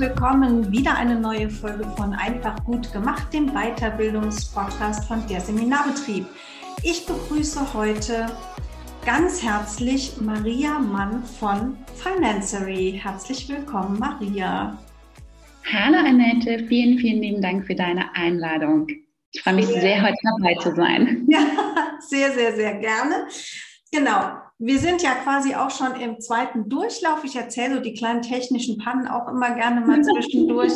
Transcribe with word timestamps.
Willkommen. 0.00 0.70
Wieder 0.70 0.96
eine 0.96 1.18
neue 1.18 1.48
Folge 1.48 1.84
von 1.96 2.12
Einfach 2.12 2.62
gut 2.64 2.92
gemacht, 2.92 3.32
dem 3.32 3.46
Weiterbildungspodcast 3.52 5.06
von 5.06 5.26
der 5.26 5.40
Seminarbetrieb. 5.40 6.26
Ich 6.82 7.06
begrüße 7.06 7.72
heute 7.72 8.26
ganz 9.06 9.42
herzlich 9.42 10.20
Maria 10.20 10.78
Mann 10.78 11.24
von 11.24 11.78
Financery. 11.94 13.00
Herzlich 13.02 13.48
willkommen, 13.48 13.98
Maria. 13.98 14.76
Hallo 15.72 15.98
Annette, 15.98 16.66
vielen, 16.66 16.98
vielen 16.98 17.22
lieben 17.22 17.40
Dank 17.40 17.66
für 17.66 17.74
deine 17.74 18.14
Einladung. 18.14 18.86
Ich 19.32 19.42
freue 19.42 19.54
mich 19.54 19.66
sehr, 19.66 19.80
sehr 19.80 20.02
heute 20.02 20.16
dabei 20.22 20.54
zu 20.56 20.74
sein. 20.74 21.26
Ja, 21.28 21.40
sehr, 22.00 22.32
sehr, 22.32 22.54
sehr 22.54 22.74
gerne. 22.74 23.28
Genau. 23.90 24.45
Wir 24.58 24.78
sind 24.78 25.02
ja 25.02 25.14
quasi 25.14 25.54
auch 25.54 25.70
schon 25.70 25.96
im 26.00 26.20
zweiten 26.20 26.68
Durchlauf. 26.68 27.24
Ich 27.24 27.36
erzähle 27.36 27.74
so 27.76 27.80
die 27.80 27.94
kleinen 27.94 28.22
technischen 28.22 28.78
Pannen 28.78 29.06
auch 29.06 29.28
immer 29.28 29.54
gerne 29.54 29.82
mal 29.82 30.02
zwischendurch. 30.02 30.72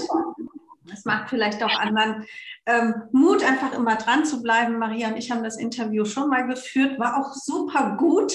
Das 0.84 1.04
macht 1.04 1.30
vielleicht 1.30 1.62
auch 1.62 1.78
anderen 1.78 2.26
ähm, 2.66 2.94
Mut, 3.12 3.42
einfach 3.42 3.72
immer 3.72 3.96
dran 3.96 4.24
zu 4.24 4.42
bleiben. 4.42 4.78
Maria 4.78 5.08
und 5.08 5.16
ich 5.16 5.30
haben 5.30 5.44
das 5.44 5.56
Interview 5.56 6.04
schon 6.04 6.28
mal 6.28 6.46
geführt, 6.46 6.98
war 6.98 7.18
auch 7.18 7.32
super 7.32 7.96
gut. 7.96 8.32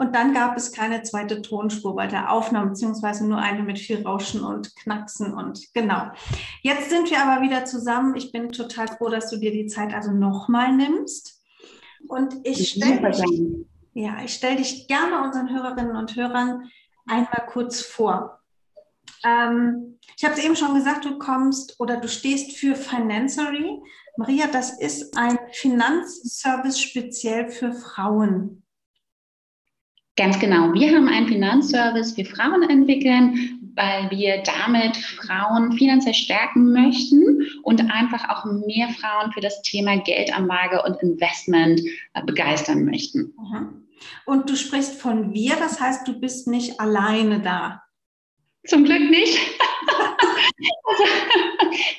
Und 0.00 0.14
dann 0.14 0.32
gab 0.32 0.56
es 0.56 0.70
keine 0.70 1.02
zweite 1.02 1.42
Tonspur 1.42 1.96
bei 1.96 2.06
der 2.06 2.30
Aufnahme, 2.30 2.68
beziehungsweise 2.68 3.26
nur 3.26 3.38
eine 3.38 3.64
mit 3.64 3.80
viel 3.80 4.06
Rauschen 4.06 4.44
und 4.44 4.76
Knacksen 4.76 5.34
und 5.34 5.74
genau. 5.74 6.12
Jetzt 6.62 6.88
sind 6.88 7.10
wir 7.10 7.20
aber 7.20 7.42
wieder 7.42 7.64
zusammen. 7.64 8.14
Ich 8.14 8.30
bin 8.30 8.50
total 8.50 8.86
froh, 8.86 9.08
dass 9.08 9.28
du 9.28 9.38
dir 9.38 9.50
die 9.50 9.66
Zeit 9.66 9.92
also 9.92 10.12
nochmal 10.12 10.72
nimmst. 10.76 11.42
Und 12.06 12.36
ich 12.44 12.68
stelle 12.68 13.12
ja, 13.92 14.22
ich 14.24 14.34
stelle 14.34 14.56
dich 14.56 14.86
gerne 14.88 15.22
unseren 15.22 15.50
Hörerinnen 15.50 15.96
und 15.96 16.16
Hörern 16.16 16.70
einmal 17.06 17.46
kurz 17.46 17.80
vor. 17.80 18.40
Ähm, 19.24 19.98
ich 20.16 20.24
habe 20.24 20.34
es 20.34 20.44
eben 20.44 20.56
schon 20.56 20.74
gesagt, 20.74 21.04
du 21.04 21.18
kommst 21.18 21.78
oder 21.80 21.96
du 21.96 22.08
stehst 22.08 22.56
für 22.56 22.76
Financery. 22.76 23.80
Maria, 24.16 24.46
das 24.46 24.78
ist 24.80 25.16
ein 25.16 25.38
Finanzservice 25.52 26.80
speziell 26.80 27.50
für 27.50 27.72
Frauen. 27.72 28.62
Ganz 30.16 30.40
genau. 30.40 30.72
Wir 30.72 30.96
haben 30.96 31.06
einen 31.06 31.28
Finanzservice 31.28 32.12
für 32.12 32.24
Frauen 32.24 32.68
entwickeln, 32.68 33.57
weil 33.78 34.10
wir 34.10 34.42
damit 34.42 34.96
Frauen 34.96 35.72
finanziell 35.72 36.14
stärken 36.14 36.72
möchten 36.72 37.46
und 37.62 37.80
einfach 37.92 38.28
auch 38.28 38.44
mehr 38.44 38.88
Frauen 38.88 39.32
für 39.32 39.40
das 39.40 39.62
Thema 39.62 39.96
Geldanlage 40.02 40.82
und 40.82 41.00
Investment 41.00 41.80
äh, 42.14 42.22
begeistern 42.24 42.84
möchten. 42.84 43.32
Mhm. 43.38 43.86
Und 44.26 44.50
du 44.50 44.56
sprichst 44.56 45.00
von 45.00 45.32
wir, 45.32 45.54
das 45.56 45.80
heißt, 45.80 46.08
du 46.08 46.18
bist 46.18 46.48
nicht 46.48 46.80
alleine 46.80 47.40
da. 47.40 47.84
Zum 48.66 48.84
Glück 48.84 49.08
nicht. 49.08 49.38
Also, 50.84 51.04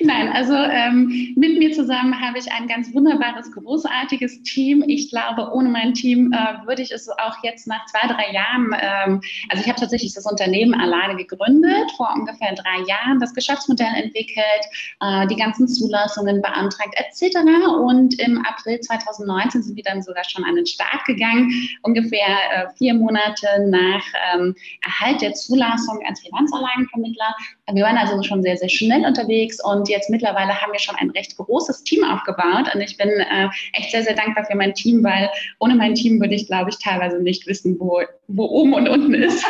nein, 0.00 0.28
also 0.32 0.54
ähm, 0.54 1.32
mit 1.36 1.58
mir 1.58 1.72
zusammen 1.72 2.20
habe 2.20 2.38
ich 2.38 2.50
ein 2.52 2.68
ganz 2.68 2.92
wunderbares, 2.94 3.50
großartiges 3.52 4.42
Team. 4.42 4.84
Ich 4.86 5.10
glaube, 5.10 5.50
ohne 5.52 5.68
mein 5.68 5.94
Team 5.94 6.32
äh, 6.32 6.66
würde 6.66 6.82
ich 6.82 6.90
es 6.90 7.08
auch 7.08 7.36
jetzt 7.42 7.66
nach 7.66 7.84
zwei, 7.86 8.06
drei 8.06 8.32
Jahren, 8.32 8.74
ähm, 8.80 9.20
also 9.48 9.62
ich 9.62 9.68
habe 9.68 9.80
tatsächlich 9.80 10.14
das 10.14 10.26
Unternehmen 10.26 10.74
alleine 10.74 11.16
gegründet, 11.16 11.90
vor 11.96 12.12
ungefähr 12.14 12.54
drei 12.54 12.84
Jahren 12.86 13.20
das 13.20 13.34
Geschäftsmodell 13.34 13.94
entwickelt, 13.94 14.64
äh, 15.00 15.26
die 15.28 15.36
ganzen 15.36 15.68
Zulassungen 15.68 16.42
beantragt 16.42 16.94
etc. 16.96 17.36
Und 17.80 18.18
im 18.20 18.44
April 18.44 18.80
2019 18.80 19.62
sind 19.62 19.76
wir 19.76 19.84
dann 19.84 20.02
sogar 20.02 20.24
schon 20.24 20.44
an 20.44 20.56
den 20.56 20.66
Start 20.66 21.04
gegangen, 21.06 21.50
ungefähr 21.82 22.26
äh, 22.52 22.68
vier 22.76 22.94
Monate 22.94 23.46
nach 23.66 24.04
ähm, 24.34 24.54
Erhalt 24.82 25.22
der 25.22 25.32
Zulassung 25.34 26.00
als 26.06 26.20
Finanzanlagenvermittler. 26.20 27.34
Wir 27.72 27.84
waren 27.84 27.96
also 27.96 28.22
schon 28.22 28.42
sehr, 28.42 28.56
sehr 28.56 28.68
schnell 28.68 29.04
unterwegs 29.04 29.62
und 29.62 29.88
jetzt 29.88 30.10
mittlerweile 30.10 30.60
haben 30.60 30.72
wir 30.72 30.78
schon 30.78 30.96
ein 30.96 31.10
recht 31.10 31.36
großes 31.36 31.84
Team 31.84 32.04
aufgebaut 32.04 32.74
und 32.74 32.80
ich 32.80 32.96
bin 32.96 33.08
äh, 33.08 33.48
echt 33.72 33.90
sehr, 33.90 34.02
sehr 34.02 34.14
dankbar 34.14 34.44
für 34.44 34.56
mein 34.56 34.74
Team, 34.74 35.02
weil 35.04 35.30
ohne 35.58 35.74
mein 35.74 35.94
Team 35.94 36.20
würde 36.20 36.34
ich, 36.34 36.46
glaube 36.46 36.70
ich, 36.70 36.78
teilweise 36.78 37.20
nicht 37.20 37.46
wissen, 37.46 37.78
wo, 37.78 38.02
wo 38.28 38.44
oben 38.44 38.74
und 38.74 38.88
unten 38.88 39.14
ist. 39.14 39.44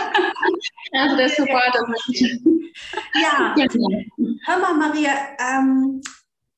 also 0.92 1.16
der 1.16 1.28
Support 1.28 1.75
ist 2.09 2.41
Ja, 3.14 3.54
hör 4.47 4.59
mal, 4.59 4.75
Maria, 4.75 5.12
ähm, 5.38 6.00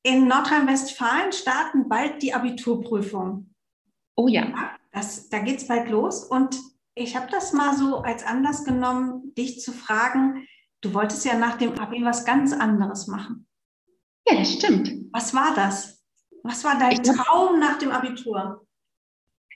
in 0.03 0.27
Nordrhein-Westfalen 0.27 1.31
starten 1.31 1.87
bald 1.87 2.21
die 2.21 2.33
Abiturprüfung. 2.33 3.49
Oh 4.15 4.27
ja. 4.27 4.75
Das, 4.91 5.29
da 5.29 5.39
geht 5.39 5.57
es 5.57 5.67
bald 5.67 5.89
los 5.89 6.25
und 6.25 6.59
ich 6.95 7.15
habe 7.15 7.27
das 7.31 7.53
mal 7.53 7.75
so 7.75 7.97
als 7.97 8.23
Anlass 8.23 8.65
genommen, 8.65 9.33
dich 9.35 9.61
zu 9.61 9.71
fragen, 9.71 10.47
Du 10.83 10.93
wolltest 10.93 11.23
ja 11.23 11.37
nach 11.37 11.57
dem 11.57 11.79
Abi 11.79 12.03
was 12.03 12.25
ganz 12.25 12.51
anderes 12.51 13.07
machen. 13.07 13.47
Ja, 14.27 14.35
das 14.35 14.51
stimmt. 14.51 14.91
Was 15.13 15.33
war 15.33 15.55
das? 15.55 16.03
Was 16.43 16.65
war 16.65 16.77
dein 16.77 17.01
Traum 17.01 17.57
nach 17.57 17.79
dem 17.79 17.89
Abitur? 17.91 18.67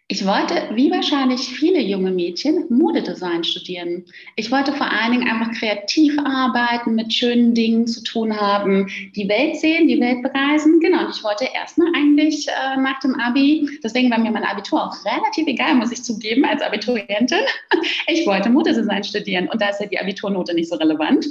Ich 0.09 0.25
wollte, 0.25 0.69
wie 0.73 0.89
wahrscheinlich 0.89 1.49
viele 1.49 1.81
junge 1.81 2.11
Mädchen, 2.11 2.63
Modedesign 2.69 3.43
studieren. 3.43 4.05
Ich 4.37 4.49
wollte 4.49 4.71
vor 4.71 4.89
allen 4.89 5.11
Dingen 5.11 5.27
einfach 5.27 5.51
kreativ 5.59 6.17
arbeiten, 6.19 6.95
mit 6.95 7.13
schönen 7.13 7.53
Dingen 7.53 7.87
zu 7.87 8.01
tun 8.01 8.33
haben, 8.33 8.87
die 9.17 9.27
Welt 9.27 9.57
sehen, 9.57 9.89
die 9.89 9.99
Welt 9.99 10.23
bereisen. 10.23 10.79
Genau, 10.79 11.03
und 11.03 11.13
ich 11.13 11.25
wollte 11.25 11.49
erstmal 11.53 11.89
eigentlich 11.93 12.47
äh, 12.47 12.77
nach 12.79 13.01
dem 13.01 13.19
Abi, 13.19 13.67
deswegen 13.83 14.09
war 14.09 14.17
mir 14.17 14.31
mein 14.31 14.45
Abitur 14.45 14.81
auch 14.81 14.95
relativ 15.03 15.45
egal, 15.45 15.75
muss 15.75 15.91
ich 15.91 16.01
zugeben, 16.01 16.45
als 16.45 16.61
Abiturientin. 16.61 17.39
Ich 18.09 18.25
wollte 18.25 18.49
Modedesign 18.49 19.03
studieren 19.03 19.49
und 19.49 19.61
da 19.61 19.69
ist 19.69 19.81
ja 19.81 19.87
die 19.87 19.99
Abiturnote 19.99 20.53
nicht 20.53 20.69
so 20.69 20.75
relevant. 20.77 21.25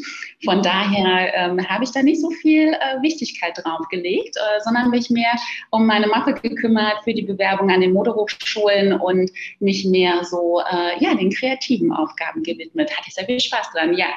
Von 0.44 0.62
daher 0.62 1.32
ähm, 1.34 1.66
habe 1.66 1.84
ich 1.84 1.90
da 1.90 2.02
nicht 2.02 2.20
so 2.20 2.30
viel 2.30 2.68
äh, 2.68 3.00
Wichtigkeit 3.00 3.56
drauf 3.56 3.88
gelegt, 3.90 4.36
äh, 4.36 4.60
sondern 4.62 4.90
mich 4.90 5.08
mehr 5.08 5.32
um 5.70 5.86
meine 5.86 6.06
Mappe 6.06 6.34
gekümmert 6.34 7.02
für 7.04 7.14
die 7.14 7.22
Bewerbung 7.22 7.70
an 7.70 7.80
den 7.80 7.94
Moderhochschulen 7.94 8.65
holen 8.66 8.92
und 8.92 9.30
mich 9.60 9.84
mehr 9.84 10.24
so 10.24 10.60
äh, 10.60 11.02
ja, 11.02 11.14
den 11.14 11.30
kreativen 11.30 11.92
Aufgaben 11.92 12.42
gewidmet. 12.42 12.96
Hatte 12.96 13.08
ich 13.08 13.14
sehr 13.14 13.26
viel 13.26 13.40
Spaß 13.40 13.70
dran, 13.72 13.94
ja. 13.94 14.08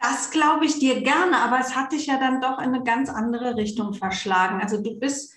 Das 0.00 0.30
glaube 0.30 0.64
ich 0.64 0.78
dir 0.78 1.02
gerne, 1.02 1.36
aber 1.38 1.60
es 1.60 1.76
hat 1.76 1.92
dich 1.92 2.06
ja 2.06 2.18
dann 2.18 2.40
doch 2.40 2.58
in 2.58 2.74
eine 2.74 2.82
ganz 2.84 3.10
andere 3.10 3.56
Richtung 3.56 3.92
verschlagen. 3.92 4.60
Also 4.62 4.82
du 4.82 4.98
bist 4.98 5.34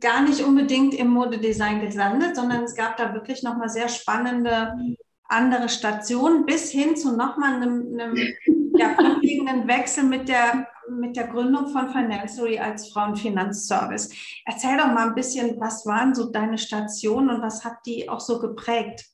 gar 0.00 0.22
nicht 0.22 0.42
unbedingt 0.42 0.94
im 0.94 1.08
Modedesign 1.08 1.80
gelandet, 1.80 2.36
sondern 2.36 2.64
es 2.64 2.74
gab 2.74 2.96
da 2.96 3.14
wirklich 3.14 3.42
nochmal 3.42 3.68
sehr 3.68 3.88
spannende 3.88 4.74
andere 5.24 5.68
Stationen 5.68 6.46
bis 6.46 6.70
hin 6.70 6.96
zu 6.96 7.16
nochmal 7.16 7.54
einem, 7.56 7.98
einem 7.98 8.16
ja, 8.76 8.94
grundlegenden 8.94 9.68
Wechsel 9.68 10.04
mit 10.04 10.28
der 10.28 10.68
mit 10.90 11.16
der 11.16 11.28
Gründung 11.28 11.68
von 11.68 11.90
Financery 11.90 12.58
als 12.58 12.88
Frauenfinanzservice. 12.90 14.10
Erzähl 14.44 14.76
doch 14.76 14.86
mal 14.86 15.08
ein 15.08 15.14
bisschen, 15.14 15.60
was 15.60 15.86
waren 15.86 16.14
so 16.14 16.30
deine 16.30 16.58
Stationen 16.58 17.30
und 17.30 17.42
was 17.42 17.64
hat 17.64 17.78
die 17.86 18.08
auch 18.08 18.20
so 18.20 18.38
geprägt? 18.38 19.06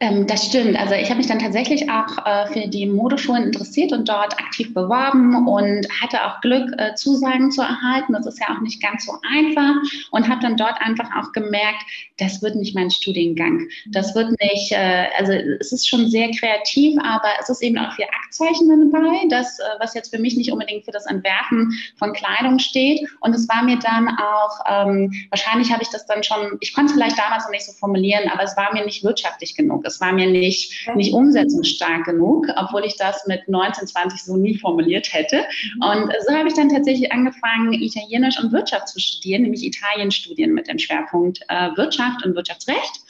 Ähm, 0.00 0.26
das 0.26 0.44
stimmt. 0.44 0.78
Also 0.78 0.94
ich 0.94 1.08
habe 1.08 1.16
mich 1.16 1.26
dann 1.26 1.38
tatsächlich 1.38 1.90
auch 1.90 2.26
äh, 2.26 2.46
für 2.52 2.68
die 2.68 2.86
Modeschulen 2.86 3.44
interessiert 3.44 3.92
und 3.92 4.08
dort 4.08 4.38
aktiv 4.38 4.74
beworben 4.74 5.48
und 5.48 5.86
hatte 6.00 6.24
auch 6.24 6.40
Glück, 6.42 6.70
äh, 6.78 6.94
Zusagen 6.94 7.50
zu 7.50 7.62
erhalten. 7.62 8.12
Das 8.12 8.26
ist 8.26 8.38
ja 8.38 8.54
auch 8.54 8.60
nicht 8.60 8.82
ganz 8.82 9.06
so 9.06 9.12
einfach 9.28 9.76
und 10.10 10.28
habe 10.28 10.42
dann 10.42 10.56
dort 10.56 10.80
einfach 10.80 11.08
auch 11.16 11.32
gemerkt, 11.32 11.82
das 12.18 12.42
wird 12.42 12.56
nicht 12.56 12.74
mein 12.74 12.90
Studiengang. 12.90 13.66
Das 13.86 14.14
wird 14.14 14.30
nicht, 14.42 14.72
äh, 14.72 15.06
also 15.16 15.32
es 15.32 15.72
ist 15.72 15.88
schon 15.88 16.10
sehr 16.10 16.30
kreativ, 16.32 16.98
aber 17.02 17.28
es 17.40 17.48
ist 17.48 17.62
eben 17.62 17.78
auch 17.78 17.92
viel 17.92 18.06
Aktzeichen 18.24 18.68
dabei, 18.68 19.24
das, 19.30 19.58
äh, 19.58 19.62
was 19.80 19.94
jetzt 19.94 20.14
für 20.14 20.20
mich 20.20 20.36
nicht 20.36 20.52
unbedingt 20.52 20.84
für 20.84 20.92
das 20.92 21.06
Entwerfen 21.06 21.72
von 21.96 22.12
Kleidung 22.12 22.58
steht. 22.58 23.08
Und 23.20 23.34
es 23.34 23.48
war 23.48 23.62
mir 23.62 23.78
dann 23.78 24.08
auch, 24.18 24.60
ähm, 24.68 25.12
wahrscheinlich 25.30 25.72
habe 25.72 25.82
ich 25.82 25.88
das 25.88 26.04
dann 26.06 26.22
schon, 26.22 26.58
ich 26.60 26.74
konnte 26.74 26.90
es 26.90 26.92
vielleicht 26.92 27.18
damals 27.18 27.44
noch 27.44 27.52
nicht 27.52 27.64
so 27.64 27.72
formulieren, 27.72 28.28
aber 28.30 28.42
es 28.42 28.56
war 28.56 28.72
mir 28.74 28.84
nicht 28.84 29.02
wirtschaftlich 29.02 29.56
genug. 29.56 29.77
Es 29.84 30.00
war 30.00 30.12
mir 30.12 30.28
nicht, 30.28 30.88
nicht 30.94 31.12
umsetzungsstark 31.12 32.04
genug, 32.04 32.46
obwohl 32.56 32.84
ich 32.84 32.96
das 32.96 33.26
mit 33.26 33.48
19, 33.48 33.86
20 33.86 34.22
so 34.22 34.36
nie 34.36 34.58
formuliert 34.58 35.12
hätte. 35.12 35.44
Und 35.80 36.12
so 36.26 36.34
habe 36.34 36.48
ich 36.48 36.54
dann 36.54 36.68
tatsächlich 36.68 37.10
angefangen, 37.12 37.72
Italienisch 37.72 38.42
und 38.42 38.52
Wirtschaft 38.52 38.88
zu 38.88 39.00
studieren, 39.00 39.42
nämlich 39.42 39.64
Italienstudien 39.64 40.52
mit 40.52 40.68
dem 40.68 40.78
Schwerpunkt 40.78 41.40
äh, 41.48 41.70
Wirtschaft 41.76 42.24
und 42.24 42.34
Wirtschaftsrecht 42.34 43.02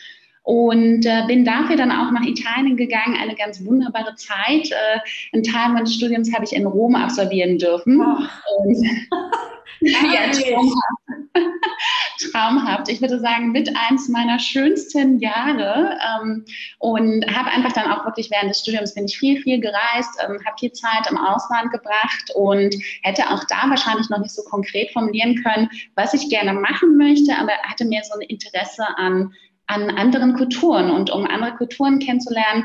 und 0.49 1.05
äh, 1.05 1.25
bin 1.27 1.45
dafür 1.45 1.77
dann 1.77 1.93
auch 1.93 2.11
nach 2.11 2.25
Italien 2.25 2.79
gegangen, 2.79 3.19
eine 3.21 3.35
ganz 3.35 3.62
wunderbare 3.67 4.15
Zeit. 4.15 4.71
Äh, 4.71 4.99
einen 5.35 5.43
Teil 5.43 5.69
meines 5.75 5.93
Studiums 5.95 6.33
habe 6.35 6.47
ich 6.47 6.55
in 6.55 6.65
Rom 6.65 6.95
absolvieren 6.95 7.59
dürfen. 7.59 8.00
Oh. 8.00 8.17
Und, 8.56 8.83
ja, 9.81 10.31
traumhaft. 10.31 11.19
traumhaft. 12.33 12.89
Ich 12.89 13.03
würde 13.03 13.21
sagen, 13.21 13.53
mit 13.53 13.71
eins 13.77 14.09
meiner 14.09 14.39
schönsten 14.39 15.19
Jahre 15.19 15.99
ähm, 16.23 16.47
und 16.79 17.27
habe 17.27 17.50
einfach 17.50 17.73
dann 17.73 17.93
auch 17.93 18.06
wirklich 18.06 18.31
während 18.31 18.49
des 18.49 18.61
Studiums 18.61 18.95
bin 18.95 19.05
ich 19.05 19.19
viel, 19.19 19.43
viel 19.43 19.61
gereist, 19.61 20.19
ähm, 20.25 20.41
habe 20.47 20.56
viel 20.59 20.73
Zeit 20.73 21.11
im 21.11 21.19
Ausland 21.19 21.73
gebracht 21.73 22.33
und 22.35 22.75
hätte 23.03 23.29
auch 23.29 23.45
da 23.50 23.69
wahrscheinlich 23.69 24.09
noch 24.09 24.21
nicht 24.21 24.35
so 24.35 24.43
konkret 24.45 24.93
formulieren 24.93 25.43
können, 25.43 25.69
was 25.95 26.15
ich 26.15 26.31
gerne 26.31 26.55
machen 26.55 26.97
möchte, 26.97 27.37
aber 27.37 27.53
hatte 27.65 27.85
mir 27.85 28.00
so 28.03 28.15
ein 28.15 28.23
Interesse 28.23 28.87
an 28.97 29.35
an 29.69 29.91
anderen 29.91 30.35
Kulturen. 30.35 30.91
Und 30.91 31.11
um 31.11 31.25
andere 31.26 31.55
Kulturen 31.56 32.00
kennenzulernen, 32.00 32.65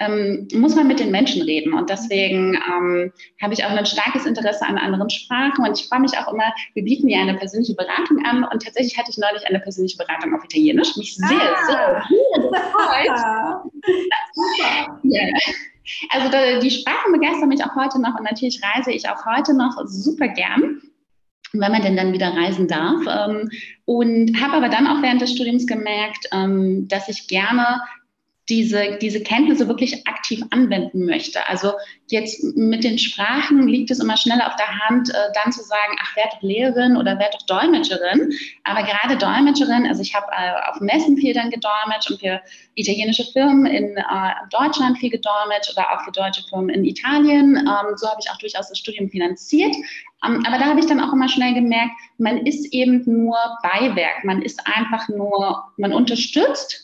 ähm, 0.00 0.48
muss 0.54 0.74
man 0.74 0.88
mit 0.88 0.98
den 1.00 1.10
Menschen 1.10 1.42
reden. 1.42 1.72
Und 1.74 1.90
deswegen 1.90 2.54
ähm, 2.54 3.12
habe 3.40 3.54
ich 3.54 3.64
auch 3.64 3.70
ein 3.70 3.86
starkes 3.86 4.26
Interesse 4.26 4.66
an 4.66 4.78
anderen 4.78 5.10
Sprachen. 5.10 5.64
Und 5.64 5.78
ich 5.78 5.86
freue 5.86 6.00
mich 6.00 6.16
auch 6.18 6.32
immer, 6.32 6.52
wir 6.74 6.84
bieten 6.84 7.08
ja 7.08 7.20
eine 7.20 7.34
persönliche 7.34 7.74
Beratung 7.74 8.24
an. 8.24 8.44
Und 8.44 8.62
tatsächlich 8.62 8.98
hatte 8.98 9.10
ich 9.10 9.18
neulich 9.18 9.46
eine 9.46 9.60
persönliche 9.60 9.98
Beratung 9.98 10.34
auf 10.34 10.44
Italienisch. 10.44 10.96
Mich 10.96 11.16
sehr, 11.16 11.28
ah. 11.28 11.66
sehr, 11.66 12.02
gefreut. 12.50 13.20
Also 16.08 16.30
die 16.62 16.70
Sprachen 16.70 17.12
begeistern 17.12 17.50
mich 17.50 17.62
auch 17.62 17.74
heute 17.76 18.00
noch. 18.00 18.18
Und 18.18 18.24
natürlich 18.24 18.58
reise 18.62 18.90
ich 18.90 19.06
auch 19.06 19.26
heute 19.26 19.54
noch 19.54 19.76
super 19.84 20.28
gern 20.28 20.80
wenn 21.60 21.72
man 21.72 21.82
denn 21.82 21.96
dann 21.96 22.12
wieder 22.12 22.34
reisen 22.34 22.68
darf. 22.68 23.00
Ähm, 23.06 23.50
und 23.84 24.40
habe 24.40 24.54
aber 24.54 24.68
dann 24.68 24.86
auch 24.86 25.02
während 25.02 25.20
des 25.20 25.32
Studiums 25.32 25.66
gemerkt, 25.66 26.28
ähm, 26.32 26.88
dass 26.88 27.08
ich 27.08 27.28
gerne 27.28 27.80
diese, 28.48 28.98
diese 29.00 29.22
Kenntnisse 29.22 29.68
wirklich 29.68 30.06
aktiv 30.06 30.42
anwenden 30.50 31.06
möchte. 31.06 31.46
Also 31.48 31.72
jetzt 32.08 32.44
mit 32.56 32.84
den 32.84 32.98
Sprachen 32.98 33.66
liegt 33.66 33.90
es 33.90 34.00
immer 34.00 34.18
schneller 34.18 34.46
auf 34.46 34.56
der 34.56 34.80
Hand, 34.80 35.08
äh, 35.10 35.32
dann 35.34 35.50
zu 35.50 35.62
sagen, 35.62 35.96
ach, 36.02 36.12
wer 36.14 36.24
doch 36.30 36.42
Lehrerin 36.42 36.96
oder 36.96 37.18
wer 37.18 37.30
doch 37.30 37.46
Dolmetscherin. 37.46 38.32
Aber 38.64 38.82
gerade 38.82 39.16
Dolmetscherin, 39.16 39.86
also 39.86 40.02
ich 40.02 40.14
habe 40.14 40.26
äh, 40.30 40.70
auf 40.70 40.80
Messen 40.80 41.16
viel 41.16 41.32
dann 41.32 41.50
gedolmetscht 41.50 42.10
und 42.10 42.20
für 42.20 42.42
italienische 42.74 43.24
Firmen 43.32 43.64
in 43.64 43.96
äh, 43.96 44.02
Deutschland 44.50 44.98
viel 44.98 45.10
gedolmetscht 45.10 45.72
oder 45.72 45.90
auch 45.92 46.04
für 46.04 46.12
deutsche 46.12 46.42
Firmen 46.50 46.68
in 46.68 46.84
Italien. 46.84 47.56
Ähm, 47.56 47.96
so 47.96 48.08
habe 48.08 48.20
ich 48.22 48.30
auch 48.30 48.38
durchaus 48.38 48.68
das 48.68 48.78
Studium 48.78 49.08
finanziert. 49.08 49.74
Ähm, 50.26 50.44
aber 50.46 50.58
da 50.58 50.66
habe 50.66 50.80
ich 50.80 50.86
dann 50.86 51.00
auch 51.00 51.12
immer 51.14 51.28
schnell 51.28 51.54
gemerkt, 51.54 51.92
man 52.18 52.46
ist 52.46 52.74
eben 52.74 53.02
nur 53.06 53.36
Beiwerk, 53.62 54.24
man 54.24 54.42
ist 54.42 54.60
einfach 54.66 55.08
nur, 55.08 55.64
man 55.78 55.94
unterstützt 55.94 56.83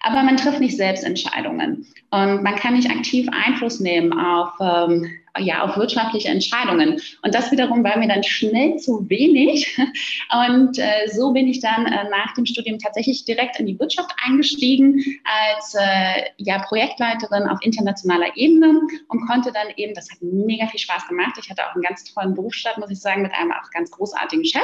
aber 0.00 0.22
man 0.22 0.36
trifft 0.36 0.60
nicht 0.60 0.76
selbst 0.76 1.04
Entscheidungen 1.04 1.86
und 2.10 2.42
man 2.42 2.56
kann 2.56 2.74
nicht 2.74 2.90
aktiv 2.90 3.28
Einfluss 3.30 3.80
nehmen 3.80 4.12
auf, 4.12 4.52
ähm, 4.60 5.10
ja, 5.38 5.62
auf 5.62 5.76
wirtschaftliche 5.76 6.28
Entscheidungen. 6.28 7.00
Und 7.22 7.34
das 7.34 7.52
wiederum 7.52 7.84
war 7.84 7.98
mir 7.98 8.08
dann 8.08 8.24
schnell 8.24 8.76
zu 8.76 9.08
wenig. 9.08 9.78
Und 10.48 10.78
äh, 10.78 11.08
so 11.12 11.32
bin 11.32 11.46
ich 11.46 11.60
dann 11.60 11.86
äh, 11.86 12.08
nach 12.10 12.34
dem 12.34 12.46
Studium 12.46 12.78
tatsächlich 12.78 13.24
direkt 13.24 13.60
in 13.60 13.66
die 13.66 13.78
Wirtschaft 13.78 14.10
eingestiegen 14.26 15.04
als 15.24 15.74
äh, 15.78 16.24
ja, 16.38 16.58
Projektleiterin 16.60 17.46
auf 17.48 17.58
internationaler 17.62 18.36
Ebene 18.36 18.80
und 19.08 19.26
konnte 19.26 19.52
dann 19.52 19.68
eben, 19.76 19.94
das 19.94 20.10
hat 20.10 20.18
mega 20.20 20.66
viel 20.66 20.80
Spaß 20.80 21.06
gemacht. 21.06 21.36
Ich 21.40 21.48
hatte 21.48 21.62
auch 21.64 21.74
einen 21.74 21.82
ganz 21.82 22.04
tollen 22.04 22.34
Berufsstart, 22.34 22.78
muss 22.78 22.90
ich 22.90 23.00
sagen, 23.00 23.22
mit 23.22 23.32
einem 23.32 23.52
auch 23.52 23.70
ganz 23.72 23.90
großartigen 23.90 24.44
Chef 24.44 24.62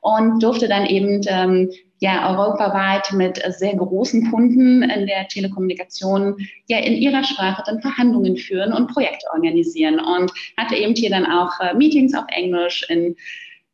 und 0.00 0.42
durfte 0.42 0.68
dann 0.68 0.86
eben 0.86 1.20
ähm, 1.26 1.70
ja 2.00 2.30
europaweit 2.30 3.12
mit 3.12 3.42
sehr 3.56 3.74
großen 3.74 4.30
Kunden 4.30 4.82
in 4.82 5.06
der 5.06 5.28
Telekommunikation 5.28 6.36
ja 6.66 6.78
in 6.78 6.94
ihrer 6.94 7.24
Sprache 7.24 7.62
dann 7.66 7.80
Verhandlungen 7.80 8.36
führen 8.36 8.72
und 8.72 8.88
Projekte 8.92 9.26
organisieren. 9.32 10.00
Und 10.00 10.30
hatte 10.56 10.76
eben 10.76 10.94
hier 10.94 11.10
dann 11.10 11.26
auch 11.26 11.58
äh, 11.60 11.74
Meetings 11.74 12.14
auf 12.14 12.24
Englisch 12.28 12.84
in 12.88 13.16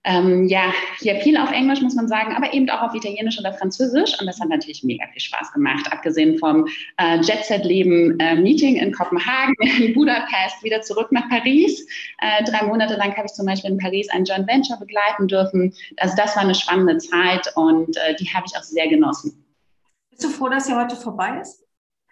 ähm, 0.04 0.48
ja, 0.48 0.72
hier 0.98 1.16
viel 1.16 1.36
auf 1.36 1.52
Englisch, 1.52 1.80
muss 1.80 1.94
man 1.94 2.08
sagen, 2.08 2.34
aber 2.34 2.52
eben 2.52 2.68
auch 2.70 2.82
auf 2.82 2.94
Italienisch 2.94 3.38
oder 3.38 3.52
Französisch. 3.52 4.18
Und 4.18 4.26
das 4.26 4.40
hat 4.40 4.48
natürlich 4.48 4.82
mega 4.82 5.06
viel 5.12 5.20
Spaß 5.20 5.52
gemacht, 5.52 5.86
abgesehen 5.92 6.38
vom 6.38 6.66
äh, 6.98 7.20
Jet-Set-Leben-Meeting 7.20 8.76
äh, 8.76 8.84
in 8.84 8.92
Kopenhagen, 8.92 9.54
in 9.78 9.94
Budapest, 9.94 10.62
wieder 10.62 10.82
zurück 10.82 11.12
nach 11.12 11.28
Paris. 11.28 11.86
Äh, 12.20 12.42
drei 12.44 12.66
Monate 12.66 12.96
lang 12.96 13.16
habe 13.16 13.26
ich 13.26 13.32
zum 13.32 13.46
Beispiel 13.46 13.70
in 13.70 13.78
Paris 13.78 14.08
ein 14.10 14.24
Joint 14.24 14.48
Venture 14.48 14.78
begleiten 14.78 15.28
dürfen. 15.28 15.72
Also 15.98 16.16
das 16.16 16.34
war 16.34 16.42
eine 16.42 16.54
spannende 16.54 16.98
Zeit 16.98 17.52
und 17.54 17.96
äh, 17.96 18.16
die 18.16 18.28
habe 18.32 18.46
ich 18.46 18.56
auch 18.56 18.64
sehr 18.64 18.88
genossen. 18.88 19.44
Bist 20.10 20.24
du 20.24 20.28
froh, 20.28 20.48
dass 20.48 20.66
sie 20.66 20.74
heute 20.74 20.96
vorbei 20.96 21.38
ist? 21.40 21.64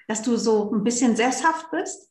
Dass 0.06 0.22
du 0.22 0.36
so 0.36 0.72
ein 0.72 0.84
bisschen 0.84 1.16
sesshaft 1.16 1.70
bist? 1.70 2.09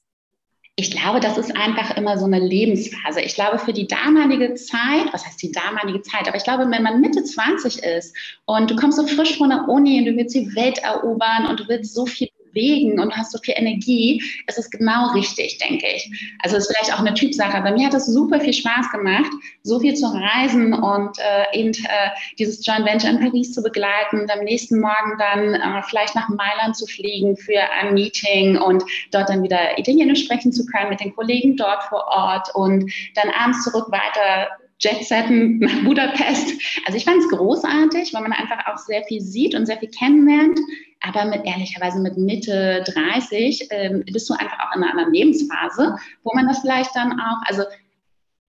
Ich 0.75 0.91
glaube, 0.91 1.19
das 1.19 1.37
ist 1.37 1.55
einfach 1.57 1.97
immer 1.97 2.17
so 2.17 2.25
eine 2.25 2.39
Lebensphase. 2.39 3.19
Ich 3.21 3.35
glaube, 3.35 3.59
für 3.59 3.73
die 3.73 3.87
damalige 3.87 4.53
Zeit, 4.55 5.11
was 5.11 5.25
heißt 5.25 5.41
die 5.41 5.51
damalige 5.51 6.01
Zeit, 6.01 6.27
aber 6.27 6.37
ich 6.37 6.45
glaube, 6.45 6.69
wenn 6.69 6.83
man 6.83 7.01
Mitte 7.01 7.23
20 7.23 7.83
ist 7.83 8.15
und 8.45 8.71
du 8.71 8.77
kommst 8.77 8.97
so 8.97 9.05
frisch 9.05 9.37
von 9.37 9.49
der 9.49 9.67
Uni 9.67 9.99
und 9.99 10.05
du 10.05 10.15
willst 10.15 10.35
die 10.35 10.55
Welt 10.55 10.77
erobern 10.77 11.47
und 11.47 11.59
du 11.59 11.67
willst 11.67 11.93
so 11.93 12.05
viel 12.05 12.29
bewegen 12.59 12.99
und 12.99 13.15
hast 13.15 13.31
so 13.31 13.39
viel 13.39 13.55
Energie, 13.57 14.21
ist 14.47 14.57
es 14.57 14.69
genau 14.69 15.11
richtig, 15.13 15.57
denke 15.57 15.85
ich. 15.95 16.09
Also 16.43 16.57
ist 16.57 16.67
vielleicht 16.67 16.93
auch 16.93 16.99
eine 16.99 17.13
Typsache, 17.13 17.57
aber 17.57 17.71
mir 17.71 17.87
hat 17.87 17.93
es 17.93 18.05
super 18.05 18.39
viel 18.39 18.53
Spaß 18.53 18.91
gemacht, 18.91 19.31
so 19.63 19.79
viel 19.79 19.93
zu 19.93 20.07
reisen 20.07 20.73
und 20.73 21.17
äh, 21.19 21.57
eben 21.57 21.71
äh, 21.71 22.09
dieses 22.37 22.65
Joint 22.65 22.85
Venture 22.85 23.09
in 23.09 23.19
Paris 23.19 23.53
zu 23.53 23.61
begleiten 23.61 24.21
und 24.21 24.31
am 24.31 24.43
nächsten 24.43 24.79
Morgen 24.79 25.17
dann 25.17 25.55
äh, 25.55 25.83
vielleicht 25.83 26.15
nach 26.15 26.29
Mailand 26.29 26.75
zu 26.75 26.85
fliegen 26.85 27.35
für 27.37 27.61
ein 27.79 27.93
Meeting 27.93 28.57
und 28.57 28.83
dort 29.11 29.29
dann 29.29 29.43
wieder 29.43 29.77
Italienisch 29.77 30.25
sprechen 30.25 30.51
zu 30.51 30.65
können 30.65 30.89
mit 30.89 30.99
den 30.99 31.15
Kollegen 31.15 31.55
dort 31.55 31.83
vor 31.83 32.05
Ort 32.07 32.49
und 32.55 32.91
dann 33.15 33.29
abends 33.31 33.63
zurück 33.63 33.87
weiter 33.91 34.49
Jetsetten 34.81 35.59
nach 35.59 35.83
Budapest. 35.83 36.53
Also 36.85 36.97
ich 36.97 37.03
fand 37.03 37.21
es 37.21 37.29
großartig, 37.29 38.13
weil 38.13 38.21
man 38.21 38.31
einfach 38.31 38.65
auch 38.67 38.77
sehr 38.77 39.03
viel 39.03 39.21
sieht 39.21 39.53
und 39.55 39.65
sehr 39.65 39.77
viel 39.77 39.89
kennenlernt. 39.89 40.57
Aber 41.01 41.25
mit, 41.25 41.45
ehrlicherweise 41.45 41.99
mit 41.99 42.17
Mitte 42.17 42.83
30 42.85 43.67
ähm, 43.71 44.03
bist 44.11 44.29
du 44.29 44.33
einfach 44.33 44.59
auch 44.59 44.75
in 44.75 44.83
einer 44.83 44.91
anderen 44.91 45.13
Lebensphase, 45.13 45.95
wo 46.23 46.33
man 46.33 46.47
das 46.47 46.59
vielleicht 46.59 46.95
dann 46.95 47.13
auch, 47.13 47.41
also 47.45 47.63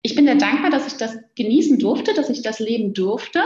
ich 0.03 0.15
bin 0.15 0.25
sehr 0.25 0.37
dankbar, 0.37 0.71
dass 0.71 0.87
ich 0.87 0.97
das 0.97 1.19
genießen 1.37 1.79
durfte, 1.79 2.15
dass 2.15 2.31
ich 2.31 2.43
das 2.43 2.59
leben 2.59 2.95
durfte. 2.95 3.43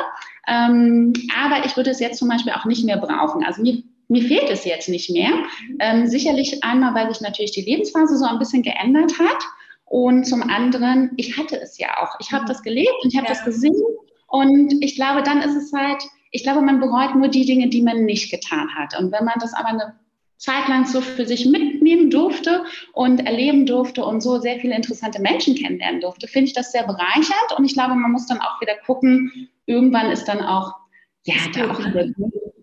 Ähm, 0.47 1.12
aber 1.37 1.66
ich 1.66 1.76
würde 1.76 1.90
es 1.90 2.00
jetzt 2.00 2.19
zum 2.19 2.28
Beispiel 2.28 2.52
auch 2.52 2.64
nicht 2.64 2.85
mehr 2.85 2.99
brauchen. 2.99 3.45
Also 3.45 3.62
mir, 3.62 3.83
mir 4.09 4.23
fehlt 4.23 4.49
es 4.50 4.64
jetzt 4.64 4.88
nicht 4.88 5.11
mehr. 5.11 5.33
Ähm, 5.80 6.07
sicherlich 6.07 6.62
einmal, 6.62 6.95
weil 6.95 7.12
sich 7.12 7.21
natürlich 7.21 7.52
die 7.52 7.62
Lebensphase 7.62 8.16
so 8.16 8.25
ein 8.25 8.38
bisschen 8.38 8.62
geändert 8.62 9.19
hat. 9.19 9.42
Und 9.87 10.25
zum 10.25 10.42
anderen, 10.42 11.11
ich 11.16 11.37
hatte 11.37 11.61
es 11.61 11.78
ja 11.78 11.88
auch. 12.00 12.19
Ich 12.21 12.33
habe 12.33 12.45
das 12.47 12.62
gelebt 12.62 12.95
und 13.02 13.12
ich 13.12 13.19
habe 13.19 13.26
ja. 13.26 13.35
das 13.35 13.45
gesehen. 13.45 13.83
Und 14.28 14.83
ich 14.83 14.95
glaube, 14.95 15.23
dann 15.23 15.42
ist 15.42 15.57
es 15.57 15.73
halt, 15.73 16.02
ich 16.35 16.43
glaube, 16.43 16.62
man 16.62 16.81
bereut 16.81 17.14
nur 17.14 17.29
die 17.29 17.47
Dinge, 17.47 17.69
die 17.69 17.81
man 17.81 18.05
nicht 18.05 18.29
getan 18.29 18.75
hat. 18.75 18.99
Und 18.99 19.12
wenn 19.12 19.25
man 19.25 19.38
das 19.38 19.55
aber 19.55 19.69
eine 19.69 19.95
Zeit 20.37 20.67
lang 20.67 20.85
so 20.85 21.00
für 21.00 21.26
sich 21.26 21.47
mitnehmen 21.47 22.11
durfte 22.11 22.64
und 22.93 23.25
erleben 23.25 23.67
durfte 23.67 24.05
und 24.05 24.21
so 24.21 24.41
sehr 24.41 24.59
viele 24.59 24.75
interessante 24.75 25.23
Menschen 25.23 25.55
kennenlernen 25.55 26.00
durfte, 26.00 26.26
finde 26.26 26.49
ich 26.49 26.53
das 26.53 26.73
sehr 26.73 26.83
bereichernd. 26.83 27.57
Und 27.57 27.64
ich 27.64 27.75
glaube, 27.75 27.95
man 27.95 28.11
muss 28.11 28.26
dann 28.26 28.41
auch 28.41 28.61
wieder 28.61 28.75
gucken, 28.85 29.49
irgendwann 29.67 30.11
ist 30.11 30.25
dann 30.25 30.41
auch, 30.41 30.75
ja, 31.23 31.37
da 31.55 31.71
auch 31.71 31.79
wieder, 31.79 32.07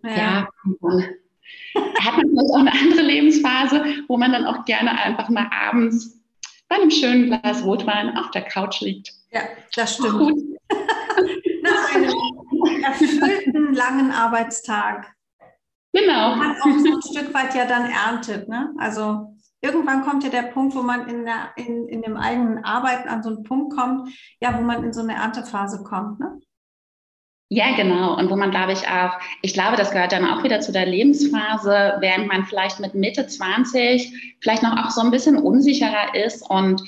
ja, 0.04 0.50
hat 2.02 2.18
man 2.18 2.30
vielleicht 2.30 2.52
auch 2.54 2.60
eine 2.60 2.74
andere 2.74 3.04
Lebensphase, 3.04 3.86
wo 4.10 4.18
man 4.18 4.34
dann 4.34 4.46
auch 4.46 4.66
gerne 4.66 4.92
einfach 5.00 5.30
mal 5.30 5.48
abends 5.50 6.22
bei 6.68 6.76
einem 6.76 6.92
schönen 6.92 7.28
Glas 7.28 7.64
Rotwein 7.64 8.18
auf 8.18 8.32
der 8.32 8.42
Couch 8.42 8.82
liegt. 8.82 9.14
Ja, 9.32 9.44
das 9.76 9.96
stimmt. 9.96 10.44
Nach 11.64 11.96
einem 11.96 12.12
erfüllten 12.84 13.74
langen 13.74 14.12
Arbeitstag. 14.12 15.14
Genau. 15.94 16.36
Man 16.36 16.56
auch 16.58 16.80
so 16.80 16.96
ein 16.96 17.02
Stück 17.02 17.34
weit 17.34 17.54
ja 17.54 17.66
dann 17.66 17.90
erntet. 17.90 18.48
Ne? 18.48 18.74
Also 18.78 19.36
irgendwann 19.62 20.04
kommt 20.04 20.24
ja 20.24 20.30
der 20.30 20.44
Punkt, 20.44 20.76
wo 20.76 20.82
man 20.82 21.08
in, 21.08 21.26
der, 21.26 21.50
in, 21.56 21.88
in 21.88 22.02
dem 22.02 22.18
eigenen 22.18 22.64
Arbeiten 22.64 23.10
an 23.10 23.24
so 23.24 23.30
einen 23.30 23.44
Punkt 23.44 23.76
kommt, 23.76 24.10
ja, 24.40 24.58
wo 24.58 24.62
man 24.62 24.84
in 24.84 24.94
so 24.94 25.02
eine 25.02 25.16
Erntephase 25.16 25.84
kommt. 25.84 26.20
Ne? 26.20 26.40
Ja, 27.54 27.76
genau. 27.76 28.18
Und 28.18 28.30
wo 28.30 28.38
man, 28.38 28.50
glaube 28.50 28.72
ich, 28.72 28.88
auch, 28.88 29.20
ich 29.42 29.54
glaube, 29.54 29.76
das 29.76 29.92
gehört 29.92 30.14
dann 30.14 30.26
auch 30.26 30.42
wieder 30.42 30.62
zu 30.62 30.72
der 30.72 30.86
Lebensphase, 30.86 31.98
während 32.00 32.28
man 32.28 32.46
vielleicht 32.46 32.80
mit 32.80 32.96
Mitte 32.96 33.28
20 33.28 34.38
vielleicht 34.40 34.64
noch 34.64 34.78
auch 34.78 34.90
so 34.90 35.02
ein 35.02 35.12
bisschen 35.12 35.36
unsicherer 35.36 36.16
ist 36.16 36.50
und 36.50 36.82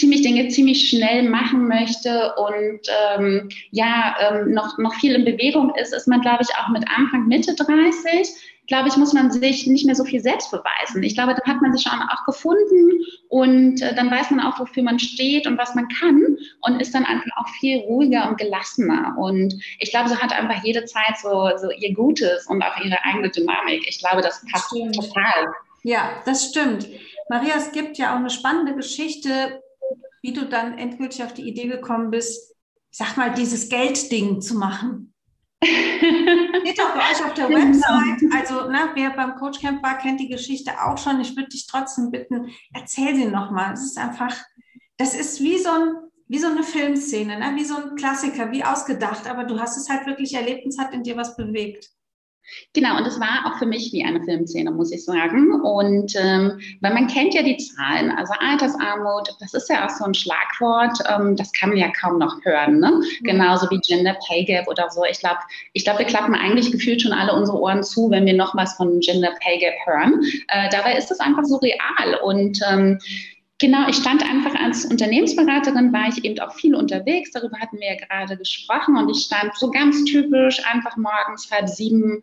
ziemlich 0.00 0.22
Dinge 0.22 0.48
ziemlich 0.48 0.88
schnell 0.88 1.28
machen 1.28 1.68
möchte 1.68 2.34
und 2.36 2.80
ähm, 3.14 3.48
ja, 3.70 4.16
ähm, 4.20 4.52
noch, 4.52 4.78
noch 4.78 4.94
viel 4.94 5.14
in 5.14 5.24
Bewegung 5.24 5.72
ist, 5.80 5.92
ist 5.92 6.08
man, 6.08 6.22
glaube 6.22 6.42
ich, 6.42 6.48
auch 6.56 6.68
mit 6.70 6.84
Anfang, 6.88 7.28
Mitte 7.28 7.54
30 7.54 8.28
glaube 8.70 8.88
ich, 8.88 8.96
muss 8.96 9.12
man 9.12 9.32
sich 9.32 9.66
nicht 9.66 9.84
mehr 9.84 9.96
so 9.96 10.04
viel 10.04 10.20
selbst 10.20 10.52
beweisen. 10.52 11.02
Ich 11.02 11.14
glaube, 11.14 11.34
dann 11.34 11.54
hat 11.54 11.60
man 11.60 11.72
sich 11.72 11.82
schon 11.82 12.00
auch 12.00 12.24
gefunden 12.24 13.04
und 13.28 13.82
äh, 13.82 13.96
dann 13.96 14.08
weiß 14.08 14.30
man 14.30 14.38
auch, 14.38 14.60
wofür 14.60 14.84
man 14.84 15.00
steht 15.00 15.48
und 15.48 15.58
was 15.58 15.74
man 15.74 15.88
kann 15.88 16.38
und 16.60 16.80
ist 16.80 16.94
dann 16.94 17.04
einfach 17.04 17.30
auch 17.36 17.48
viel 17.58 17.78
ruhiger 17.80 18.28
und 18.28 18.38
gelassener. 18.38 19.16
Und 19.18 19.54
ich 19.80 19.90
glaube, 19.90 20.08
so 20.08 20.16
hat 20.16 20.32
einfach 20.32 20.62
jede 20.62 20.84
Zeit 20.84 21.18
so, 21.20 21.50
so 21.56 21.72
ihr 21.72 21.92
Gutes 21.94 22.46
und 22.46 22.62
auch 22.62 22.80
ihre 22.84 23.04
eigene 23.04 23.28
Dynamik. 23.28 23.84
Ich 23.88 23.98
glaube, 23.98 24.22
das 24.22 24.40
passt 24.52 24.70
total. 24.70 25.52
Ja, 25.82 26.10
das 26.24 26.50
stimmt. 26.50 26.86
Maria, 27.28 27.54
es 27.56 27.72
gibt 27.72 27.98
ja 27.98 28.12
auch 28.12 28.18
eine 28.18 28.30
spannende 28.30 28.76
Geschichte, 28.76 29.60
wie 30.22 30.32
du 30.32 30.46
dann 30.46 30.78
endgültig 30.78 31.22
auf 31.22 31.34
die 31.34 31.48
Idee 31.48 31.66
gekommen 31.66 32.10
bist, 32.10 32.54
sag 32.90 33.16
mal, 33.16 33.32
dieses 33.32 33.68
Geldding 33.68 34.40
zu 34.40 34.56
machen. 34.56 35.14
Steht 35.62 36.80
auch 36.80 36.94
bei 36.94 37.10
euch 37.10 37.24
auf 37.24 37.34
der 37.34 37.48
genau. 37.48 37.60
Website. 37.60 38.32
Also, 38.32 38.70
ne, 38.70 38.90
wer 38.94 39.10
beim 39.10 39.36
Coach 39.36 39.60
Camp 39.60 39.82
war, 39.82 39.98
kennt 39.98 40.20
die 40.20 40.28
Geschichte 40.28 40.72
auch 40.82 40.96
schon. 40.96 41.20
Ich 41.20 41.36
würde 41.36 41.48
dich 41.48 41.66
trotzdem 41.66 42.10
bitten, 42.10 42.50
erzähl 42.72 43.14
sie 43.14 43.26
nochmal. 43.26 43.74
Es 43.74 43.84
ist 43.84 43.98
einfach, 43.98 44.34
das 44.96 45.14
ist 45.14 45.40
wie 45.40 45.58
so, 45.58 45.70
ein, 45.70 45.94
wie 46.28 46.38
so 46.38 46.46
eine 46.48 46.62
Filmszene, 46.62 47.38
ne? 47.38 47.52
wie 47.56 47.64
so 47.64 47.76
ein 47.76 47.94
Klassiker, 47.94 48.50
wie 48.52 48.64
ausgedacht. 48.64 49.28
Aber 49.28 49.44
du 49.44 49.60
hast 49.60 49.76
es 49.76 49.90
halt 49.90 50.06
wirklich 50.06 50.34
erlebt 50.34 50.64
und 50.64 50.70
es 50.70 50.78
hat 50.78 50.94
in 50.94 51.02
dir 51.02 51.16
was 51.16 51.36
bewegt. 51.36 51.90
Genau, 52.72 52.96
und 52.96 53.06
es 53.06 53.18
war 53.20 53.46
auch 53.46 53.58
für 53.58 53.66
mich 53.66 53.92
wie 53.92 54.04
eine 54.04 54.22
Filmszene, 54.22 54.70
muss 54.70 54.92
ich 54.92 55.04
sagen. 55.04 55.60
Und 55.60 56.14
ähm, 56.16 56.60
weil 56.80 56.94
man 56.94 57.06
kennt 57.06 57.34
ja 57.34 57.42
die 57.42 57.56
Zahlen, 57.56 58.10
also 58.12 58.32
Altersarmut, 58.38 59.34
das 59.40 59.54
ist 59.54 59.68
ja 59.68 59.86
auch 59.86 59.90
so 59.90 60.04
ein 60.04 60.14
Schlagwort, 60.14 60.98
ähm, 61.08 61.36
das 61.36 61.52
kann 61.52 61.70
man 61.70 61.78
ja 61.78 61.90
kaum 62.00 62.18
noch 62.18 62.36
hören, 62.44 62.78
ne? 62.78 62.90
Mhm. 62.90 63.24
Genauso 63.24 63.68
wie 63.70 63.80
Gender 63.80 64.16
Pay 64.26 64.44
Gap 64.44 64.68
oder 64.68 64.88
so. 64.90 65.04
Ich 65.04 65.20
glaube, 65.20 65.40
ich 65.72 65.84
glaube, 65.84 66.00
wir 66.00 66.06
klappen 66.06 66.34
eigentlich 66.34 66.72
gefühlt 66.72 67.02
schon 67.02 67.12
alle 67.12 67.34
unsere 67.34 67.58
Ohren 67.58 67.82
zu, 67.82 68.10
wenn 68.10 68.26
wir 68.26 68.34
noch 68.34 68.54
was 68.54 68.74
von 68.74 69.00
Gender 69.00 69.34
Pay 69.42 69.58
Gap 69.58 69.74
hören. 69.84 70.22
Äh, 70.48 70.68
dabei 70.70 70.96
ist 70.96 71.10
es 71.10 71.20
einfach 71.20 71.44
so 71.44 71.56
real. 71.56 72.20
Und 72.22 72.60
ähm, 72.68 72.98
Genau, 73.60 73.86
ich 73.88 73.96
stand 73.96 74.22
einfach 74.22 74.54
als 74.54 74.86
Unternehmensberaterin, 74.86 75.92
war 75.92 76.08
ich 76.08 76.24
eben 76.24 76.40
auch 76.40 76.54
viel 76.54 76.74
unterwegs, 76.74 77.30
darüber 77.30 77.58
hatten 77.58 77.78
wir 77.78 77.88
ja 77.92 78.06
gerade 78.06 78.38
gesprochen 78.38 78.96
und 78.96 79.10
ich 79.10 79.24
stand 79.26 79.54
so 79.54 79.70
ganz 79.70 80.02
typisch 80.04 80.64
einfach 80.64 80.96
morgens 80.96 81.50
halb 81.50 81.68
sieben 81.68 82.22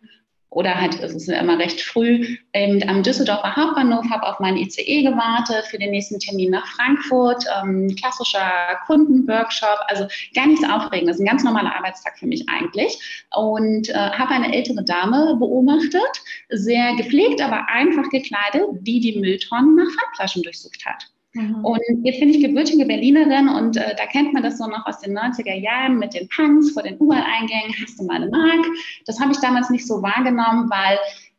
oder 0.50 0.80
halt, 0.80 0.98
es 1.00 1.14
ist 1.14 1.28
immer 1.28 1.58
recht 1.58 1.80
früh, 1.80 2.36
eben 2.54 2.88
am 2.88 3.02
Düsseldorfer 3.02 3.54
Hauptbahnhof, 3.54 4.04
habe 4.10 4.26
auf 4.26 4.40
meinen 4.40 4.56
ICE 4.56 5.02
gewartet 5.02 5.66
für 5.66 5.78
den 5.78 5.90
nächsten 5.90 6.18
Termin 6.18 6.50
nach 6.50 6.66
Frankfurt, 6.66 7.44
ähm, 7.62 7.94
klassischer 7.96 8.78
Kundenworkshop, 8.86 9.78
also 9.88 10.06
gar 10.34 10.46
nichts 10.46 10.64
Aufregendes, 10.68 11.18
ein 11.18 11.26
ganz 11.26 11.44
normaler 11.44 11.76
Arbeitstag 11.76 12.18
für 12.18 12.26
mich 12.26 12.48
eigentlich 12.48 12.98
und 13.34 13.90
äh, 13.90 13.94
habe 13.94 14.30
eine 14.30 14.54
ältere 14.54 14.82
Dame 14.84 15.36
beobachtet, 15.38 16.22
sehr 16.48 16.96
gepflegt, 16.96 17.42
aber 17.42 17.68
einfach 17.68 18.08
gekleidet, 18.08 18.62
die 18.80 19.00
die 19.00 19.18
Mülltonnen 19.18 19.76
nach 19.76 19.92
Pfandflaschen 19.94 20.42
durchsucht 20.42 20.84
hat. 20.86 21.10
Mhm. 21.34 21.64
Und 21.64 21.80
jetzt 22.02 22.20
bin 22.20 22.30
ich 22.30 22.40
gebürtige 22.40 22.86
Berlinerin 22.86 23.48
und 23.48 23.76
äh, 23.76 23.94
da 23.96 24.06
kennt 24.06 24.32
man 24.32 24.42
das 24.42 24.58
so 24.58 24.66
noch 24.66 24.86
aus 24.86 25.00
den 25.00 25.16
90er 25.16 25.54
Jahren 25.54 25.98
mit 25.98 26.14
den 26.14 26.28
Punks 26.28 26.72
vor 26.72 26.82
den 26.82 26.98
U-Bahn-Eingängen. 26.98 27.74
Hast 27.82 27.98
du 27.98 28.04
mal 28.04 28.16
eine 28.16 28.30
Mark? 28.30 28.66
Das 29.06 29.20
habe 29.20 29.32
ich 29.32 29.38
damals 29.38 29.70
nicht 29.70 29.86
so 29.86 30.02
wahrgenommen, 30.02 30.70
weil 30.70 30.98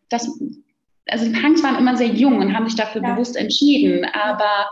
das, 0.09 0.27
also 1.07 1.25
die 1.25 1.39
Punks 1.39 1.63
waren 1.63 1.77
immer 1.77 1.97
sehr 1.97 2.07
jung 2.07 2.37
und 2.37 2.55
haben 2.55 2.67
sich 2.67 2.75
dafür 2.75 3.01
ja. 3.01 3.13
bewusst 3.13 3.35
entschieden, 3.35 4.05
aber 4.05 4.69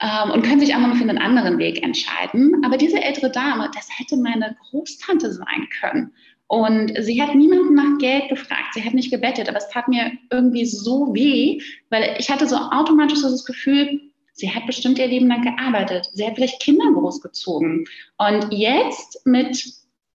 ähm, 0.00 0.30
und 0.30 0.42
können 0.42 0.60
sich 0.60 0.74
auch 0.74 0.80
noch 0.80 0.94
für 0.94 1.02
einen 1.02 1.18
anderen 1.18 1.58
Weg 1.58 1.82
entscheiden. 1.82 2.62
Aber 2.64 2.76
diese 2.76 3.02
ältere 3.02 3.30
Dame, 3.30 3.70
das 3.74 3.88
hätte 3.98 4.16
meine 4.16 4.56
Großtante 4.70 5.32
sein 5.32 5.68
können. 5.80 6.12
Und 6.48 6.92
sie 7.00 7.20
hat 7.20 7.34
niemanden 7.34 7.74
nach 7.74 7.98
Geld 7.98 8.28
gefragt, 8.28 8.74
sie 8.74 8.84
hat 8.84 8.94
nicht 8.94 9.10
gebettet, 9.10 9.48
aber 9.48 9.58
es 9.58 9.68
tat 9.68 9.88
mir 9.88 10.12
irgendwie 10.30 10.64
so 10.64 11.12
weh, 11.12 11.60
weil 11.90 12.14
ich 12.18 12.30
hatte 12.30 12.46
so 12.46 12.56
automatisch 12.56 13.18
so 13.18 13.28
das 13.28 13.44
Gefühl, 13.44 14.00
Sie 14.36 14.54
hat 14.54 14.66
bestimmt 14.66 14.98
ihr 14.98 15.06
Leben 15.06 15.28
lang 15.28 15.42
gearbeitet. 15.42 16.10
Sie 16.12 16.24
hat 16.26 16.34
vielleicht 16.34 16.60
Kinder 16.60 16.84
großgezogen. 16.92 17.86
Und 18.18 18.52
jetzt 18.52 19.26
mit 19.26 19.64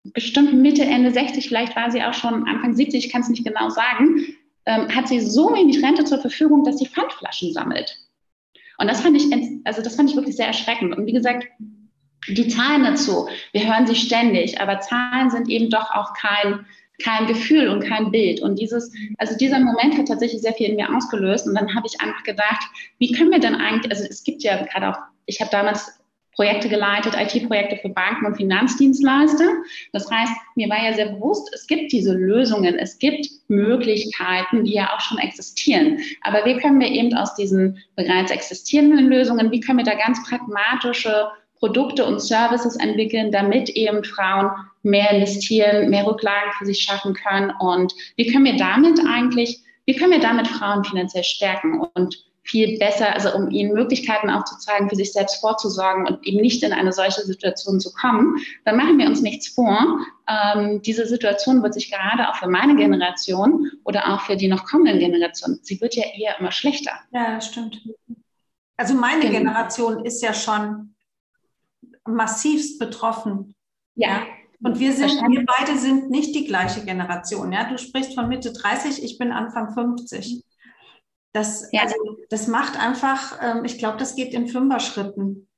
bestimmt 0.02 0.54
Mitte, 0.54 0.84
Ende 0.84 1.12
60, 1.12 1.48
vielleicht 1.48 1.76
war 1.76 1.90
sie 1.90 2.02
auch 2.02 2.14
schon 2.14 2.46
Anfang 2.48 2.74
70, 2.74 3.06
ich 3.06 3.12
kann 3.12 3.22
es 3.22 3.28
nicht 3.28 3.44
genau 3.44 3.70
sagen, 3.70 4.26
ähm, 4.66 4.94
hat 4.94 5.08
sie 5.08 5.20
so 5.20 5.54
wenig 5.54 5.82
Rente 5.82 6.04
zur 6.04 6.20
Verfügung, 6.20 6.64
dass 6.64 6.78
sie 6.78 6.86
Pfandflaschen 6.86 7.52
sammelt. 7.52 7.96
Und 8.78 8.88
das 8.88 9.00
fand 9.00 9.16
ich, 9.16 9.32
also 9.64 9.82
das 9.82 9.96
fand 9.96 10.10
ich 10.10 10.16
wirklich 10.16 10.36
sehr 10.36 10.46
erschreckend. 10.46 10.96
Und 10.96 11.06
wie 11.06 11.12
gesagt, 11.12 11.46
die 12.28 12.48
Zahlen 12.48 12.84
dazu, 12.84 13.28
wir 13.52 13.66
hören 13.66 13.86
sie 13.86 13.94
ständig, 13.94 14.60
aber 14.60 14.80
Zahlen 14.80 15.30
sind 15.30 15.48
eben 15.48 15.70
doch 15.70 15.90
auch 15.92 16.12
kein, 16.14 16.66
kein 17.02 17.26
Gefühl 17.26 17.68
und 17.68 17.84
kein 17.84 18.10
Bild. 18.10 18.40
Und 18.40 18.58
dieses, 18.58 18.92
also 19.18 19.36
dieser 19.36 19.60
Moment 19.60 19.96
hat 19.96 20.08
tatsächlich 20.08 20.42
sehr 20.42 20.54
viel 20.54 20.70
in 20.70 20.76
mir 20.76 20.94
ausgelöst. 20.94 21.46
Und 21.46 21.54
dann 21.54 21.74
habe 21.74 21.86
ich 21.86 22.00
einfach 22.00 22.22
gedacht, 22.24 22.64
wie 22.98 23.12
können 23.12 23.30
wir 23.30 23.40
denn 23.40 23.54
eigentlich, 23.54 23.92
also 23.92 24.04
es 24.08 24.24
gibt 24.24 24.42
ja 24.42 24.62
gerade 24.64 24.90
auch, 24.90 24.98
ich 25.26 25.40
habe 25.40 25.50
damals 25.50 25.98
Projekte 26.38 26.68
geleitet, 26.68 27.14
IT-Projekte 27.18 27.78
für 27.78 27.88
Banken 27.88 28.24
und 28.24 28.36
Finanzdienstleister. 28.36 29.44
Das 29.92 30.08
heißt, 30.08 30.32
mir 30.54 30.68
war 30.68 30.80
ja 30.80 30.94
sehr 30.94 31.08
bewusst, 31.08 31.50
es 31.52 31.66
gibt 31.66 31.90
diese 31.90 32.12
Lösungen, 32.14 32.76
es 32.76 32.96
gibt 33.00 33.26
Möglichkeiten, 33.48 34.62
die 34.62 34.74
ja 34.74 34.94
auch 34.94 35.00
schon 35.00 35.18
existieren. 35.18 35.98
Aber 36.22 36.44
wie 36.44 36.56
können 36.58 36.78
wir 36.78 36.86
eben 36.92 37.12
aus 37.14 37.34
diesen 37.34 37.82
bereits 37.96 38.30
existierenden 38.30 39.08
Lösungen, 39.08 39.50
wie 39.50 39.58
können 39.58 39.78
wir 39.78 39.84
da 39.84 39.94
ganz 39.94 40.22
pragmatische 40.28 41.26
Produkte 41.58 42.04
und 42.06 42.20
Services 42.20 42.76
entwickeln, 42.76 43.32
damit 43.32 43.70
eben 43.70 44.04
Frauen 44.04 44.50
mehr 44.88 45.10
investieren, 45.10 45.90
mehr 45.90 46.06
Rücklagen 46.06 46.52
für 46.58 46.66
sich 46.66 46.80
schaffen 46.80 47.14
können. 47.14 47.52
Und 47.60 47.94
wie 48.16 48.30
können 48.30 48.44
wir 48.44 48.56
damit 48.56 49.00
eigentlich, 49.06 49.62
wie 49.86 49.96
können 49.96 50.12
wir 50.12 50.20
damit 50.20 50.48
Frauen 50.48 50.84
finanziell 50.84 51.24
stärken 51.24 51.80
und 51.94 52.28
viel 52.48 52.78
besser, 52.78 53.12
also 53.14 53.34
um 53.34 53.50
ihnen 53.50 53.74
Möglichkeiten 53.74 54.30
auch 54.30 54.44
zu 54.44 54.58
zeigen, 54.58 54.88
für 54.88 54.96
sich 54.96 55.12
selbst 55.12 55.40
vorzusorgen 55.40 56.06
und 56.06 56.26
eben 56.26 56.40
nicht 56.40 56.62
in 56.62 56.72
eine 56.72 56.92
solche 56.92 57.20
Situation 57.20 57.78
zu 57.78 57.92
kommen, 57.92 58.38
dann 58.64 58.76
machen 58.76 58.98
wir 58.98 59.06
uns 59.06 59.20
nichts 59.20 59.48
vor. 59.48 60.00
Ähm, 60.26 60.80
diese 60.80 61.06
Situation 61.06 61.62
wird 61.62 61.74
sich 61.74 61.90
gerade 61.90 62.28
auch 62.28 62.36
für 62.36 62.48
meine 62.48 62.74
Generation 62.74 63.70
oder 63.84 64.14
auch 64.14 64.22
für 64.22 64.36
die 64.36 64.48
noch 64.48 64.64
kommenden 64.64 64.98
Generationen, 64.98 65.60
sie 65.62 65.78
wird 65.80 65.94
ja 65.94 66.04
eher 66.04 66.38
immer 66.38 66.50
schlechter. 66.50 66.92
Ja, 67.10 67.34
das 67.34 67.48
stimmt. 67.48 67.82
Also 68.78 68.94
meine 68.94 69.20
genau. 69.20 69.38
Generation 69.38 70.04
ist 70.06 70.22
ja 70.22 70.32
schon 70.32 70.94
massivst 72.06 72.78
betroffen. 72.78 73.54
Ja. 73.94 74.22
Und 74.60 74.78
wir 74.80 74.92
sind, 74.92 75.10
wir 75.10 75.46
beide 75.46 75.78
sind 75.78 76.10
nicht 76.10 76.34
die 76.34 76.44
gleiche 76.44 76.84
Generation. 76.84 77.52
Ja, 77.52 77.70
du 77.70 77.78
sprichst 77.78 78.14
von 78.14 78.28
Mitte 78.28 78.52
30, 78.52 79.04
ich 79.04 79.18
bin 79.18 79.30
Anfang 79.30 79.72
50. 79.72 80.44
Das, 81.32 81.68
ja. 81.72 81.82
also, 81.82 81.94
das 82.30 82.48
macht 82.48 82.78
einfach, 82.78 83.38
ähm, 83.40 83.64
ich 83.64 83.78
glaube, 83.78 83.98
das 83.98 84.16
geht 84.16 84.34
in 84.34 84.48
Fünfer-Schritten 84.48 85.48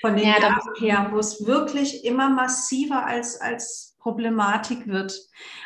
von 0.00 0.16
den 0.16 0.26
ja, 0.26 0.38
Jahren 0.38 0.60
her, 0.78 1.08
wo 1.10 1.18
es 1.18 1.46
wirklich 1.46 2.04
immer 2.04 2.30
massiver 2.30 3.06
als, 3.06 3.40
als 3.40 3.96
Problematik 3.98 4.86
wird. 4.86 5.18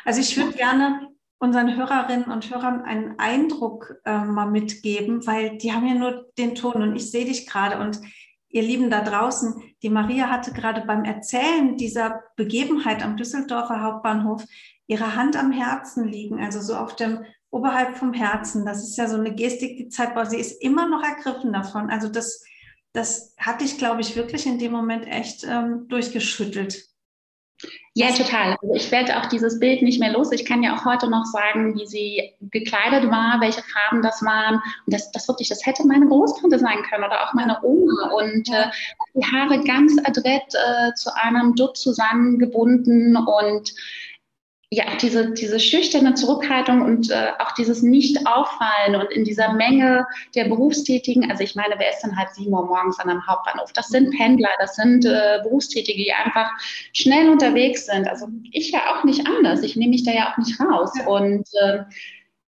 Also 0.05 0.19
ich 0.19 0.35
würde 0.35 0.53
gerne 0.53 1.09
unseren 1.37 1.75
Hörerinnen 1.75 2.31
und 2.31 2.49
Hörern 2.49 2.81
einen 2.81 3.19
Eindruck 3.19 3.95
äh, 4.05 4.23
mal 4.23 4.49
mitgeben, 4.49 5.25
weil 5.27 5.57
die 5.57 5.73
haben 5.73 5.87
ja 5.87 5.95
nur 5.95 6.31
den 6.37 6.55
Ton 6.55 6.81
und 6.81 6.95
ich 6.95 7.11
sehe 7.11 7.25
dich 7.25 7.47
gerade 7.47 7.79
und 7.79 7.99
ihr 8.51 8.61
Lieben 8.61 8.89
da 8.89 9.01
draußen, 9.01 9.61
die 9.81 9.89
Maria 9.89 10.29
hatte 10.29 10.51
gerade 10.51 10.81
beim 10.81 11.03
Erzählen 11.05 11.77
dieser 11.77 12.23
Begebenheit 12.35 13.03
am 13.03 13.17
Düsseldorfer 13.17 13.81
Hauptbahnhof 13.81 14.43
ihre 14.87 15.15
Hand 15.15 15.37
am 15.37 15.51
Herzen 15.51 16.07
liegen, 16.07 16.39
also 16.39 16.61
so 16.61 16.75
auf 16.75 16.95
dem 16.95 17.23
oberhalb 17.49 17.97
vom 17.97 18.13
Herzen. 18.13 18.65
Das 18.65 18.83
ist 18.83 18.97
ja 18.97 19.07
so 19.07 19.17
eine 19.17 19.33
Gestik, 19.33 19.77
die 19.77 19.89
Zeit, 19.89 20.13
sie 20.29 20.37
ist 20.37 20.61
immer 20.61 20.87
noch 20.87 21.03
ergriffen 21.03 21.53
davon. 21.53 21.89
Also 21.89 22.09
das, 22.09 22.43
das 22.93 23.35
hatte 23.37 23.65
ich, 23.65 23.77
glaube 23.77 24.01
ich, 24.01 24.15
wirklich 24.15 24.45
in 24.45 24.59
dem 24.59 24.71
Moment 24.71 25.07
echt 25.07 25.45
ähm, 25.47 25.87
durchgeschüttelt. 25.87 26.90
Ja, 27.93 28.07
total. 28.11 28.55
Also 28.61 28.73
ich 28.73 28.89
werde 28.89 29.19
auch 29.19 29.25
dieses 29.25 29.59
Bild 29.59 29.81
nicht 29.81 29.99
mehr 29.99 30.13
los. 30.13 30.31
Ich 30.31 30.45
kann 30.45 30.63
ja 30.63 30.75
auch 30.75 30.85
heute 30.85 31.09
noch 31.09 31.25
sagen, 31.25 31.75
wie 31.75 31.85
sie 31.85 32.33
gekleidet 32.39 33.11
war, 33.11 33.41
welche 33.41 33.61
Farben 33.63 34.01
das 34.01 34.23
waren. 34.23 34.55
Und 34.55 34.93
das, 34.93 35.11
das 35.11 35.27
wirklich, 35.27 35.49
das 35.49 35.65
hätte 35.65 35.85
meine 35.85 36.07
Großtante 36.07 36.57
sein 36.57 36.81
können 36.89 37.03
oder 37.03 37.27
auch 37.27 37.33
meine 37.33 37.57
Oma. 37.63 38.11
Und 38.15 38.47
äh, 38.49 38.67
die 39.13 39.25
Haare 39.25 39.61
ganz 39.65 39.97
adrett 40.05 40.53
äh, 40.53 40.93
zu 40.93 41.13
einem 41.15 41.53
Dutt 41.55 41.75
zusammengebunden 41.75 43.17
und 43.17 43.73
ja, 44.73 44.87
auch 44.87 44.97
diese, 44.97 45.31
diese 45.31 45.59
schüchterne 45.59 46.13
Zurückhaltung 46.13 46.81
und 46.81 47.11
äh, 47.11 47.31
auch 47.39 47.51
dieses 47.51 47.81
Nicht-Auffallen 47.81 48.95
und 48.95 49.11
in 49.11 49.25
dieser 49.25 49.51
Menge 49.51 50.07
der 50.33 50.45
Berufstätigen, 50.45 51.29
also 51.29 51.43
ich 51.43 51.55
meine, 51.55 51.75
wer 51.77 51.89
ist 51.89 51.99
dann 52.01 52.15
halt 52.15 52.29
sieben 52.33 52.53
Uhr 52.53 52.65
morgens 52.65 52.97
an 52.99 53.09
einem 53.09 53.27
Hauptbahnhof? 53.27 53.73
Das 53.73 53.89
sind 53.89 54.15
Pendler, 54.15 54.49
das 54.59 54.77
sind 54.77 55.03
äh, 55.03 55.39
Berufstätige, 55.43 56.01
die 56.01 56.13
einfach 56.13 56.49
schnell 56.93 57.29
unterwegs 57.29 57.87
sind. 57.87 58.07
Also 58.07 58.27
ich 58.53 58.71
ja 58.71 58.79
auch 58.95 59.03
nicht 59.03 59.27
anders. 59.27 59.61
Ich 59.61 59.75
nehme 59.75 59.89
mich 59.89 60.05
da 60.05 60.13
ja 60.13 60.31
auch 60.31 60.37
nicht 60.37 60.57
raus. 60.61 60.93
Und 61.05 61.49
äh, 61.59 61.79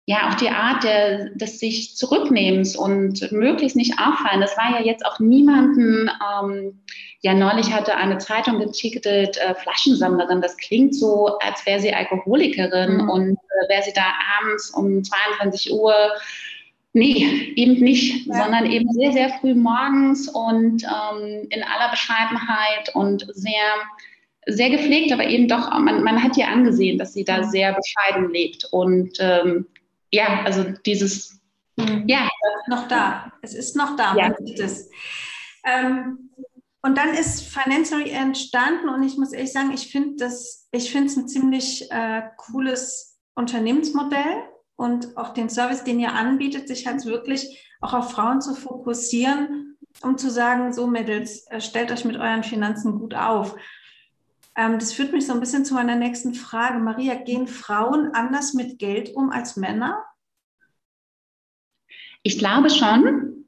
ja, 0.08 0.30
auch 0.30 0.36
die 0.36 0.50
Art 0.50 0.84
der, 0.84 1.30
des 1.36 1.60
sich 1.60 1.96
Zurücknehmens 1.96 2.76
und 2.76 3.32
möglichst 3.32 3.76
nicht 3.76 4.00
auffallen. 4.00 4.42
Das 4.42 4.58
war 4.58 4.80
ja 4.80 4.84
jetzt 4.84 5.06
auch 5.06 5.20
niemanden, 5.20 6.10
ähm, 6.10 6.82
ja, 7.22 7.34
neulich 7.34 7.74
hatte 7.74 7.96
eine 7.96 8.20
Zeitung 8.20 8.60
getitelt, 8.60 9.38
äh, 9.38 9.56
Flaschensammlerin. 9.56 10.42
Das 10.42 10.58
klingt 10.58 10.96
so, 10.96 11.38
als 11.40 11.66
wäre 11.66 11.80
sie 11.80 11.94
Alkoholikerin 11.94 13.04
mhm. 13.04 13.10
und 13.10 13.32
äh, 13.34 13.70
wäre 13.70 13.84
sie 13.84 13.94
da 13.94 14.14
abends 14.40 14.70
um 14.72 15.04
22 15.04 15.74
Uhr. 15.74 15.94
Nee, 16.94 17.54
eben 17.56 17.80
nicht, 17.84 18.28
ja. 18.28 18.44
sondern 18.44 18.66
eben 18.66 18.92
sehr, 18.92 19.12
sehr 19.12 19.30
früh 19.40 19.54
morgens 19.54 20.30
und 20.30 20.84
ähm, 20.84 21.48
in 21.50 21.64
aller 21.64 21.92
Bescheidenheit 21.92 22.96
und 22.96 23.28
sehr 23.34 23.62
sehr 24.48 24.70
gepflegt, 24.70 25.12
aber 25.12 25.26
eben 25.26 25.48
doch, 25.48 25.70
man, 25.78 26.04
man 26.04 26.24
hat 26.24 26.38
ihr 26.38 26.48
angesehen, 26.48 26.98
dass 26.98 27.14
sie 27.14 27.26
da 27.26 27.44
sehr 27.44 27.74
bescheiden 27.74 28.32
lebt. 28.32 28.66
Und 28.72 29.18
ähm, 29.20 29.68
ja, 30.12 30.44
also 30.46 30.64
dieses, 30.86 31.42
mhm. 31.76 32.06
ja. 32.08 32.30
Noch 32.70 32.88
da. 32.88 33.32
Es 33.42 33.54
ist 33.54 33.76
noch 33.76 33.96
da. 33.96 34.16
Ja. 34.16 34.30
Man 34.30 34.46
sieht 34.46 34.60
es. 34.60 34.90
Ähm, 35.66 36.30
und 36.82 36.98
dann 36.98 37.14
ist 37.14 37.44
Financially 37.44 38.12
entstanden 38.12 38.90
und 38.90 39.04
ich 39.04 39.18
muss 39.18 39.34
ehrlich 39.34 39.52
sagen, 39.52 39.72
ich 39.74 39.92
finde 39.92 40.16
das, 40.18 40.68
ich 40.72 40.92
finde 40.92 41.08
es 41.08 41.18
ein 41.18 41.28
ziemlich 41.28 41.92
äh, 41.92 42.24
cooles 42.38 43.20
Unternehmensmodell 43.36 44.44
und 44.76 45.18
auch 45.18 45.34
den 45.34 45.50
Service, 45.50 45.84
den 45.84 46.00
ihr 46.00 46.14
anbietet, 46.14 46.68
sich 46.68 46.86
halt 46.88 47.04
wirklich 47.06 47.64
auch 47.82 47.94
auf 47.94 48.12
Frauen 48.12 48.42
zu 48.42 48.54
fokussieren, 48.54 49.78
um 50.02 50.18
zu 50.18 50.30
sagen, 50.30 50.72
so 50.74 50.88
Mädels, 50.88 51.48
äh, 51.48 51.62
stellt 51.62 51.92
euch 51.92 52.06
mit 52.06 52.16
euren 52.16 52.44
Finanzen 52.44 53.00
gut 53.00 53.16
auf. 53.16 53.56
Ähm, 54.56 54.80
das 54.80 54.94
führt 54.94 55.14
mich 55.14 55.26
so 55.26 55.34
ein 55.34 55.40
bisschen 55.40 55.66
zu 55.66 55.74
meiner 55.74 55.96
nächsten 55.96 56.34
Frage. 56.34 56.80
Maria, 56.80 57.16
gehen 57.16 57.48
Frauen 57.48 58.14
anders 58.14 58.54
mit 58.54 58.80
Geld 58.80 59.16
um 59.16 59.32
als 59.32 59.58
Männer? 59.58 60.04
Ich 62.24 62.40
glaube 62.40 62.70
schon, 62.70 63.46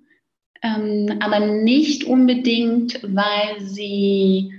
ähm, 0.62 1.20
aber 1.22 1.40
nicht 1.40 2.04
unbedingt, 2.04 3.00
weil 3.04 3.62
sie 3.62 4.54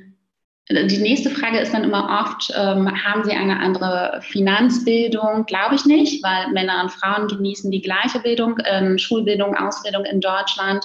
die 0.73 0.99
nächste 0.99 1.31
Frage 1.31 1.59
ist 1.59 1.75
dann 1.75 1.85
immer 1.85 2.23
oft, 2.23 2.53
ähm, 2.57 2.89
haben 3.05 3.25
sie 3.25 3.33
eine 3.33 3.59
andere 3.59 4.21
Finanzbildung? 4.23 5.45
Glaube 5.47 5.75
ich 5.75 5.85
nicht, 5.85 6.23
weil 6.23 6.53
Männer 6.53 6.83
und 6.83 6.93
Frauen 6.93 7.27
genießen 7.27 7.71
die 7.71 7.83
gleiche 7.83 8.21
Bildung, 8.21 8.57
ähm, 8.65 8.97
Schulbildung, 8.97 9.57
Ausbildung 9.57 10.05
in 10.05 10.21
Deutschland. 10.21 10.85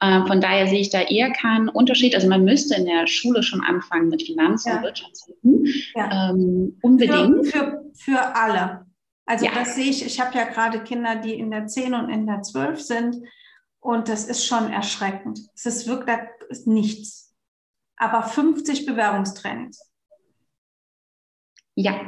Äh, 0.00 0.22
von 0.26 0.40
daher 0.40 0.66
sehe 0.68 0.80
ich 0.80 0.90
da 0.90 1.02
eher 1.02 1.30
keinen 1.32 1.68
Unterschied. 1.68 2.14
Also 2.14 2.28
man 2.28 2.44
müsste 2.44 2.76
in 2.76 2.86
der 2.86 3.06
Schule 3.06 3.42
schon 3.42 3.60
anfangen 3.60 4.08
mit 4.08 4.22
Finanzen 4.22 4.70
ja. 4.70 4.76
und 4.76 4.84
Wirtschaftswissen. 4.84 5.66
Ja. 5.94 6.30
Ähm, 6.30 6.78
unbedingt. 6.80 7.46
Für, 7.48 7.58
für, 7.58 7.82
für 7.94 8.36
alle. 8.36 8.86
Also 9.26 9.44
ja. 9.44 9.52
das 9.54 9.74
sehe 9.74 9.90
ich, 9.90 10.06
ich 10.06 10.20
habe 10.20 10.36
ja 10.38 10.44
gerade 10.44 10.80
Kinder, 10.80 11.16
die 11.16 11.34
in 11.34 11.50
der 11.50 11.66
10 11.66 11.94
und 11.94 12.08
in 12.08 12.26
der 12.26 12.42
12 12.42 12.80
sind. 12.80 13.16
Und 13.86 14.08
das 14.08 14.24
ist 14.24 14.44
schon 14.44 14.72
erschreckend. 14.72 15.40
Es 15.54 15.64
ist 15.64 15.86
wirklich 15.86 16.18
nichts 16.64 17.26
aber 17.96 18.22
50 18.22 18.86
Bewerbungstrainings. 18.86 19.85
Ja. 21.78 22.00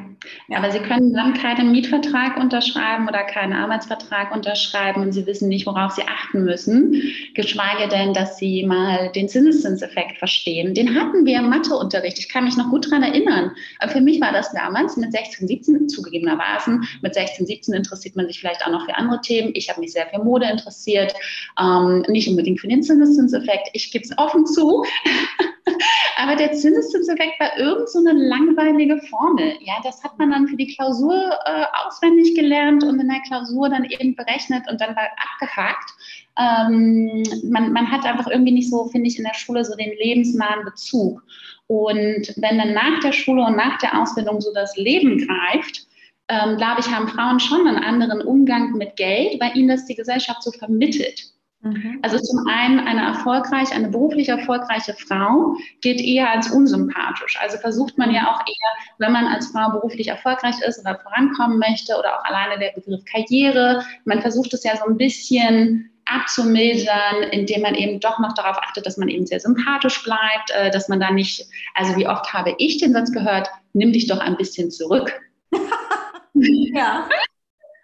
aber 0.56 0.70
Sie 0.70 0.78
können 0.78 1.12
dann 1.12 1.34
keinen 1.34 1.72
Mietvertrag 1.72 2.38
unterschreiben 2.38 3.06
oder 3.06 3.22
keinen 3.24 3.52
Arbeitsvertrag 3.52 4.34
unterschreiben 4.34 5.02
und 5.02 5.12
Sie 5.12 5.26
wissen 5.26 5.50
nicht, 5.50 5.66
worauf 5.66 5.92
Sie 5.92 6.04
achten 6.04 6.44
müssen, 6.44 7.02
geschweige 7.34 7.86
denn, 7.86 8.14
dass 8.14 8.38
Sie 8.38 8.64
mal 8.64 9.12
den 9.12 9.28
Zinseszinseffekt 9.28 10.16
verstehen. 10.16 10.72
Den 10.72 10.94
hatten 10.94 11.26
wir 11.26 11.38
im 11.38 11.50
Matheunterricht. 11.50 12.18
Ich 12.18 12.30
kann 12.30 12.44
mich 12.44 12.56
noch 12.56 12.70
gut 12.70 12.86
daran 12.86 13.02
erinnern. 13.02 13.52
Aber 13.78 13.92
für 13.92 14.00
mich 14.00 14.22
war 14.22 14.32
das 14.32 14.52
damals 14.52 14.96
mit 14.96 15.12
16, 15.12 15.46
17 15.46 15.88
zugegebenermaßen. 15.90 16.88
Mit 17.02 17.12
16, 17.12 17.44
17 17.44 17.74
interessiert 17.74 18.16
man 18.16 18.26
sich 18.26 18.40
vielleicht 18.40 18.64
auch 18.64 18.70
noch 18.70 18.86
für 18.86 18.96
andere 18.96 19.20
Themen. 19.20 19.50
Ich 19.52 19.68
habe 19.68 19.80
mich 19.80 19.92
sehr 19.92 20.06
für 20.06 20.24
Mode 20.24 20.46
interessiert, 20.50 21.12
ähm, 21.60 22.06
nicht 22.08 22.26
unbedingt 22.26 22.58
für 22.58 22.68
den 22.68 22.82
Zinseszinseffekt. 22.82 23.68
Ich 23.74 23.92
gebe 23.92 24.04
es 24.04 24.16
offen 24.16 24.46
zu. 24.46 24.82
Aber 26.16 26.34
der 26.34 26.52
Zinseszinseffekt 26.52 27.38
war 27.38 27.56
irgend 27.58 27.88
so 27.88 28.00
eine 28.00 28.12
langweilige 28.12 28.98
Formel. 29.02 29.57
Ja, 29.60 29.74
das 29.82 30.02
hat 30.02 30.18
man 30.18 30.30
dann 30.30 30.48
für 30.48 30.56
die 30.56 30.74
Klausur 30.74 31.14
äh, 31.44 31.64
auswendig 31.84 32.34
gelernt 32.34 32.84
und 32.84 33.00
in 33.00 33.08
der 33.08 33.20
Klausur 33.20 33.68
dann 33.68 33.84
eben 33.84 34.14
berechnet 34.14 34.64
und 34.70 34.80
dann 34.80 34.94
war 34.94 35.08
abgehakt. 35.32 35.90
Ähm, 36.38 37.22
man, 37.50 37.72
man 37.72 37.90
hat 37.90 38.04
einfach 38.04 38.28
irgendwie 38.28 38.52
nicht 38.52 38.70
so, 38.70 38.86
finde 38.86 39.08
ich, 39.08 39.18
in 39.18 39.24
der 39.24 39.34
Schule 39.34 39.64
so 39.64 39.74
den 39.76 39.92
lebensnahen 39.98 40.64
Bezug. 40.64 41.22
Und 41.66 42.32
wenn 42.36 42.58
dann 42.58 42.72
nach 42.72 43.00
der 43.00 43.12
Schule 43.12 43.44
und 43.44 43.56
nach 43.56 43.78
der 43.78 44.00
Ausbildung 44.00 44.40
so 44.40 44.52
das 44.54 44.76
Leben 44.76 45.18
greift, 45.18 45.86
ähm, 46.28 46.56
glaube 46.56 46.80
ich, 46.80 46.88
haben 46.88 47.08
Frauen 47.08 47.40
schon 47.40 47.66
einen 47.66 47.82
anderen 47.82 48.22
Umgang 48.22 48.72
mit 48.72 48.96
Geld, 48.96 49.40
weil 49.40 49.56
ihnen 49.56 49.68
das 49.68 49.86
die 49.86 49.94
Gesellschaft 49.94 50.42
so 50.42 50.52
vermittelt. 50.52 51.32
Mhm. 51.60 51.98
Also 52.02 52.18
zum 52.18 52.46
einen 52.48 52.78
eine 52.78 53.04
erfolgreiche, 53.04 53.74
eine 53.74 53.88
beruflich 53.88 54.28
erfolgreiche 54.28 54.94
Frau 54.94 55.56
gilt 55.80 56.00
eher 56.00 56.30
als 56.30 56.50
unsympathisch. 56.50 57.36
Also 57.40 57.58
versucht 57.58 57.98
man 57.98 58.14
ja 58.14 58.32
auch 58.32 58.40
eher, 58.40 58.84
wenn 58.98 59.12
man 59.12 59.26
als 59.26 59.48
Frau 59.48 59.70
beruflich 59.70 60.08
erfolgreich 60.08 60.60
ist 60.60 60.78
oder 60.78 60.98
vorankommen 61.00 61.58
möchte 61.58 61.98
oder 61.98 62.18
auch 62.18 62.24
alleine 62.24 62.58
der 62.60 62.72
Begriff 62.72 63.04
Karriere, 63.04 63.84
man 64.04 64.20
versucht 64.22 64.54
es 64.54 64.62
ja 64.62 64.76
so 64.76 64.84
ein 64.84 64.96
bisschen 64.96 65.90
abzumildern, 66.04 67.24
indem 67.32 67.62
man 67.62 67.74
eben 67.74 68.00
doch 68.00 68.18
noch 68.18 68.32
darauf 68.32 68.56
achtet, 68.58 68.86
dass 68.86 68.96
man 68.96 69.08
eben 69.08 69.26
sehr 69.26 69.40
sympathisch 69.40 70.02
bleibt, 70.04 70.50
äh, 70.52 70.70
dass 70.70 70.88
man 70.88 71.00
da 71.00 71.10
nicht, 71.10 71.46
also 71.74 71.96
wie 71.96 72.06
oft 72.06 72.32
habe 72.32 72.54
ich 72.58 72.78
den 72.78 72.92
Satz 72.92 73.12
gehört, 73.12 73.48
nimm 73.72 73.92
dich 73.92 74.06
doch 74.06 74.20
ein 74.20 74.36
bisschen 74.36 74.70
zurück. 74.70 75.12
ja. 76.32 77.06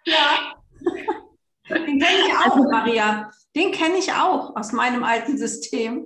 Ja. 0.05 0.55
Den 1.69 1.99
kenne 1.99 2.05
ich 2.25 2.33
auch, 2.33 2.55
also, 2.55 2.69
Maria. 2.69 3.29
Den 3.55 3.71
kenne 3.71 3.97
ich 3.97 4.11
auch 4.11 4.55
aus 4.55 4.73
meinem 4.73 5.03
alten 5.03 5.37
System. 5.37 6.05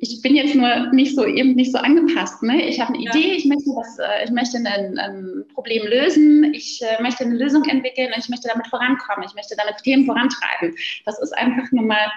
Ich 0.00 0.22
bin 0.22 0.34
jetzt 0.34 0.54
nur 0.54 0.92
nicht 0.92 1.14
so 1.14 1.26
eben 1.26 1.54
nicht 1.54 1.72
so 1.72 1.78
angepasst. 1.78 2.42
Ne? 2.42 2.66
Ich 2.66 2.80
habe 2.80 2.94
eine 2.94 3.02
Idee, 3.02 3.34
ich 3.34 3.44
möchte 3.44 3.70
was, 3.70 3.98
äh, 3.98 4.24
ich 4.24 4.30
möchte 4.30 4.56
ein, 4.56 4.98
ein 4.98 5.44
Problem 5.54 5.86
lösen, 5.86 6.54
ich 6.54 6.80
äh, 6.82 7.02
möchte 7.02 7.24
eine 7.24 7.36
Lösung 7.36 7.64
entwickeln 7.64 8.12
und 8.14 8.18
ich 8.18 8.30
möchte 8.30 8.48
damit 8.48 8.66
vorankommen, 8.68 9.26
ich 9.28 9.34
möchte 9.34 9.54
damit 9.56 9.76
Themen 9.82 10.06
vorantreiben. 10.06 10.74
Das 11.04 11.20
ist 11.20 11.36
einfach 11.36 11.70
nur 11.70 11.84
mal 11.84 12.10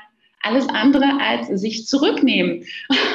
alles 0.43 0.67
andere 0.69 1.19
als 1.19 1.47
sich 1.47 1.88
zurücknehmen. 1.88 2.65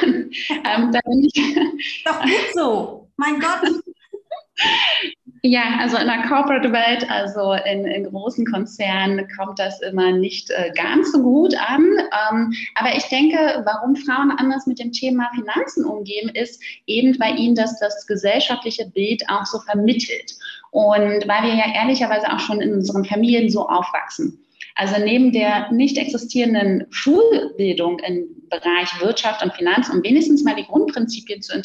ähm, 0.03 0.91
da 0.91 0.99
bin 1.05 1.23
ich 1.23 2.03
Doch 2.05 2.21
gut 2.21 2.53
so. 2.53 3.09
Mein 3.17 3.39
Gott. 3.39 3.61
Ja, 5.43 5.79
also 5.79 5.97
in 5.97 6.05
der 6.05 6.21
Corporate 6.27 6.71
Welt, 6.71 7.09
also 7.09 7.53
in, 7.53 7.85
in 7.85 8.03
großen 8.03 8.45
Konzernen, 8.45 9.27
kommt 9.35 9.57
das 9.57 9.81
immer 9.81 10.11
nicht 10.11 10.51
äh, 10.51 10.71
ganz 10.75 11.11
so 11.11 11.23
gut 11.23 11.55
an. 11.55 11.83
Ähm, 11.83 12.53
aber 12.75 12.95
ich 12.95 13.05
denke, 13.05 13.63
warum 13.65 13.95
Frauen 13.95 14.29
anders 14.29 14.67
mit 14.67 14.77
dem 14.77 14.91
Thema 14.91 15.31
Finanzen 15.33 15.83
umgehen, 15.83 16.29
ist 16.29 16.61
eben, 16.85 17.19
weil 17.19 17.39
ihnen 17.39 17.55
das 17.55 17.79
das 17.79 18.05
gesellschaftliche 18.05 18.85
Bild 18.85 19.23
auch 19.29 19.47
so 19.47 19.57
vermittelt. 19.59 20.35
Und 20.69 21.27
weil 21.27 21.43
wir 21.43 21.55
ja 21.55 21.73
ehrlicherweise 21.73 22.31
auch 22.31 22.39
schon 22.39 22.61
in 22.61 22.73
unseren 22.73 23.03
Familien 23.03 23.49
so 23.49 23.67
aufwachsen. 23.67 24.37
Also 24.75 24.95
neben 25.03 25.31
der 25.31 25.71
nicht 25.71 25.97
existierenden 25.97 26.85
Schulbildung 26.89 27.99
im 27.99 28.27
Bereich 28.49 28.99
Wirtschaft 28.99 29.43
und 29.43 29.53
Finanz, 29.53 29.89
um 29.89 30.03
wenigstens 30.03 30.43
mal 30.43 30.55
die 30.55 30.65
Grundprinzipien 30.65 31.41
zu, 31.41 31.61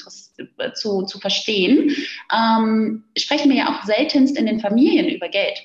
zu, 0.74 1.02
zu 1.02 1.18
verstehen, 1.18 1.94
ähm, 2.32 3.04
sprechen 3.16 3.50
wir 3.50 3.58
ja 3.58 3.68
auch 3.68 3.84
seltenst 3.84 4.36
in 4.36 4.46
den 4.46 4.60
Familien 4.60 5.08
über 5.08 5.28
Geld. 5.28 5.60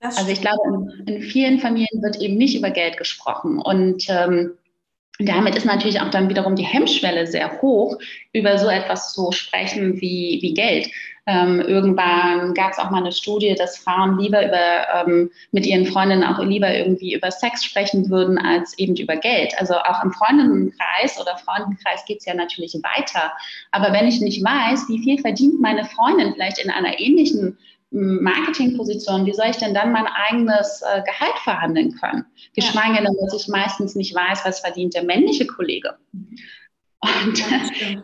Also 0.00 0.30
ich 0.30 0.40
glaube, 0.40 0.62
in, 1.06 1.14
in, 1.14 1.22
vielen 1.22 1.58
Familien 1.58 2.02
wird 2.02 2.20
eben 2.20 2.36
nicht 2.36 2.56
über 2.56 2.70
Geld 2.70 2.96
gesprochen. 2.96 3.58
Und 3.58 4.06
ähm, 4.08 4.52
damit 5.18 5.54
ist 5.54 5.66
natürlich 5.66 6.00
auch 6.00 6.10
dann 6.10 6.30
wiederum 6.30 6.56
die 6.56 6.64
Hemmschwelle 6.64 7.26
sehr 7.26 7.60
hoch, 7.60 7.98
über 8.32 8.56
so 8.58 8.68
etwas 8.68 9.12
zu 9.12 9.30
sprechen 9.32 10.00
wie, 10.00 10.38
wie 10.40 10.54
Geld. 10.54 10.90
Ähm, 11.30 11.60
irgendwann 11.60 12.54
gab 12.54 12.72
es 12.72 12.78
auch 12.78 12.90
mal 12.90 12.98
eine 12.98 13.12
Studie, 13.12 13.54
dass 13.54 13.78
Frauen 13.78 14.18
lieber 14.18 14.44
über, 14.44 15.06
ähm, 15.06 15.30
mit 15.52 15.64
ihren 15.64 15.86
Freundinnen 15.86 16.24
auch 16.24 16.40
lieber 16.40 16.74
irgendwie 16.74 17.14
über 17.14 17.30
Sex 17.30 17.62
sprechen 17.62 18.10
würden, 18.10 18.36
als 18.36 18.76
eben 18.78 18.96
über 18.96 19.14
Geld. 19.14 19.54
Also 19.58 19.74
auch 19.74 20.02
im 20.02 20.12
Freundinnenkreis 20.12 21.20
oder 21.20 21.36
Freundenkreis 21.38 22.04
geht 22.04 22.18
es 22.18 22.26
ja 22.26 22.34
natürlich 22.34 22.74
weiter. 22.82 23.30
Aber 23.70 23.92
wenn 23.92 24.08
ich 24.08 24.20
nicht 24.20 24.44
weiß, 24.44 24.88
wie 24.88 24.98
viel 25.04 25.20
verdient 25.20 25.60
meine 25.60 25.84
Freundin 25.84 26.32
vielleicht 26.34 26.58
in 26.58 26.70
einer 26.70 26.98
ähnlichen 26.98 27.56
Marketingposition, 27.92 29.24
wie 29.24 29.32
soll 29.32 29.50
ich 29.50 29.58
denn 29.58 29.74
dann 29.74 29.92
mein 29.92 30.06
eigenes 30.06 30.82
äh, 30.82 31.02
Gehalt 31.02 31.38
verhandeln 31.44 31.94
können? 31.94 32.24
Geschweige 32.56 33.04
denn, 33.04 33.16
dass 33.20 33.40
ich 33.40 33.46
meistens 33.46 33.94
nicht 33.94 34.16
weiß, 34.16 34.44
was 34.44 34.60
verdient 34.60 34.94
der 34.94 35.04
männliche 35.04 35.46
Kollege. 35.46 35.94
Und 37.00 37.38
ja, 37.38 38.02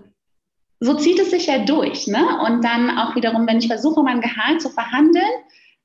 so 0.81 0.95
zieht 0.95 1.19
es 1.19 1.31
sich 1.31 1.47
ja 1.47 1.65
durch. 1.65 2.07
Ne? 2.07 2.41
Und 2.47 2.63
dann 2.63 2.99
auch 2.99 3.15
wiederum, 3.17 3.47
wenn 3.47 3.59
ich 3.59 3.67
versuche, 3.67 4.03
mein 4.03 4.21
Gehalt 4.21 4.61
zu 4.61 4.71
verhandeln, 4.71 5.25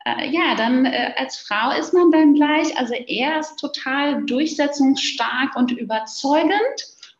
äh, 0.06 0.30
ja, 0.30 0.56
dann 0.56 0.86
äh, 0.86 1.14
als 1.18 1.38
Frau 1.38 1.78
ist 1.78 1.94
man 1.94 2.12
dann 2.12 2.34
gleich, 2.34 2.76
also 2.78 2.94
er 2.94 3.40
ist 3.40 3.58
total 3.58 4.24
durchsetzungsstark 4.26 5.56
und 5.56 5.72
überzeugend 5.72 6.56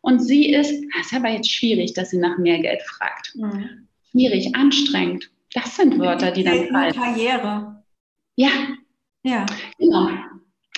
und 0.00 0.18
sie 0.20 0.52
ist, 0.52 0.72
das 0.96 1.06
ist 1.06 1.14
aber 1.14 1.30
jetzt 1.30 1.50
schwierig, 1.50 1.94
dass 1.94 2.10
sie 2.10 2.18
nach 2.18 2.38
mehr 2.38 2.58
Geld 2.58 2.82
fragt. 2.82 3.34
Mhm. 3.36 3.88
Schwierig, 4.10 4.54
anstrengend. 4.54 5.30
Das 5.54 5.76
sind 5.76 5.98
Wörter, 5.98 6.30
die 6.32 6.44
dann 6.44 6.68
fallen. 6.68 6.94
Karriere. 6.94 7.84
Ja, 8.36 8.50
Ja. 9.22 9.46
Genau. 9.78 10.08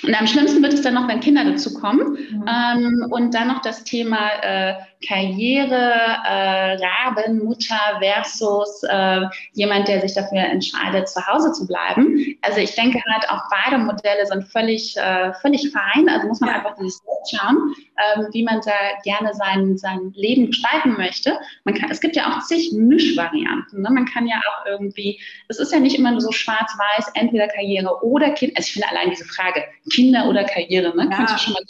Und 0.06 0.14
am 0.18 0.26
schlimmsten 0.26 0.62
wird 0.62 0.74
es 0.74 0.82
dann 0.82 0.94
noch, 0.94 1.08
wenn 1.08 1.20
Kinder 1.20 1.44
dazu 1.44 1.72
kommen. 1.74 2.12
Mhm. 2.12 2.44
Ähm, 2.48 3.06
und 3.10 3.34
dann 3.34 3.48
noch 3.48 3.62
das 3.62 3.84
Thema 3.84 4.18
äh, 4.42 4.74
Karriere, 5.06 5.92
äh, 6.26 6.76
Rabenmutter 6.76 8.00
versus 8.00 8.82
äh, 8.88 9.20
jemand, 9.52 9.88
der 9.88 10.00
sich 10.00 10.14
dafür 10.14 10.38
entscheidet, 10.38 11.08
zu 11.08 11.26
Hause 11.26 11.52
zu 11.52 11.66
bleiben. 11.66 12.36
Also 12.42 12.60
ich 12.60 12.74
denke 12.74 13.00
halt, 13.10 13.28
auch 13.30 13.42
beide 13.50 13.78
Modelle 13.78 14.26
sind 14.26 14.44
völlig, 14.44 14.96
äh, 14.96 15.32
völlig 15.34 15.70
fein. 15.70 16.08
Also 16.08 16.28
muss 16.28 16.40
man 16.40 16.50
ja. 16.50 16.56
einfach 16.56 16.74
dieses 16.76 17.02
schauen, 17.30 17.74
ähm, 17.96 18.28
wie 18.32 18.42
man 18.42 18.60
da 18.64 18.72
gerne 19.02 19.34
sein, 19.34 19.76
sein 19.76 20.12
Leben 20.14 20.46
gestalten 20.46 20.94
möchte. 20.96 21.38
Man 21.64 21.74
kann, 21.74 21.90
es 21.90 22.00
gibt 22.00 22.16
ja 22.16 22.32
auch 22.32 22.42
zig 22.44 22.72
Mischvarianten. 22.72 23.82
Ne? 23.82 23.90
Man 23.90 24.06
kann 24.06 24.26
ja 24.26 24.36
auch 24.38 24.66
irgendwie, 24.66 25.20
es 25.48 25.58
ist 25.58 25.72
ja 25.72 25.80
nicht 25.80 25.98
immer 25.98 26.10
nur 26.10 26.20
so 26.20 26.32
schwarz-weiß, 26.32 27.12
entweder 27.14 27.48
Karriere 27.48 28.02
oder 28.02 28.30
Kind. 28.30 28.56
Also 28.56 28.66
ich 28.66 28.72
finde 28.72 28.88
allein 28.88 29.10
diese 29.10 29.24
Frage, 29.24 29.64
Kinder 29.92 30.28
oder 30.28 30.44
Karriere, 30.44 30.94
ne? 30.96 31.08
Ja. 31.10 31.38
schon 31.38 31.52
mal 31.52 31.62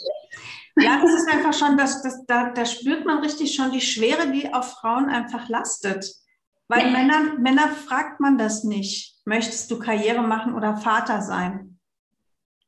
ja, 0.77 1.01
das 1.01 1.13
ist 1.13 1.31
einfach 1.31 1.53
schon, 1.53 1.77
das, 1.77 2.01
das, 2.01 2.25
da, 2.25 2.49
da 2.49 2.65
spürt 2.65 3.05
man 3.05 3.19
richtig 3.19 3.55
schon 3.55 3.71
die 3.71 3.79
Schwere, 3.81 4.31
die 4.31 4.53
auf 4.53 4.73
Frauen 4.73 5.09
einfach 5.09 5.47
lastet. 5.47 6.05
Weil 6.67 6.87
ja. 6.87 6.91
Männer, 6.91 7.39
Männer 7.39 7.69
fragt 7.69 8.19
man 8.19 8.37
das 8.37 8.63
nicht. 8.63 9.15
Möchtest 9.25 9.71
du 9.71 9.79
Karriere 9.79 10.21
machen 10.21 10.53
oder 10.53 10.77
Vater 10.77 11.21
sein? 11.21 11.74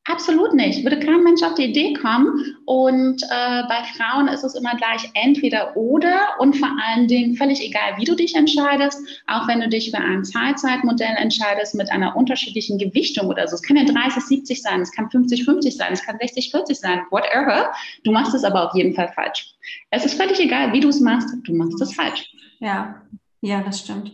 Absolut 0.09 0.53
nicht. 0.53 0.83
Würde 0.83 0.99
kein 0.99 1.21
Mensch 1.23 1.43
auf 1.43 1.55
die 1.55 1.65
Idee 1.65 1.91
kommen. 1.93 2.55
Und 2.63 3.21
äh, 3.23 3.63
bei 3.67 3.83
Frauen 3.97 4.29
ist 4.29 4.43
es 4.43 4.55
immer 4.55 4.73
gleich 4.75 5.09
entweder 5.15 5.75
oder 5.75 6.17
und 6.39 6.55
vor 6.55 6.69
allen 6.81 7.09
Dingen 7.09 7.35
völlig 7.35 7.61
egal, 7.61 7.97
wie 7.97 8.05
du 8.05 8.15
dich 8.15 8.33
entscheidest, 8.33 9.01
auch 9.27 9.49
wenn 9.49 9.59
du 9.59 9.67
dich 9.67 9.91
für 9.91 9.97
ein 9.97 10.23
Teilzeitmodell 10.23 11.13
entscheidest 11.17 11.75
mit 11.75 11.91
einer 11.91 12.15
unterschiedlichen 12.15 12.77
Gewichtung 12.77 13.27
oder 13.27 13.49
so. 13.49 13.55
Es 13.55 13.61
kann 13.61 13.75
ja 13.75 13.83
30, 13.83 14.23
70 14.23 14.61
sein, 14.61 14.79
es 14.79 14.93
kann 14.93 15.11
50, 15.11 15.43
50 15.43 15.75
sein, 15.75 15.91
es 15.91 16.03
kann 16.03 16.17
60, 16.17 16.51
40 16.51 16.79
sein, 16.79 17.01
whatever. 17.11 17.73
Du 18.05 18.11
machst 18.13 18.33
es 18.33 18.45
aber 18.45 18.65
auf 18.69 18.75
jeden 18.75 18.95
Fall 18.95 19.11
falsch. 19.13 19.55
Es 19.91 20.05
ist 20.05 20.13
völlig 20.13 20.39
egal, 20.39 20.71
wie 20.71 20.79
du 20.79 20.87
es 20.87 21.01
machst, 21.01 21.27
du 21.43 21.53
machst 21.53 21.81
es 21.81 21.93
falsch. 21.93 22.31
Ja, 22.59 23.01
ja, 23.41 23.61
das 23.61 23.81
stimmt. 23.81 24.13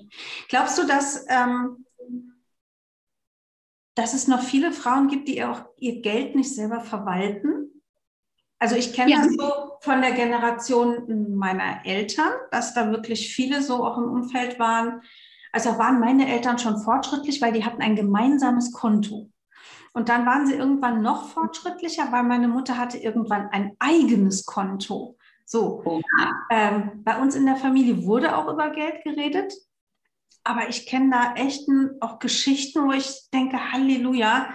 Glaubst 0.50 0.76
du, 0.80 0.88
dass 0.88 1.24
ähm 1.30 1.83
dass 3.96 4.14
es 4.14 4.28
noch 4.28 4.42
viele 4.42 4.72
Frauen 4.72 5.08
gibt, 5.08 5.28
die 5.28 5.44
auch 5.44 5.66
ihr 5.78 6.02
Geld 6.02 6.36
nicht 6.36 6.54
selber 6.54 6.82
verwalten. 6.82 7.82
Also 8.60 8.76
ich 8.76 8.94
kenne 8.94 9.12
ja. 9.12 9.18
das 9.18 9.34
so 9.34 9.52
von 9.82 10.02
der 10.02 10.14
Generation 10.14 11.36
meiner 11.36 11.86
Eltern, 11.86 12.32
dass 12.52 12.74
da 12.74 12.92
wirklich 12.92 13.34
viele 13.34 13.62
so 13.62 13.86
auch 13.86 13.98
im 13.98 14.06
Umfeld 14.06 14.58
waren. 14.58 15.02
Also 15.52 15.78
waren 15.78 16.00
meine 16.00 16.28
Eltern 16.28 16.58
schon 16.58 16.80
fortschrittlich, 16.80 17.42
weil 17.42 17.54
die 17.54 17.66
hatten 17.66 17.82
ein 17.82 17.96
gemeinsames 17.96 18.72
Konto. 18.72 19.30
Und 19.94 20.10
dann 20.10 20.26
waren 20.26 20.48
sie 20.48 20.56
irgendwann 20.56 21.04
noch 21.04 21.30
fortschrittlicher, 21.30 22.12
weil 22.12 22.24
meine 22.24 22.48
Mutter 22.48 22.78
hatte 22.78 22.98
irgendwann 22.98 23.50
ein 23.50 23.76
eigenes 23.78 24.46
Konto. 24.46 25.18
So, 25.46 25.84
oh. 25.86 26.02
ähm, 26.50 27.04
bei 27.04 27.22
uns 27.22 27.36
in 27.36 27.46
der 27.46 27.58
Familie 27.58 28.06
wurde 28.06 28.36
auch 28.36 28.52
über 28.52 28.72
Geld 28.72 29.04
geredet. 29.04 29.54
Aber 30.44 30.70
ich 30.70 30.86
kenne 30.86 31.10
da 31.12 31.34
echt 31.42 31.68
auch 32.02 32.20
Geschichten, 32.20 32.86
wo 32.86 32.92
ich 32.92 33.30
denke, 33.34 33.72
Halleluja, 33.72 34.50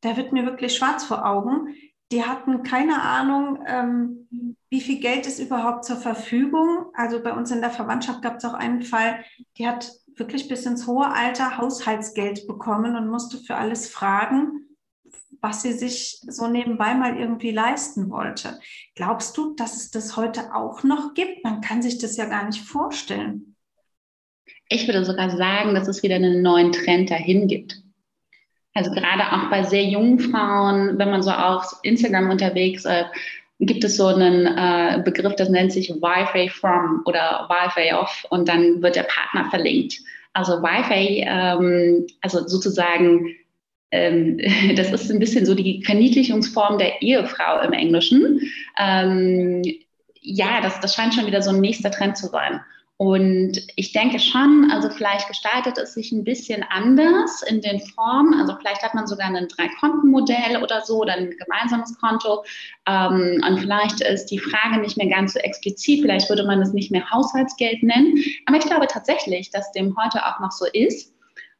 da 0.00 0.16
wird 0.16 0.32
mir 0.32 0.44
wirklich 0.44 0.76
schwarz 0.76 1.04
vor 1.04 1.26
Augen. 1.26 1.74
Die 2.12 2.24
hatten 2.24 2.62
keine 2.62 3.02
Ahnung, 3.02 3.64
ähm, 3.66 4.56
wie 4.68 4.80
viel 4.80 5.00
Geld 5.00 5.26
ist 5.26 5.38
überhaupt 5.38 5.84
zur 5.84 5.96
Verfügung. 5.96 6.86
Also 6.94 7.22
bei 7.22 7.32
uns 7.32 7.50
in 7.50 7.60
der 7.60 7.70
Verwandtschaft 7.70 8.22
gab 8.22 8.36
es 8.36 8.44
auch 8.44 8.54
einen 8.54 8.82
Fall, 8.82 9.24
die 9.58 9.66
hat 9.66 9.90
wirklich 10.16 10.48
bis 10.48 10.66
ins 10.66 10.86
hohe 10.86 11.08
Alter 11.10 11.56
Haushaltsgeld 11.58 12.46
bekommen 12.46 12.96
und 12.96 13.08
musste 13.08 13.38
für 13.38 13.56
alles 13.56 13.88
fragen, 13.88 14.62
was 15.40 15.62
sie 15.62 15.72
sich 15.72 16.20
so 16.26 16.46
nebenbei 16.46 16.94
mal 16.94 17.18
irgendwie 17.18 17.50
leisten 17.50 18.10
wollte. 18.10 18.60
Glaubst 18.94 19.36
du, 19.36 19.54
dass 19.54 19.76
es 19.76 19.90
das 19.90 20.16
heute 20.16 20.54
auch 20.54 20.82
noch 20.84 21.14
gibt? 21.14 21.42
Man 21.44 21.60
kann 21.60 21.82
sich 21.82 21.98
das 21.98 22.16
ja 22.16 22.26
gar 22.26 22.44
nicht 22.44 22.62
vorstellen. 22.62 23.51
Ich 24.72 24.88
würde 24.88 25.04
sogar 25.04 25.28
sagen, 25.28 25.74
dass 25.74 25.86
es 25.86 26.02
wieder 26.02 26.14
einen 26.14 26.40
neuen 26.40 26.72
Trend 26.72 27.10
dahin 27.10 27.46
gibt. 27.46 27.76
Also 28.72 28.90
gerade 28.90 29.22
auch 29.32 29.50
bei 29.50 29.64
sehr 29.64 29.84
jungen 29.84 30.18
Frauen, 30.18 30.98
wenn 30.98 31.10
man 31.10 31.22
so 31.22 31.30
auf 31.30 31.76
Instagram 31.82 32.30
unterwegs 32.30 32.86
ist, 32.86 33.04
gibt 33.60 33.84
es 33.84 33.98
so 33.98 34.06
einen 34.06 34.46
äh, 34.46 35.02
Begriff, 35.04 35.36
das 35.36 35.50
nennt 35.50 35.72
sich 35.72 35.90
Wi-Fi 35.90 36.48
from 36.48 37.02
oder 37.04 37.46
Wi-Fi 37.50 37.92
off 37.92 38.26
und 38.30 38.48
dann 38.48 38.82
wird 38.82 38.96
der 38.96 39.04
Partner 39.04 39.50
verlinkt. 39.50 39.98
Also 40.32 40.62
Wi-Fi, 40.62 41.24
ähm, 41.28 42.06
also 42.22 42.48
sozusagen, 42.48 43.36
ähm, 43.90 44.40
das 44.76 44.90
ist 44.90 45.10
ein 45.10 45.18
bisschen 45.18 45.44
so 45.44 45.54
die 45.54 45.84
Verniedlichungsform 45.84 46.78
der 46.78 47.02
Ehefrau 47.02 47.60
im 47.60 47.74
Englischen. 47.74 48.40
Ähm, 48.78 49.62
ja, 50.22 50.62
das, 50.62 50.80
das 50.80 50.94
scheint 50.94 51.12
schon 51.12 51.26
wieder 51.26 51.42
so 51.42 51.50
ein 51.50 51.60
nächster 51.60 51.90
Trend 51.90 52.16
zu 52.16 52.28
sein. 52.28 52.62
Und 53.02 53.60
ich 53.74 53.90
denke 53.90 54.20
schon, 54.20 54.70
also 54.70 54.88
vielleicht 54.88 55.26
gestaltet 55.26 55.76
es 55.76 55.94
sich 55.94 56.12
ein 56.12 56.22
bisschen 56.22 56.64
anders 56.70 57.42
in 57.42 57.60
den 57.60 57.80
Formen. 57.80 58.40
Also 58.40 58.54
vielleicht 58.60 58.80
hat 58.80 58.94
man 58.94 59.08
sogar 59.08 59.26
ein 59.26 59.48
Drei-Konten-Modell 59.48 60.62
oder 60.62 60.82
so 60.82 61.00
oder 61.00 61.14
ein 61.14 61.30
gemeinsames 61.30 61.98
Konto. 61.98 62.44
Ähm, 62.86 63.42
und 63.44 63.58
vielleicht 63.58 64.02
ist 64.02 64.26
die 64.26 64.38
Frage 64.38 64.80
nicht 64.80 64.96
mehr 64.98 65.08
ganz 65.08 65.32
so 65.32 65.40
explizit. 65.40 66.02
Vielleicht 66.02 66.28
würde 66.28 66.46
man 66.46 66.62
es 66.62 66.74
nicht 66.74 66.92
mehr 66.92 67.10
Haushaltsgeld 67.10 67.82
nennen. 67.82 68.22
Aber 68.46 68.58
ich 68.58 68.66
glaube 68.66 68.86
tatsächlich, 68.86 69.50
dass 69.50 69.72
dem 69.72 69.96
heute 69.96 70.24
auch 70.24 70.38
noch 70.38 70.52
so 70.52 70.66
ist. 70.72 71.12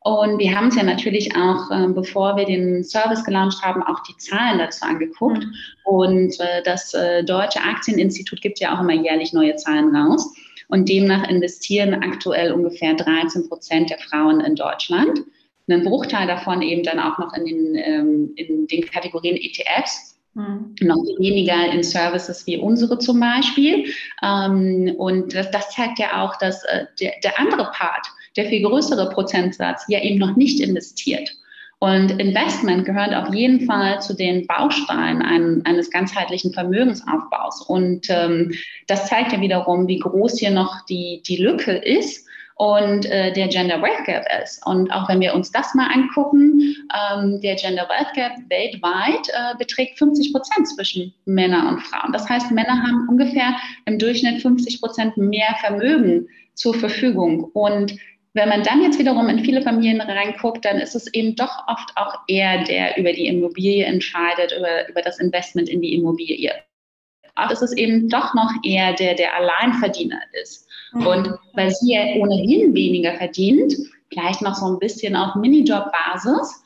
Und 0.04 0.38
wir 0.38 0.54
haben 0.54 0.68
es 0.68 0.76
ja 0.76 0.84
natürlich 0.84 1.34
auch, 1.34 1.72
äh, 1.72 1.88
bevor 1.88 2.36
wir 2.36 2.44
den 2.44 2.84
Service 2.84 3.24
gelauncht 3.24 3.60
haben, 3.62 3.82
auch 3.82 4.00
die 4.04 4.16
Zahlen 4.16 4.60
dazu 4.60 4.84
angeguckt. 4.84 5.44
Mhm. 5.44 5.54
Und 5.82 6.38
äh, 6.38 6.62
das 6.64 6.94
äh, 6.94 7.24
Deutsche 7.24 7.62
Aktieninstitut 7.62 8.40
gibt 8.40 8.60
ja 8.60 8.76
auch 8.76 8.80
immer 8.80 8.94
jährlich 8.94 9.32
neue 9.32 9.56
Zahlen 9.56 9.94
raus. 9.96 10.32
Und 10.72 10.88
demnach 10.88 11.28
investieren 11.28 11.92
aktuell 12.02 12.50
ungefähr 12.50 12.94
13 12.94 13.46
Prozent 13.46 13.90
der 13.90 13.98
Frauen 13.98 14.40
in 14.40 14.54
Deutschland. 14.54 15.20
Ein 15.68 15.84
Bruchteil 15.84 16.26
davon 16.26 16.62
eben 16.62 16.82
dann 16.82 16.98
auch 16.98 17.18
noch 17.18 17.34
in 17.34 17.44
den, 17.44 17.74
ähm, 17.74 18.32
in 18.36 18.66
den 18.68 18.86
Kategorien 18.86 19.36
ETFs. 19.36 20.18
Mhm. 20.32 20.74
Noch 20.80 21.04
weniger 21.18 21.70
in 21.70 21.82
Services 21.82 22.46
wie 22.46 22.56
unsere 22.56 22.98
zum 22.98 23.20
Beispiel. 23.20 23.84
Ähm, 24.22 24.94
und 24.96 25.34
das, 25.34 25.50
das, 25.50 25.68
zeigt 25.72 25.98
ja 25.98 26.24
auch, 26.24 26.36
dass 26.36 26.64
äh, 26.64 26.86
der, 26.98 27.12
der 27.22 27.38
andere 27.38 27.70
Part, 27.74 28.06
der 28.38 28.46
viel 28.46 28.62
größere 28.62 29.10
Prozentsatz, 29.10 29.84
ja 29.88 30.00
eben 30.00 30.18
noch 30.18 30.36
nicht 30.36 30.58
investiert. 30.58 31.36
Und 31.82 32.20
Investment 32.20 32.84
gehört 32.84 33.12
auf 33.12 33.34
jeden 33.34 33.66
Fall 33.66 34.00
zu 34.00 34.14
den 34.14 34.46
Bausteinen 34.46 35.20
ein, 35.20 35.62
eines 35.66 35.90
ganzheitlichen 35.90 36.52
Vermögensaufbaus. 36.52 37.60
Und 37.62 38.08
ähm, 38.08 38.52
das 38.86 39.08
zeigt 39.08 39.32
ja 39.32 39.40
wiederum, 39.40 39.88
wie 39.88 39.98
groß 39.98 40.38
hier 40.38 40.52
noch 40.52 40.86
die, 40.86 41.24
die 41.26 41.38
Lücke 41.38 41.72
ist 41.72 42.24
und 42.54 43.06
äh, 43.06 43.32
der 43.32 43.48
Gender 43.48 43.82
Wealth 43.82 44.04
Gap 44.06 44.24
ist. 44.44 44.64
Und 44.64 44.92
auch 44.92 45.08
wenn 45.08 45.18
wir 45.18 45.34
uns 45.34 45.50
das 45.50 45.74
mal 45.74 45.88
angucken, 45.92 46.76
ähm, 46.94 47.40
der 47.40 47.56
Gender 47.56 47.88
Wealth 47.88 48.14
Gap 48.14 48.34
weltweit 48.48 49.28
äh, 49.30 49.58
beträgt 49.58 49.98
50 49.98 50.32
Prozent 50.32 50.68
zwischen 50.68 51.12
Männern 51.24 51.66
und 51.66 51.80
Frauen. 51.80 52.12
Das 52.12 52.28
heißt, 52.28 52.52
Männer 52.52 52.80
haben 52.80 53.08
ungefähr 53.08 53.56
im 53.86 53.98
Durchschnitt 53.98 54.40
50 54.40 54.80
Prozent 54.80 55.16
mehr 55.16 55.56
Vermögen 55.58 56.28
zur 56.54 56.74
Verfügung. 56.74 57.50
Und 57.54 57.96
wenn 58.34 58.48
man 58.48 58.62
dann 58.62 58.82
jetzt 58.82 58.98
wiederum 58.98 59.28
in 59.28 59.44
viele 59.44 59.62
Familien 59.62 60.00
reinguckt, 60.00 60.64
dann 60.64 60.78
ist 60.78 60.94
es 60.94 61.12
eben 61.12 61.36
doch 61.36 61.66
oft 61.68 61.90
auch 61.96 62.14
er, 62.28 62.64
der 62.64 62.96
über 62.96 63.12
die 63.12 63.26
Immobilie 63.26 63.84
entscheidet, 63.84 64.52
über, 64.56 64.88
über 64.88 65.02
das 65.02 65.18
Investment 65.18 65.68
in 65.68 65.82
die 65.82 65.94
Immobilie. 65.94 66.52
Oft 67.36 67.52
ist 67.52 67.62
es 67.62 67.72
eben 67.76 68.08
doch 68.08 68.34
noch 68.34 68.50
eher 68.64 68.94
der, 68.94 69.14
der 69.14 69.34
Alleinverdiener 69.34 70.20
ist. 70.42 70.66
Mhm. 70.92 71.06
Und 71.06 71.28
weil 71.54 71.70
sie 71.70 71.92
ja 71.92 72.02
ohnehin 72.16 72.74
weniger 72.74 73.14
verdient, 73.14 73.74
vielleicht 74.10 74.42
noch 74.42 74.54
so 74.54 74.66
ein 74.66 74.78
bisschen 74.78 75.14
auf 75.14 75.34
Minijob-Basis, 75.34 76.64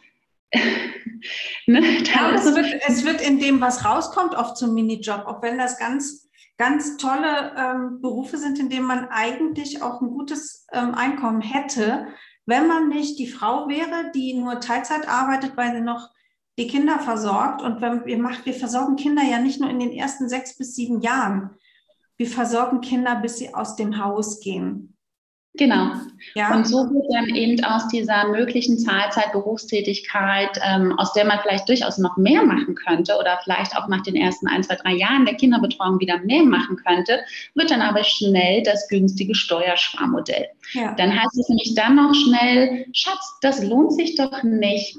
ne, 1.66 1.80
ja, 2.04 2.32
es, 2.34 2.44
wird, 2.54 2.80
es 2.86 3.04
wird 3.04 3.20
in 3.20 3.40
dem, 3.40 3.60
was 3.60 3.84
rauskommt, 3.84 4.36
oft 4.36 4.56
zum 4.56 4.74
Minijob, 4.74 5.26
auch 5.26 5.42
wenn 5.42 5.58
das 5.58 5.78
ganz 5.78 6.25
ganz 6.58 6.96
tolle 6.96 7.54
ähm, 7.56 8.00
Berufe 8.00 8.38
sind, 8.38 8.58
in 8.58 8.70
denen 8.70 8.86
man 8.86 9.08
eigentlich 9.08 9.82
auch 9.82 10.00
ein 10.00 10.08
gutes 10.08 10.66
ähm, 10.72 10.94
Einkommen 10.94 11.40
hätte, 11.42 12.06
wenn 12.46 12.66
man 12.66 12.88
nicht 12.88 13.18
die 13.18 13.26
Frau 13.26 13.68
wäre, 13.68 14.10
die 14.14 14.34
nur 14.34 14.60
Teilzeit 14.60 15.08
arbeitet, 15.08 15.56
weil 15.56 15.74
sie 15.74 15.82
noch 15.82 16.10
die 16.58 16.68
Kinder 16.68 16.98
versorgt. 16.98 17.60
Und 17.60 17.80
wenn 17.80 18.06
wir 18.06 18.18
machen, 18.18 18.44
wir 18.44 18.54
versorgen 18.54 18.96
Kinder 18.96 19.22
ja 19.22 19.38
nicht 19.38 19.60
nur 19.60 19.68
in 19.68 19.80
den 19.80 19.92
ersten 19.92 20.28
sechs 20.28 20.56
bis 20.56 20.74
sieben 20.74 21.00
Jahren. 21.00 21.50
Wir 22.16 22.28
versorgen 22.28 22.80
Kinder, 22.80 23.16
bis 23.16 23.38
sie 23.38 23.54
aus 23.54 23.76
dem 23.76 24.02
Haus 24.02 24.40
gehen. 24.40 24.95
Genau. 25.56 25.92
Ja. 26.34 26.54
Und 26.54 26.66
so 26.66 26.78
wird 26.90 27.06
dann 27.12 27.34
eben 27.34 27.62
aus 27.64 27.88
dieser 27.88 28.28
möglichen 28.28 28.78
Zahlzeit-Berufstätigkeit, 28.78 30.58
ähm, 30.62 30.98
aus 30.98 31.12
der 31.12 31.24
man 31.24 31.38
vielleicht 31.40 31.68
durchaus 31.68 31.98
noch 31.98 32.16
mehr 32.16 32.42
machen 32.42 32.74
könnte 32.74 33.16
oder 33.18 33.38
vielleicht 33.42 33.76
auch 33.76 33.88
nach 33.88 34.02
den 34.02 34.16
ersten 34.16 34.46
ein, 34.48 34.62
zwei, 34.62 34.76
drei 34.76 34.94
Jahren 34.94 35.24
der 35.24 35.36
Kinderbetreuung 35.36 36.00
wieder 36.00 36.18
mehr 36.18 36.44
machen 36.44 36.76
könnte, 36.76 37.20
wird 37.54 37.70
dann 37.70 37.82
aber 37.82 38.04
schnell 38.04 38.62
das 38.62 38.88
günstige 38.88 39.34
Steuersparmodell. 39.34 40.46
Ja. 40.72 40.94
Dann 40.94 41.12
heißt 41.12 41.38
es 41.38 41.48
nämlich 41.48 41.74
dann 41.74 41.96
noch 41.96 42.14
schnell, 42.14 42.86
Schatz, 42.92 43.38
das 43.40 43.62
lohnt 43.62 43.92
sich 43.92 44.16
doch 44.16 44.42
nicht 44.42 44.96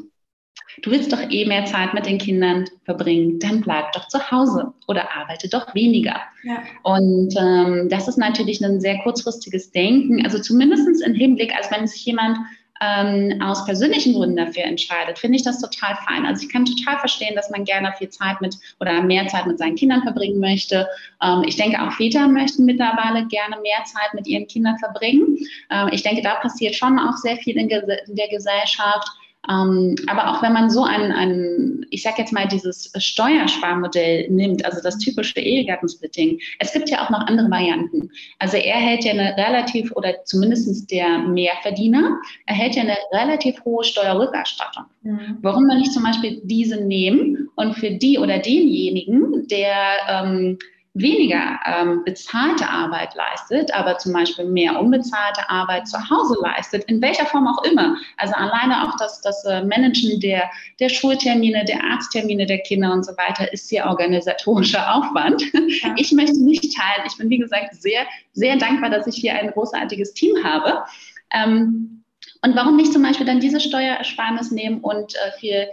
Du 0.81 0.91
willst 0.91 1.11
doch 1.11 1.21
eh 1.29 1.45
mehr 1.45 1.65
Zeit 1.65 1.93
mit 1.93 2.05
den 2.05 2.17
Kindern 2.17 2.65
verbringen, 2.83 3.39
dann 3.39 3.61
bleib 3.61 3.91
doch 3.93 4.07
zu 4.07 4.31
Hause 4.31 4.73
oder 4.87 5.11
arbeite 5.15 5.49
doch 5.49 5.73
weniger. 5.73 6.21
Ja. 6.43 6.63
Und 6.83 7.35
ähm, 7.39 7.89
das 7.89 8.07
ist 8.07 8.17
natürlich 8.17 8.63
ein 8.63 8.79
sehr 8.79 8.99
kurzfristiges 8.99 9.71
Denken, 9.71 10.23
also 10.23 10.39
zumindest 10.39 11.01
im 11.03 11.13
Hinblick, 11.13 11.55
als 11.55 11.71
wenn 11.71 11.87
sich 11.87 12.05
jemand 12.05 12.37
ähm, 12.81 13.41
aus 13.41 13.65
persönlichen 13.65 14.13
Gründen 14.13 14.35
dafür 14.35 14.63
entscheidet, 14.63 15.17
finde 15.17 15.37
ich 15.37 15.43
das 15.43 15.59
total 15.59 15.95
fein. 16.07 16.25
Also 16.25 16.45
ich 16.45 16.51
kann 16.51 16.65
total 16.65 16.99
verstehen, 16.99 17.35
dass 17.35 17.49
man 17.49 17.63
gerne 17.63 17.93
viel 17.97 18.09
Zeit 18.09 18.39
mit 18.41 18.55
oder 18.79 19.01
mehr 19.01 19.27
Zeit 19.27 19.47
mit 19.47 19.57
seinen 19.57 19.75
Kindern 19.75 20.03
verbringen 20.03 20.39
möchte. 20.39 20.87
Ähm, 21.21 21.43
ich 21.45 21.55
denke, 21.55 21.81
auch 21.81 21.91
Väter 21.93 22.27
möchten 22.27 22.65
mittlerweile 22.65 23.25
gerne 23.27 23.57
mehr 23.61 23.83
Zeit 23.85 24.13
mit 24.13 24.27
ihren 24.27 24.47
Kindern 24.47 24.77
verbringen. 24.77 25.37
Ähm, 25.71 25.89
ich 25.91 26.03
denke, 26.03 26.21
da 26.21 26.35
passiert 26.35 26.75
schon 26.75 26.99
auch 26.99 27.17
sehr 27.17 27.37
viel 27.37 27.57
in, 27.57 27.69
in 27.69 28.15
der 28.15 28.29
Gesellschaft. 28.29 29.07
Ähm, 29.49 29.95
aber 30.07 30.31
auch 30.31 30.41
wenn 30.41 30.53
man 30.53 30.69
so 30.69 30.83
ein, 30.83 31.11
ein 31.11 31.85
ich 31.89 32.03
sage 32.03 32.17
jetzt 32.19 32.33
mal, 32.33 32.47
dieses 32.47 32.91
Steuersparmodell 32.97 34.29
nimmt, 34.29 34.65
also 34.65 34.81
das 34.81 34.97
typische 34.97 35.39
Ehegattensplitting, 35.39 36.39
es 36.59 36.73
gibt 36.73 36.89
ja 36.89 37.03
auch 37.03 37.09
noch 37.09 37.25
andere 37.27 37.49
Varianten. 37.49 38.09
Also 38.39 38.57
er 38.57 38.75
hält 38.75 39.05
ja 39.05 39.13
eine 39.13 39.35
relativ, 39.37 39.91
oder 39.93 40.23
zumindest 40.25 40.91
der 40.91 41.19
Mehrverdiener, 41.19 42.19
er 42.45 42.55
hält 42.55 42.75
ja 42.75 42.83
eine 42.83 42.97
relativ 43.11 43.63
hohe 43.63 43.83
Steuerrückerstattung. 43.83 44.85
Mhm. 45.03 45.37
Warum 45.41 45.65
man 45.65 45.79
nicht 45.79 45.93
zum 45.93 46.03
Beispiel 46.03 46.41
diese 46.43 46.83
nehmen 46.83 47.49
und 47.55 47.75
für 47.75 47.91
die 47.91 48.19
oder 48.19 48.39
denjenigen, 48.39 49.47
der 49.47 49.75
ähm, 50.09 50.57
weniger 50.99 51.59
ähm, 51.65 52.03
bezahlte 52.03 52.67
Arbeit 52.67 53.15
leistet, 53.15 53.73
aber 53.73 53.97
zum 53.97 54.13
Beispiel 54.13 54.45
mehr 54.45 54.79
unbezahlte 54.79 55.49
Arbeit 55.49 55.87
zu 55.87 55.97
Hause 56.09 56.35
leistet, 56.41 56.83
in 56.85 57.01
welcher 57.01 57.25
Form 57.25 57.47
auch 57.47 57.63
immer. 57.63 57.97
Also 58.17 58.33
alleine 58.35 58.83
auch 58.83 58.95
das, 58.97 59.21
das 59.21 59.43
äh, 59.45 59.63
Managen 59.63 60.19
der, 60.19 60.49
der 60.79 60.89
Schultermine, 60.89 61.65
der 61.65 61.83
Arzttermine 61.83 62.45
der 62.45 62.59
Kinder 62.59 62.91
und 62.93 63.05
so 63.05 63.11
weiter 63.13 63.51
ist 63.51 63.69
hier 63.69 63.85
organisatorischer 63.85 64.95
Aufwand. 64.95 65.43
Ja. 65.53 65.93
Ich 65.97 66.11
möchte 66.11 66.41
nicht 66.43 66.75
teilen. 66.75 67.07
Ich 67.07 67.17
bin, 67.17 67.29
wie 67.29 67.37
gesagt, 67.37 67.75
sehr, 67.75 68.05
sehr 68.33 68.57
dankbar, 68.57 68.89
dass 68.89 69.07
ich 69.07 69.15
hier 69.15 69.33
ein 69.33 69.51
großartiges 69.51 70.13
Team 70.13 70.43
habe. 70.43 70.83
Ähm, 71.31 72.03
und 72.43 72.55
warum 72.55 72.77
nicht 72.77 72.93
zum 72.93 73.03
Beispiel 73.03 73.25
dann 73.25 73.39
diese 73.39 73.59
Steuerersparnis 73.59 74.51
nehmen 74.51 74.81
und 74.81 75.13
äh, 75.15 75.31
für 75.39 75.67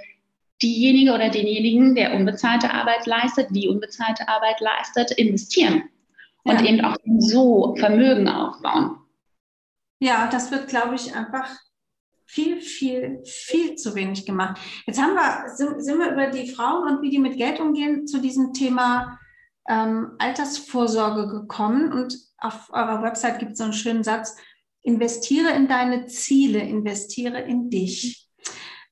diejenige 0.62 1.12
oder 1.12 1.30
denjenigen, 1.30 1.94
der 1.94 2.14
unbezahlte 2.14 2.72
Arbeit 2.72 3.06
leistet, 3.06 3.48
die 3.50 3.68
unbezahlte 3.68 4.28
Arbeit 4.28 4.60
leistet, 4.60 5.10
investieren 5.12 5.84
und 6.44 6.60
ja. 6.60 6.66
eben 6.66 6.84
auch 6.84 6.96
so 7.18 7.74
Vermögen 7.76 8.28
aufbauen. 8.28 8.98
Ja, 9.98 10.28
das 10.30 10.50
wird, 10.50 10.68
glaube 10.68 10.94
ich, 10.94 11.14
einfach 11.14 11.48
viel, 12.26 12.60
viel, 12.60 13.22
viel 13.24 13.76
zu 13.76 13.94
wenig 13.94 14.26
gemacht. 14.26 14.60
Jetzt 14.86 15.00
haben 15.00 15.14
wir, 15.14 15.48
sind, 15.54 15.82
sind 15.82 15.98
wir 15.98 16.12
über 16.12 16.26
die 16.28 16.50
Frauen 16.50 16.88
und 16.88 17.02
wie 17.02 17.10
die 17.10 17.18
mit 17.18 17.36
Geld 17.36 17.60
umgehen 17.60 18.06
zu 18.06 18.20
diesem 18.20 18.52
Thema 18.52 19.18
ähm, 19.68 20.12
Altersvorsorge 20.18 21.28
gekommen. 21.28 21.92
Und 21.92 22.16
auf 22.38 22.70
eurer 22.72 23.02
Website 23.02 23.38
gibt 23.38 23.52
es 23.52 23.58
so 23.58 23.64
einen 23.64 23.72
schönen 23.72 24.04
Satz, 24.04 24.36
investiere 24.82 25.52
in 25.52 25.68
deine 25.68 26.06
Ziele, 26.06 26.60
investiere 26.60 27.40
in 27.40 27.70
dich. 27.70 28.23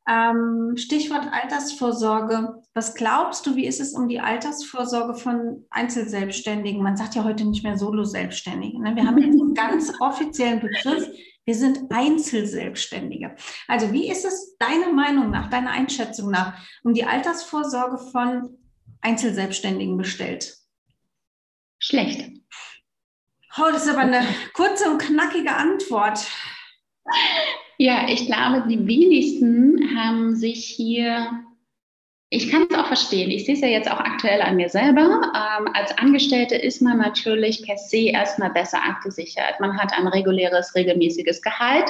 Ähm, 0.08 0.76
Stichwort 0.76 1.28
Altersvorsorge. 1.30 2.62
Was 2.74 2.94
glaubst 2.94 3.46
du, 3.46 3.54
wie 3.54 3.66
ist 3.66 3.80
es 3.80 3.94
um 3.94 4.08
die 4.08 4.20
Altersvorsorge 4.20 5.14
von 5.14 5.64
Einzelselbstständigen? 5.70 6.82
Man 6.82 6.96
sagt 6.96 7.14
ja 7.14 7.22
heute 7.22 7.44
nicht 7.44 7.62
mehr 7.62 7.78
Solo-Selbstständige. 7.78 8.80
Ne? 8.80 8.96
Wir 8.96 9.06
haben 9.06 9.18
jetzt 9.18 9.40
einen 9.40 9.54
ganz 9.54 9.92
offiziellen 10.00 10.60
Begriff. 10.60 11.08
Wir 11.44 11.54
sind 11.54 11.90
Einzelselbstständige. 11.90 13.36
Also 13.68 13.92
wie 13.92 14.10
ist 14.10 14.24
es 14.24 14.56
deiner 14.58 14.92
Meinung 14.92 15.30
nach, 15.30 15.50
deiner 15.50 15.70
Einschätzung 15.70 16.30
nach, 16.30 16.54
um 16.82 16.94
die 16.94 17.04
Altersvorsorge 17.04 17.98
von 17.98 18.58
Einzelselbstständigen 19.00 19.96
bestellt? 19.96 20.56
Schlecht. 21.78 22.30
Oh, 23.56 23.68
das 23.70 23.84
ist 23.84 23.90
aber 23.90 24.00
eine 24.00 24.26
kurze 24.54 24.90
und 24.90 24.98
knackige 24.98 25.54
Antwort. 25.54 26.26
Ja, 27.82 28.06
ich 28.08 28.26
glaube, 28.26 28.62
die 28.68 28.86
wenigsten 28.86 29.98
haben 29.98 30.36
sich 30.36 30.66
hier, 30.66 31.32
ich 32.30 32.48
kann 32.48 32.68
es 32.70 32.78
auch 32.78 32.86
verstehen, 32.86 33.28
ich 33.28 33.44
sehe 33.44 33.56
es 33.56 33.60
ja 33.60 33.66
jetzt 33.66 33.90
auch 33.90 33.98
aktuell 33.98 34.40
an 34.40 34.54
mir 34.54 34.68
selber. 34.68 35.32
Ähm, 35.34 35.68
als 35.74 35.98
Angestellte 35.98 36.54
ist 36.54 36.80
man 36.80 36.98
natürlich 36.98 37.64
per 37.66 37.76
se 37.76 38.10
erstmal 38.10 38.50
besser 38.50 38.78
abgesichert. 38.88 39.58
Man 39.58 39.76
hat 39.76 39.92
ein 39.98 40.06
reguläres, 40.06 40.76
regelmäßiges 40.76 41.42
Gehalt 41.42 41.86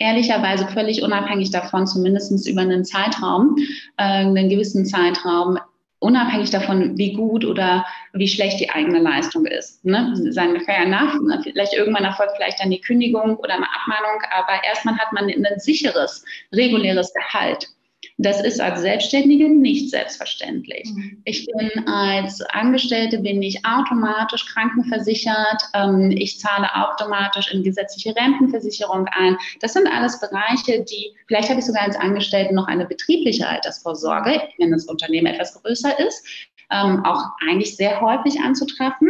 ehrlicherweise 0.00 0.66
völlig 0.66 1.04
unabhängig 1.04 1.52
davon, 1.52 1.86
zumindest 1.86 2.48
über 2.48 2.62
einen 2.62 2.84
Zeitraum, 2.84 3.54
äh, 3.98 4.02
einen 4.02 4.48
gewissen 4.48 4.84
Zeitraum, 4.84 5.60
unabhängig 6.00 6.50
davon, 6.50 6.98
wie 6.98 7.12
gut 7.12 7.44
oder 7.44 7.86
wie 8.12 8.28
schlecht 8.28 8.58
die 8.58 8.70
eigene 8.70 8.98
Leistung 8.98 9.46
ist. 9.46 9.84
Ne? 9.84 10.12
Sagen 10.32 10.60
fair 10.62 10.86
nach, 10.86 11.14
vielleicht 11.42 11.74
irgendwann 11.74 12.04
erfolgt 12.04 12.32
vielleicht 12.36 12.60
dann 12.60 12.70
die 12.70 12.80
Kündigung 12.80 13.36
oder 13.36 13.54
eine 13.54 13.66
Abmahnung, 13.66 14.20
aber 14.32 14.64
erstmal 14.64 14.98
hat 14.98 15.12
man 15.12 15.28
ein 15.28 15.58
sicheres, 15.58 16.24
reguläres 16.52 17.12
Gehalt. 17.14 17.68
Das 18.18 18.42
ist 18.42 18.60
als 18.60 18.80
Selbstständige 18.80 19.48
nicht 19.48 19.90
selbstverständlich. 19.90 20.90
Mhm. 20.94 21.22
Ich 21.24 21.46
bin 21.46 21.86
als 21.86 22.40
Angestellte 22.42 23.18
bin 23.18 23.42
ich 23.42 23.64
automatisch 23.64 24.46
krankenversichert. 24.46 25.62
Ähm, 25.74 26.10
ich 26.10 26.38
zahle 26.38 26.68
automatisch 26.74 27.52
in 27.52 27.62
gesetzliche 27.62 28.14
Rentenversicherung 28.16 29.06
ein. 29.06 29.36
Das 29.60 29.72
sind 29.72 29.86
alles 29.86 30.20
Bereiche, 30.20 30.84
die 30.84 31.14
vielleicht 31.26 31.48
habe 31.48 31.60
ich 31.60 31.66
sogar 31.66 31.82
als 31.82 31.96
Angestellte 31.96 32.54
noch 32.54 32.66
eine 32.66 32.86
betriebliche 32.86 33.46
Altersvorsorge, 33.48 34.40
wenn 34.58 34.70
das 34.70 34.86
Unternehmen 34.86 35.26
etwas 35.26 35.54
größer 35.62 35.98
ist, 35.98 36.26
ähm, 36.70 37.04
auch 37.04 37.22
eigentlich 37.48 37.76
sehr 37.76 38.00
häufig 38.00 38.40
anzutreffen. 38.40 39.08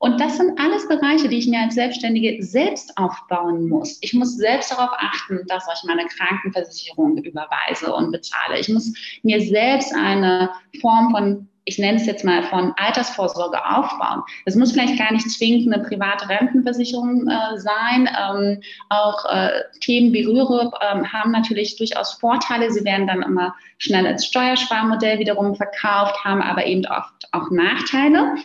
Und 0.00 0.18
das 0.18 0.38
sind 0.38 0.58
alles 0.58 0.88
Bereiche, 0.88 1.28
die 1.28 1.36
ich 1.36 1.46
mir 1.46 1.60
als 1.60 1.74
Selbstständige 1.74 2.42
selbst 2.42 2.96
aufbauen 2.96 3.68
muss. 3.68 3.98
Ich 4.00 4.14
muss 4.14 4.34
selbst 4.34 4.72
darauf 4.72 4.92
achten, 4.96 5.40
dass 5.46 5.66
ich 5.74 5.84
meine 5.86 6.06
Krankenversicherung 6.06 7.18
überweise 7.18 7.94
und 7.94 8.10
bezahle. 8.10 8.58
Ich 8.58 8.70
muss 8.70 8.94
mir 9.22 9.42
selbst 9.42 9.94
eine 9.94 10.50
Form 10.80 11.10
von 11.10 11.46
ich 11.66 11.78
nenne 11.78 11.98
es 11.98 12.06
jetzt 12.06 12.24
mal 12.24 12.42
von 12.44 12.72
Altersvorsorge 12.78 13.64
aufbauen. 13.64 14.22
Das 14.46 14.56
muss 14.56 14.72
vielleicht 14.72 14.98
gar 14.98 15.12
nicht 15.12 15.30
zwingend 15.30 15.72
eine 15.72 15.84
private 15.84 16.28
Rentenversicherung 16.28 17.28
äh, 17.28 17.58
sein. 17.58 18.08
Ähm, 18.18 18.62
auch 18.88 19.24
äh, 19.26 19.50
Themen 19.80 20.12
wie 20.12 20.24
Rürup 20.24 20.74
ähm, 20.80 21.12
haben 21.12 21.30
natürlich 21.30 21.76
durchaus 21.76 22.14
Vorteile. 22.14 22.72
Sie 22.72 22.84
werden 22.84 23.06
dann 23.06 23.22
immer 23.22 23.54
schnell 23.76 24.06
als 24.06 24.26
Steuersparmodell 24.26 25.18
wiederum 25.18 25.54
verkauft, 25.54 26.24
haben 26.24 26.42
aber 26.42 26.66
eben 26.66 26.86
oft 26.86 27.28
auch 27.32 27.50
Nachteile. 27.50 28.36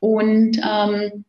Und 0.00 0.60
ähm, 0.62 1.24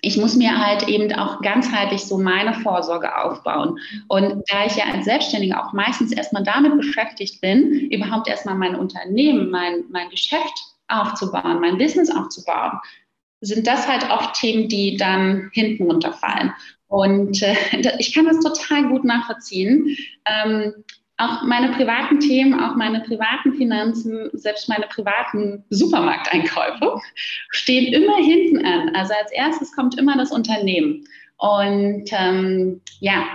ich 0.00 0.16
muss 0.16 0.36
mir 0.36 0.64
halt 0.64 0.88
eben 0.88 1.12
auch 1.14 1.40
ganzheitlich 1.40 2.04
so 2.04 2.18
meine 2.18 2.54
Vorsorge 2.54 3.16
aufbauen. 3.16 3.78
Und 4.08 4.44
da 4.50 4.66
ich 4.66 4.76
ja 4.76 4.84
als 4.92 5.04
Selbstständige 5.04 5.60
auch 5.60 5.72
meistens 5.72 6.12
erstmal 6.12 6.44
damit 6.44 6.76
beschäftigt 6.76 7.40
bin, 7.40 7.90
überhaupt 7.90 8.28
erstmal 8.28 8.54
mein 8.54 8.76
Unternehmen, 8.76 9.50
mein, 9.50 9.84
mein 9.90 10.08
Geschäft 10.10 10.54
aufzubauen, 10.88 11.60
mein 11.60 11.78
Business 11.78 12.10
aufzubauen, 12.10 12.78
sind 13.40 13.66
das 13.66 13.88
halt 13.88 14.10
auch 14.10 14.32
Themen, 14.32 14.68
die 14.68 14.96
dann 14.96 15.50
hinten 15.52 15.84
runterfallen. 15.84 16.52
Und 16.86 17.42
äh, 17.42 17.56
ich 17.98 18.14
kann 18.14 18.26
das 18.26 18.40
total 18.40 18.88
gut 18.88 19.04
nachvollziehen. 19.04 19.96
Ähm, 20.26 20.74
auch 21.18 21.42
meine 21.42 21.72
privaten 21.72 22.20
Themen, 22.20 22.58
auch 22.58 22.76
meine 22.76 23.00
privaten 23.00 23.54
Finanzen, 23.54 24.30
selbst 24.32 24.68
meine 24.68 24.86
privaten 24.86 25.64
Supermarkteinkäufe 25.70 27.00
stehen 27.50 27.92
immer 27.92 28.16
hinten 28.16 28.64
an. 28.64 28.94
Also 28.94 29.12
als 29.20 29.32
erstes 29.32 29.74
kommt 29.74 29.98
immer 29.98 30.16
das 30.16 30.30
Unternehmen. 30.30 31.04
Und 31.36 32.04
ähm, 32.12 32.80
ja, 33.00 33.26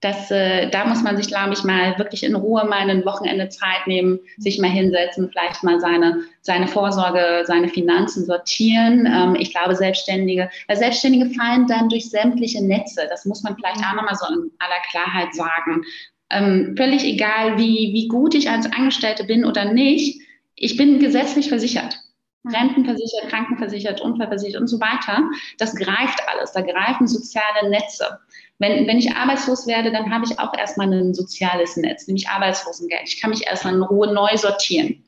das, 0.00 0.30
äh, 0.30 0.70
da 0.70 0.84
muss 0.84 1.02
man 1.02 1.16
sich, 1.16 1.26
glaube 1.26 1.54
ich, 1.54 1.64
mal 1.64 1.98
wirklich 1.98 2.22
in 2.22 2.36
Ruhe 2.36 2.64
mal 2.64 2.88
ein 2.88 3.04
Wochenende 3.04 3.48
Zeit 3.48 3.86
nehmen, 3.86 4.20
sich 4.36 4.60
mal 4.60 4.70
hinsetzen, 4.70 5.28
vielleicht 5.28 5.64
mal 5.64 5.80
seine, 5.80 6.20
seine 6.40 6.68
Vorsorge, 6.68 7.42
seine 7.46 7.68
Finanzen 7.68 8.24
sortieren. 8.24 9.06
Ähm, 9.06 9.34
ich 9.34 9.50
glaube, 9.50 9.74
Selbstständige, 9.74 10.50
weil 10.68 10.76
Selbstständige 10.76 11.30
fallen 11.30 11.66
dann 11.66 11.88
durch 11.88 12.10
sämtliche 12.10 12.64
Netze. 12.64 13.08
Das 13.10 13.24
muss 13.24 13.42
man 13.42 13.56
vielleicht 13.56 13.78
auch 13.78 13.94
nochmal 13.94 14.14
so 14.14 14.26
in 14.32 14.50
aller 14.60 14.80
Klarheit 14.88 15.34
sagen. 15.34 15.82
Ähm, 16.30 16.74
völlig 16.76 17.04
egal, 17.04 17.58
wie, 17.58 17.92
wie 17.92 18.08
gut 18.08 18.34
ich 18.34 18.50
als 18.50 18.66
Angestellte 18.66 19.24
bin 19.24 19.44
oder 19.44 19.72
nicht, 19.72 20.20
ich 20.54 20.76
bin 20.76 20.98
gesetzlich 20.98 21.48
versichert. 21.48 21.98
Rentenversichert, 22.44 23.28
krankenversichert, 23.28 24.00
unfallversichert 24.00 24.60
und 24.60 24.68
so 24.68 24.80
weiter. 24.80 25.22
Das 25.58 25.74
greift 25.74 26.20
alles. 26.28 26.52
Da 26.52 26.62
greifen 26.62 27.06
soziale 27.06 27.68
Netze. 27.68 28.18
Wenn, 28.58 28.86
wenn 28.86 28.98
ich 28.98 29.14
arbeitslos 29.14 29.66
werde, 29.66 29.92
dann 29.92 30.12
habe 30.12 30.24
ich 30.24 30.38
auch 30.38 30.56
erstmal 30.56 30.92
ein 30.92 31.14
soziales 31.14 31.76
Netz, 31.76 32.06
nämlich 32.06 32.28
Arbeitslosengeld. 32.28 33.02
Ich 33.04 33.20
kann 33.20 33.30
mich 33.30 33.46
erstmal 33.46 33.74
in 33.74 33.82
Ruhe 33.82 34.12
neu 34.12 34.36
sortieren. 34.36 35.02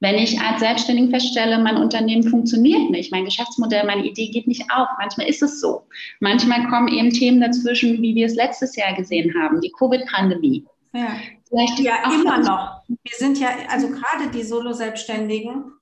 Wenn 0.00 0.14
ich 0.14 0.40
als 0.40 0.60
Selbstständigen 0.60 1.10
feststelle, 1.10 1.58
mein 1.58 1.76
Unternehmen 1.76 2.22
funktioniert 2.22 2.90
nicht, 2.90 3.10
mein 3.10 3.24
Geschäftsmodell, 3.24 3.84
meine 3.84 4.06
Idee 4.06 4.28
geht 4.28 4.46
nicht 4.46 4.64
auf, 4.70 4.88
manchmal 4.98 5.28
ist 5.28 5.42
es 5.42 5.60
so. 5.60 5.82
Manchmal 6.20 6.68
kommen 6.68 6.88
eben 6.88 7.10
Themen 7.10 7.40
dazwischen, 7.40 8.00
wie 8.00 8.14
wir 8.14 8.26
es 8.26 8.36
letztes 8.36 8.76
Jahr 8.76 8.94
gesehen 8.94 9.34
haben, 9.40 9.60
die 9.60 9.72
Covid-Pandemie. 9.76 10.64
Ja, 10.92 11.16
Vielleicht 11.48 11.78
ja 11.80 12.12
immer 12.12 12.38
noch. 12.38 12.82
Wir 12.88 13.16
sind 13.16 13.38
ja, 13.38 13.48
also 13.68 13.88
gerade 13.88 14.30
die 14.32 14.42
Solo-Selbstständigen, 14.42 15.72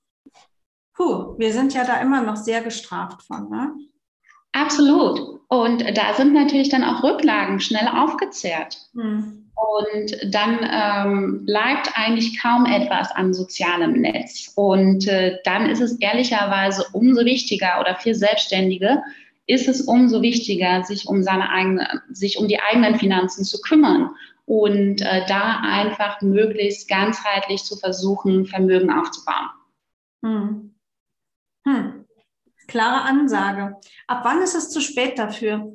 puh, 0.94 1.37
wir 1.38 1.52
sind 1.52 1.74
ja 1.74 1.85
da 1.85 2.00
immer 2.00 2.22
noch 2.22 2.37
sehr 2.37 2.62
gestraft 2.62 3.22
von, 3.22 3.50
ne? 3.50 3.74
Absolut. 4.52 5.40
Und 5.48 5.85
da 5.96 6.14
sind 6.14 6.33
natürlich 6.33 6.70
dann 6.70 6.85
auch 6.85 7.02
Rücklagen 7.02 7.61
schnell 7.61 7.88
aufgezehrt. 7.88 8.88
Hm. 8.94 9.45
Und 9.57 10.35
dann 10.35 10.59
ähm, 10.71 11.47
bleibt 11.47 11.90
eigentlich 11.95 12.40
kaum 12.40 12.66
etwas 12.66 13.11
an 13.12 13.33
sozialem 13.33 13.92
Netz. 14.03 14.53
Und 14.55 15.09
äh, 15.09 15.38
dann 15.45 15.71
ist 15.71 15.81
es 15.81 15.99
ehrlicherweise 15.99 16.85
umso 16.92 17.25
wichtiger 17.25 17.81
oder 17.81 17.97
für 17.97 18.14
Selbstständige 18.14 19.03
ist 19.47 19.69
es 19.69 19.83
umso 19.83 20.23
wichtiger, 20.23 20.85
sich 20.85 21.07
um 21.07 21.23
seine 21.23 21.51
eigene, 21.51 22.03
sich 22.11 22.38
um 22.38 22.49
die 22.49 22.61
eigenen 22.61 22.99
Finanzen 22.99 23.45
zu 23.45 23.61
kümmern 23.61 24.11
und 24.45 25.01
äh, 25.01 25.25
da 25.27 25.61
einfach 25.62 26.21
möglichst 26.21 26.88
ganzheitlich 26.88 27.62
zu 27.62 27.77
versuchen, 27.77 28.47
Vermögen 28.47 28.90
aufzubauen. 28.90 29.51
Hm. 30.25 30.75
Hm. 31.66 32.05
Klare 32.66 33.03
Ansage. 33.03 33.77
Ab 34.07 34.21
wann 34.25 34.42
ist 34.42 34.55
es 34.55 34.71
zu 34.71 34.81
spät 34.81 35.19
dafür? 35.19 35.73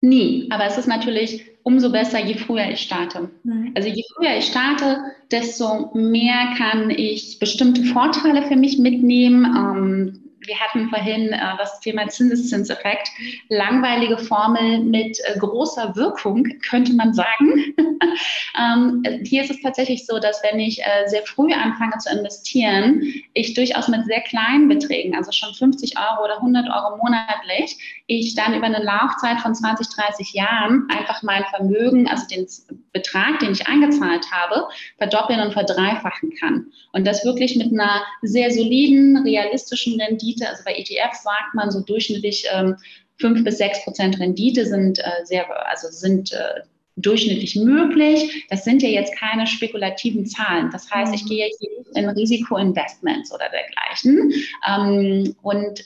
Nie, 0.00 0.48
aber 0.50 0.66
es 0.66 0.76
ist 0.76 0.86
natürlich 0.86 1.55
umso 1.66 1.90
besser, 1.90 2.24
je 2.24 2.34
früher 2.34 2.70
ich 2.70 2.80
starte. 2.80 3.28
Mhm. 3.42 3.72
Also 3.74 3.88
je 3.88 4.02
früher 4.14 4.38
ich 4.38 4.46
starte, 4.46 4.98
desto 5.32 5.90
mehr 5.94 6.54
kann 6.56 6.90
ich 6.90 7.40
bestimmte 7.40 7.82
Vorteile 7.82 8.42
für 8.42 8.54
mich 8.54 8.78
mitnehmen. 8.78 9.44
Ähm, 9.44 10.25
wir 10.46 10.58
hatten 10.58 10.88
vorhin 10.88 11.32
äh, 11.32 11.56
das 11.58 11.80
Thema 11.80 12.08
Zinseszinseffekt. 12.08 13.08
Langweilige 13.48 14.18
Formel 14.18 14.80
mit 14.80 15.18
äh, 15.24 15.38
großer 15.38 15.96
Wirkung, 15.96 16.44
könnte 16.68 16.94
man 16.94 17.14
sagen. 17.14 17.74
ähm, 18.58 19.02
hier 19.24 19.42
ist 19.42 19.50
es 19.50 19.60
tatsächlich 19.60 20.06
so, 20.06 20.18
dass 20.18 20.42
wenn 20.42 20.60
ich 20.60 20.80
äh, 20.80 21.06
sehr 21.06 21.22
früh 21.22 21.52
anfange 21.52 21.98
zu 21.98 22.10
investieren, 22.10 23.02
ich 23.34 23.54
durchaus 23.54 23.88
mit 23.88 24.04
sehr 24.06 24.20
kleinen 24.22 24.68
Beträgen, 24.68 25.16
also 25.16 25.32
schon 25.32 25.54
50 25.54 25.94
Euro 25.98 26.24
oder 26.24 26.36
100 26.36 26.66
Euro 26.68 26.96
monatlich, 26.96 28.02
ich 28.06 28.34
dann 28.34 28.54
über 28.54 28.66
eine 28.66 28.82
Laufzeit 28.82 29.40
von 29.40 29.54
20, 29.54 29.88
30 29.88 30.32
Jahren 30.32 30.88
einfach 30.90 31.22
mein 31.22 31.44
Vermögen, 31.50 32.08
also 32.08 32.26
den 32.28 32.46
Betrag, 32.92 33.40
den 33.40 33.52
ich 33.52 33.66
eingezahlt 33.66 34.26
habe, 34.30 34.68
verdoppeln 34.98 35.40
und 35.40 35.52
verdreifachen 35.52 36.32
kann. 36.38 36.66
Und 36.92 37.06
das 37.06 37.24
wirklich 37.24 37.56
mit 37.56 37.72
einer 37.72 38.02
sehr 38.22 38.50
soliden, 38.50 39.16
realistischen 39.18 40.00
Rendite. 40.00 40.35
Also 40.44 40.62
bei 40.64 40.74
ETFs 40.74 41.22
sagt 41.22 41.54
man 41.54 41.70
so 41.70 41.80
durchschnittlich 41.80 42.46
ähm, 42.52 42.76
5 43.18 43.44
bis 43.44 43.58
6 43.58 43.84
Prozent 43.84 44.18
Rendite 44.18 44.66
sind 44.66 44.98
äh, 44.98 45.24
sehr, 45.24 45.46
also 45.68 45.88
sind 45.90 46.32
äh, 46.32 46.60
durchschnittlich 46.96 47.56
möglich. 47.56 48.46
Das 48.50 48.64
sind 48.64 48.82
ja 48.82 48.88
jetzt 48.88 49.16
keine 49.16 49.46
spekulativen 49.46 50.26
Zahlen. 50.26 50.70
Das 50.70 50.90
heißt, 50.90 51.14
ich 51.14 51.24
mhm. 51.24 51.28
gehe 51.28 51.50
hier 51.58 51.70
in 51.94 52.08
Risikoinvestments 52.08 53.32
oder 53.32 53.48
dergleichen. 53.50 54.32
Ähm, 54.66 55.36
und 55.42 55.84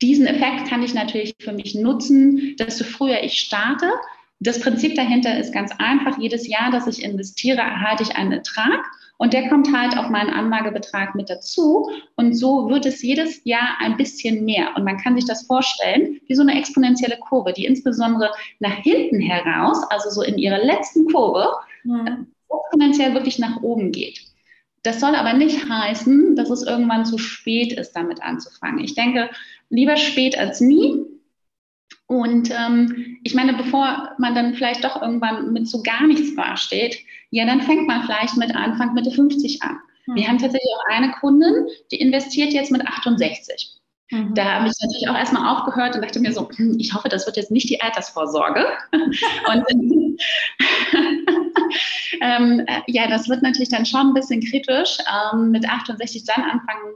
diesen 0.00 0.26
Effekt 0.26 0.68
kann 0.68 0.82
ich 0.82 0.94
natürlich 0.94 1.34
für 1.40 1.52
mich 1.52 1.74
nutzen, 1.74 2.56
desto 2.58 2.84
früher 2.84 3.22
ich 3.22 3.38
starte. 3.38 3.90
Das 4.40 4.60
Prinzip 4.60 4.94
dahinter 4.94 5.38
ist 5.38 5.52
ganz 5.52 5.72
einfach. 5.78 6.18
Jedes 6.18 6.46
Jahr, 6.46 6.70
dass 6.70 6.86
ich 6.86 7.02
investiere, 7.02 7.58
erhalte 7.58 8.04
ich 8.04 8.16
einen 8.16 8.32
Ertrag 8.32 8.84
und 9.18 9.32
der 9.32 9.48
kommt 9.48 9.76
halt 9.76 9.98
auf 9.98 10.10
meinen 10.10 10.30
Anlagebetrag 10.30 11.16
mit 11.16 11.28
dazu. 11.28 11.90
Und 12.14 12.34
so 12.34 12.70
wird 12.70 12.86
es 12.86 13.02
jedes 13.02 13.44
Jahr 13.44 13.76
ein 13.80 13.96
bisschen 13.96 14.44
mehr. 14.44 14.76
Und 14.76 14.84
man 14.84 14.96
kann 14.96 15.16
sich 15.16 15.26
das 15.26 15.46
vorstellen 15.46 16.20
wie 16.28 16.34
so 16.34 16.42
eine 16.42 16.56
exponentielle 16.56 17.18
Kurve, 17.18 17.52
die 17.52 17.64
insbesondere 17.64 18.30
nach 18.60 18.76
hinten 18.76 19.20
heraus, 19.20 19.82
also 19.90 20.10
so 20.10 20.22
in 20.22 20.38
ihrer 20.38 20.64
letzten 20.64 21.12
Kurve, 21.12 21.48
mhm. 21.82 22.28
exponentiell 22.48 23.12
wirklich 23.14 23.40
nach 23.40 23.60
oben 23.62 23.90
geht. 23.90 24.20
Das 24.84 25.00
soll 25.00 25.16
aber 25.16 25.32
nicht 25.32 25.68
heißen, 25.68 26.36
dass 26.36 26.50
es 26.50 26.62
irgendwann 26.62 27.04
zu 27.04 27.18
spät 27.18 27.72
ist, 27.72 27.92
damit 27.92 28.22
anzufangen. 28.22 28.84
Ich 28.84 28.94
denke, 28.94 29.28
lieber 29.68 29.96
spät 29.96 30.38
als 30.38 30.60
nie. 30.60 31.04
Und 32.08 32.50
ähm, 32.50 33.18
ich 33.22 33.34
meine, 33.34 33.52
bevor 33.52 34.14
man 34.16 34.34
dann 34.34 34.54
vielleicht 34.54 34.82
doch 34.82 35.00
irgendwann 35.00 35.52
mit 35.52 35.68
so 35.68 35.82
gar 35.82 36.06
nichts 36.06 36.34
dasteht, 36.34 36.98
ja, 37.30 37.44
dann 37.44 37.60
fängt 37.60 37.86
man 37.86 38.02
vielleicht 38.02 38.36
mit 38.38 38.56
Anfang 38.56 38.94
Mitte 38.94 39.10
50 39.10 39.62
an. 39.62 39.78
Mhm. 40.06 40.14
Wir 40.14 40.26
haben 40.26 40.38
tatsächlich 40.38 40.72
auch 40.74 40.96
eine 40.96 41.12
Kundin, 41.12 41.66
die 41.92 42.00
investiert 42.00 42.54
jetzt 42.54 42.72
mit 42.72 42.86
68. 42.86 43.78
Mhm. 44.10 44.34
Da 44.34 44.44
habe 44.44 44.68
ich 44.68 44.72
natürlich 44.80 45.06
auch 45.10 45.18
erstmal 45.18 45.54
aufgehört 45.54 45.96
und 45.96 46.02
dachte 46.02 46.18
mir 46.20 46.32
so, 46.32 46.48
hm, 46.48 46.78
ich 46.78 46.94
hoffe, 46.94 47.10
das 47.10 47.26
wird 47.26 47.36
jetzt 47.36 47.50
nicht 47.50 47.68
die 47.68 47.82
Altersvorsorge. 47.82 48.64
und 48.92 49.64
ähm, 52.22 52.64
äh, 52.66 52.80
ja, 52.86 53.06
das 53.06 53.28
wird 53.28 53.42
natürlich 53.42 53.68
dann 53.68 53.84
schon 53.84 54.08
ein 54.08 54.14
bisschen 54.14 54.40
kritisch, 54.40 54.96
ähm, 55.34 55.50
mit 55.50 55.68
68 55.68 56.24
dann 56.24 56.42
anfangen 56.42 56.94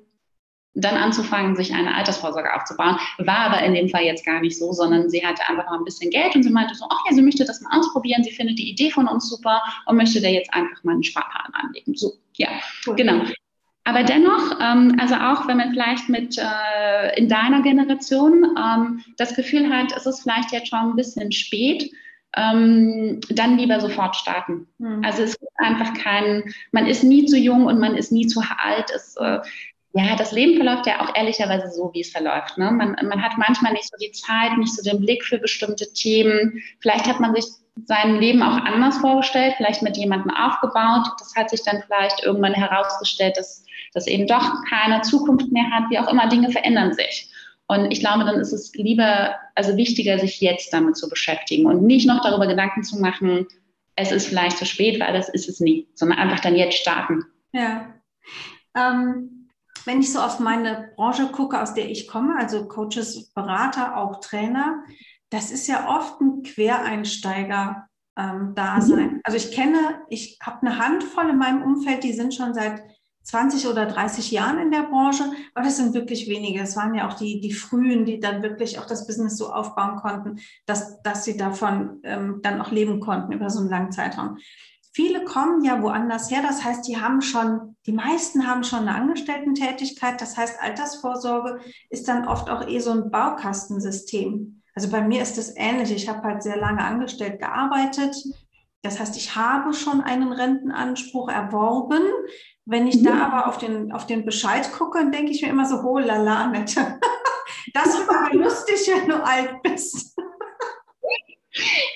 dann 0.74 0.96
anzufangen, 0.96 1.54
sich 1.54 1.74
eine 1.74 1.94
Altersvorsorge 1.94 2.54
aufzubauen. 2.54 2.98
War 3.18 3.38
aber 3.38 3.62
in 3.62 3.74
dem 3.74 3.88
Fall 3.88 4.04
jetzt 4.04 4.24
gar 4.24 4.40
nicht 4.40 4.58
so, 4.58 4.72
sondern 4.72 5.10
sie 5.10 5.24
hatte 5.24 5.42
einfach 5.48 5.66
mal 5.66 5.78
ein 5.78 5.84
bisschen 5.84 6.10
Geld 6.10 6.34
und 6.34 6.42
sie 6.42 6.50
meinte 6.50 6.74
so, 6.74 6.86
ach 6.88 7.00
ja, 7.08 7.14
sie 7.14 7.22
möchte 7.22 7.44
das 7.44 7.60
mal 7.60 7.78
ausprobieren, 7.78 8.24
sie 8.24 8.30
findet 8.30 8.58
die 8.58 8.70
Idee 8.70 8.90
von 8.90 9.06
uns 9.06 9.28
super 9.28 9.62
und 9.86 9.96
möchte 9.96 10.20
da 10.20 10.28
jetzt 10.28 10.52
einfach 10.54 10.82
mal 10.82 10.92
einen 10.92 11.04
Sparplan 11.04 11.52
anlegen. 11.52 11.94
So, 11.94 12.14
ja, 12.36 12.48
cool. 12.86 12.96
genau. 12.96 13.22
Aber 13.84 14.04
dennoch, 14.04 14.58
ähm, 14.60 14.96
also 14.98 15.16
auch 15.16 15.48
wenn 15.48 15.56
man 15.56 15.70
vielleicht 15.70 16.08
mit 16.08 16.38
äh, 16.38 17.18
in 17.18 17.28
deiner 17.28 17.62
Generation 17.62 18.56
ähm, 18.56 19.04
das 19.16 19.34
Gefühl 19.34 19.68
hat, 19.68 19.92
es 19.96 20.06
ist 20.06 20.22
vielleicht 20.22 20.52
jetzt 20.52 20.68
schon 20.68 20.78
ein 20.78 20.96
bisschen 20.96 21.32
spät, 21.32 21.90
ähm, 22.34 23.20
dann 23.28 23.58
lieber 23.58 23.80
sofort 23.80 24.16
starten. 24.16 24.68
Mhm. 24.78 25.04
Also 25.04 25.22
es 25.24 25.30
ist 25.30 25.48
einfach 25.58 25.92
kein, 25.94 26.44
man 26.70 26.86
ist 26.86 27.02
nie 27.02 27.26
zu 27.26 27.36
jung 27.36 27.66
und 27.66 27.78
man 27.78 27.96
ist 27.96 28.12
nie 28.12 28.26
zu 28.26 28.40
alt. 28.40 28.90
Es, 28.94 29.16
äh, 29.16 29.40
ja, 29.94 30.16
das 30.16 30.32
Leben 30.32 30.56
verläuft 30.56 30.86
ja 30.86 31.00
auch 31.00 31.14
ehrlicherweise 31.14 31.70
so, 31.70 31.90
wie 31.92 32.00
es 32.00 32.10
verläuft. 32.10 32.56
Ne? 32.56 32.70
Man, 32.70 32.96
man 33.02 33.22
hat 33.22 33.36
manchmal 33.36 33.72
nicht 33.72 33.90
so 33.90 33.96
die 34.00 34.12
Zeit, 34.12 34.56
nicht 34.56 34.74
so 34.74 34.82
den 34.82 35.00
Blick 35.00 35.24
für 35.24 35.38
bestimmte 35.38 35.92
Themen. 35.92 36.62
Vielleicht 36.80 37.06
hat 37.06 37.20
man 37.20 37.34
sich 37.34 37.44
sein 37.84 38.18
Leben 38.18 38.42
auch 38.42 38.56
anders 38.56 38.98
vorgestellt, 38.98 39.54
vielleicht 39.56 39.82
mit 39.82 39.96
jemandem 39.96 40.30
aufgebaut. 40.34 41.08
Das 41.18 41.34
hat 41.36 41.50
sich 41.50 41.62
dann 41.62 41.82
vielleicht 41.84 42.22
irgendwann 42.22 42.54
herausgestellt, 42.54 43.36
dass 43.36 43.64
das 43.92 44.06
eben 44.06 44.26
doch 44.26 44.64
keine 44.68 45.02
Zukunft 45.02 45.52
mehr 45.52 45.70
hat. 45.70 45.90
Wie 45.90 45.98
auch 45.98 46.08
immer, 46.08 46.28
Dinge 46.28 46.50
verändern 46.50 46.94
sich. 46.94 47.28
Und 47.66 47.90
ich 47.90 48.00
glaube, 48.00 48.24
dann 48.24 48.40
ist 48.40 48.52
es 48.52 48.72
lieber, 48.74 49.36
also 49.54 49.76
wichtiger, 49.76 50.18
sich 50.18 50.40
jetzt 50.40 50.72
damit 50.72 50.96
zu 50.96 51.08
beschäftigen 51.08 51.66
und 51.66 51.82
nicht 51.82 52.06
noch 52.06 52.22
darüber 52.22 52.46
Gedanken 52.46 52.82
zu 52.82 52.98
machen, 52.98 53.46
es 53.94 54.10
ist 54.10 54.26
vielleicht 54.26 54.56
zu 54.56 54.64
spät, 54.64 55.00
weil 55.00 55.12
das 55.12 55.28
ist 55.28 55.48
es 55.48 55.60
nie, 55.60 55.86
sondern 55.94 56.18
einfach 56.18 56.40
dann 56.40 56.56
jetzt 56.56 56.78
starten. 56.78 57.24
Ja. 57.52 57.92
Ähm 58.74 59.41
wenn 59.86 60.00
ich 60.00 60.12
so 60.12 60.20
auf 60.20 60.40
meine 60.40 60.90
Branche 60.96 61.28
gucke, 61.28 61.60
aus 61.60 61.74
der 61.74 61.90
ich 61.90 62.08
komme, 62.08 62.36
also 62.36 62.66
Coaches, 62.68 63.32
Berater, 63.32 63.96
auch 63.96 64.20
Trainer, 64.20 64.82
das 65.30 65.50
ist 65.50 65.66
ja 65.66 65.88
oft 65.88 66.20
ein 66.20 66.42
Quereinsteiger. 66.42 67.86
Ähm, 68.14 68.54
Dasein. 68.54 69.14
Mhm. 69.14 69.20
Also 69.24 69.38
ich 69.38 69.52
kenne, 69.52 70.02
ich 70.10 70.38
habe 70.42 70.66
eine 70.66 70.76
Handvoll 70.76 71.30
in 71.30 71.38
meinem 71.38 71.62
Umfeld, 71.62 72.04
die 72.04 72.12
sind 72.12 72.34
schon 72.34 72.52
seit 72.52 72.82
20 73.22 73.68
oder 73.68 73.86
30 73.86 74.30
Jahren 74.30 74.58
in 74.58 74.70
der 74.70 74.82
Branche, 74.82 75.24
aber 75.54 75.64
das 75.64 75.76
sind 75.76 75.94
wirklich 75.94 76.28
wenige. 76.28 76.60
Es 76.60 76.76
waren 76.76 76.94
ja 76.94 77.08
auch 77.08 77.14
die, 77.14 77.40
die 77.40 77.52
Frühen, 77.52 78.04
die 78.04 78.20
dann 78.20 78.42
wirklich 78.42 78.78
auch 78.78 78.86
das 78.86 79.06
Business 79.06 79.36
so 79.36 79.52
aufbauen 79.52 79.96
konnten, 79.96 80.40
dass, 80.66 81.00
dass 81.02 81.24
sie 81.24 81.36
davon 81.36 82.00
ähm, 82.02 82.40
dann 82.42 82.60
auch 82.60 82.70
leben 82.70 83.00
konnten 83.00 83.32
über 83.32 83.48
so 83.48 83.60
einen 83.60 83.70
langen 83.70 83.92
Zeitraum. 83.92 84.38
Viele 84.94 85.24
kommen 85.24 85.64
ja 85.64 85.82
woanders 85.82 86.30
her. 86.30 86.42
Das 86.42 86.62
heißt, 86.62 86.86
die 86.86 87.00
haben 87.00 87.22
schon, 87.22 87.76
die 87.86 87.92
meisten 87.92 88.46
haben 88.46 88.62
schon 88.62 88.80
eine 88.80 88.94
Angestellten-Tätigkeit. 88.94 90.20
Das 90.20 90.36
heißt, 90.36 90.60
Altersvorsorge 90.60 91.60
ist 91.88 92.08
dann 92.08 92.28
oft 92.28 92.50
auch 92.50 92.68
eh 92.68 92.78
so 92.78 92.90
ein 92.90 93.10
Baukastensystem. 93.10 94.62
Also 94.74 94.90
bei 94.90 95.00
mir 95.00 95.22
ist 95.22 95.38
das 95.38 95.54
ähnlich. 95.56 95.92
Ich 95.92 96.08
habe 96.08 96.22
halt 96.22 96.42
sehr 96.42 96.58
lange 96.58 96.84
angestellt 96.84 97.40
gearbeitet. 97.40 98.14
Das 98.82 99.00
heißt, 99.00 99.16
ich 99.16 99.34
habe 99.34 99.72
schon 99.72 100.02
einen 100.02 100.32
Rentenanspruch 100.32 101.30
erworben. 101.30 102.02
Wenn 102.66 102.86
ich 102.86 103.02
da 103.02 103.14
mhm. 103.14 103.20
aber 103.22 103.46
auf 103.48 103.56
den, 103.56 103.92
auf 103.92 104.06
den 104.06 104.26
Bescheid 104.26 104.70
gucke, 104.72 104.98
dann 104.98 105.10
denke 105.10 105.32
ich 105.32 105.40
mir 105.40 105.48
immer 105.48 105.64
so, 105.64 105.80
oh 105.82 105.98
lala, 105.98 106.48
Nette. 106.48 106.98
Das 107.74 107.96
wird 107.96 108.08
aber 108.10 108.34
lustig, 108.34 108.80
wenn 108.88 109.08
du 109.08 109.24
alt 109.24 109.62
bist. 109.62 110.18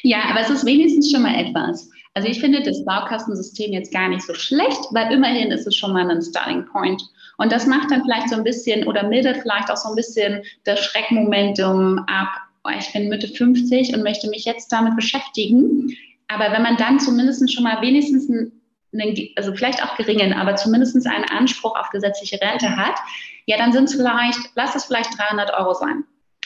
Ja, 0.03 0.23
aber 0.31 0.41
es 0.41 0.51
ist 0.51 0.65
wenigstens 0.65 1.11
schon 1.11 1.23
mal 1.23 1.35
etwas. 1.35 1.91
Also 2.17 2.29
ich 2.29 2.41
finde 2.41 2.63
das 2.63 2.83
Baukastensystem 2.83 3.75
jetzt 3.75 3.93
gar 3.93 4.09
nicht 4.09 4.23
so 4.23 4.33
schlecht, 4.33 4.81
weil 4.93 5.13
immerhin 5.13 5.51
ist 5.51 5.67
es 5.67 5.77
schon 5.77 5.93
mal 5.93 6.11
ein 6.11 6.23
Starting 6.23 6.65
Point. 6.65 7.03
Und 7.37 7.53
das 7.53 7.67
macht 7.67 7.91
dann 7.91 8.05
vielleicht 8.05 8.31
so 8.31 8.37
ein 8.37 8.43
bisschen 8.43 8.89
oder 8.89 9.07
mildert 9.07 9.37
vielleicht 9.43 9.71
auch 9.71 9.77
so 9.77 9.91
ein 9.91 9.97
bisschen 9.97 10.43
das 10.65 10.83
Schreckmomentum 10.83 11.99
ab. 12.07 12.29
Oh, 12.65 12.71
ich 12.71 12.91
bin 12.95 13.11
Mitte 13.11 13.29
50 13.29 13.95
und 13.95 14.03
möchte 14.03 14.31
mich 14.31 14.47
jetzt 14.47 14.73
damit 14.73 14.97
beschäftigen. 14.97 15.95
Aber 16.29 16.51
wenn 16.53 16.63
man 16.63 16.79
dann 16.79 16.99
zumindest 16.99 17.53
schon 17.53 17.65
mal 17.65 17.83
wenigstens 17.83 18.31
einen, 18.31 19.31
also 19.37 19.55
vielleicht 19.55 19.85
auch 19.85 19.95
geringen, 19.99 20.33
aber 20.33 20.57
zumindest 20.57 21.07
einen 21.07 21.25
Anspruch 21.25 21.79
auf 21.79 21.91
gesetzliche 21.91 22.41
Rente 22.41 22.79
hat, 22.79 22.97
ja, 23.45 23.59
dann 23.59 23.75
sind 23.75 23.91
es 23.91 23.95
vielleicht, 23.95 24.41
lass 24.55 24.75
es 24.75 24.87
vielleicht 24.87 25.19
300 25.19 25.53
Euro 25.53 25.75
sein. 25.75 26.05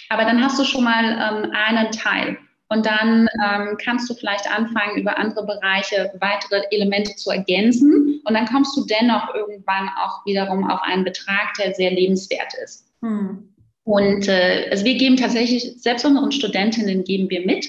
Aber 0.08 0.24
dann 0.24 0.42
hast 0.42 0.58
du 0.58 0.64
schon 0.64 0.82
mal 0.82 1.04
ähm, 1.04 1.52
einen 1.52 1.92
Teil. 1.92 2.38
Und 2.70 2.86
dann 2.86 3.28
ähm, 3.44 3.76
kannst 3.84 4.08
du 4.08 4.14
vielleicht 4.14 4.48
anfangen, 4.48 4.96
über 4.96 5.18
andere 5.18 5.44
Bereiche 5.44 6.12
weitere 6.20 6.62
Elemente 6.70 7.16
zu 7.16 7.30
ergänzen. 7.30 8.20
Und 8.24 8.34
dann 8.34 8.46
kommst 8.46 8.76
du 8.76 8.86
dennoch 8.86 9.34
irgendwann 9.34 9.90
auch 10.00 10.24
wiederum 10.24 10.70
auf 10.70 10.80
einen 10.82 11.02
Betrag, 11.02 11.52
der 11.58 11.74
sehr 11.74 11.90
lebenswert 11.90 12.54
ist. 12.62 12.86
Hm. 13.02 13.52
Und 13.82 14.28
äh, 14.28 14.68
also 14.70 14.84
wir 14.84 14.96
geben 14.96 15.16
tatsächlich, 15.16 15.74
selbst 15.82 16.04
unseren 16.04 16.30
Studentinnen 16.30 17.02
geben 17.02 17.28
wir 17.28 17.44
mit, 17.44 17.66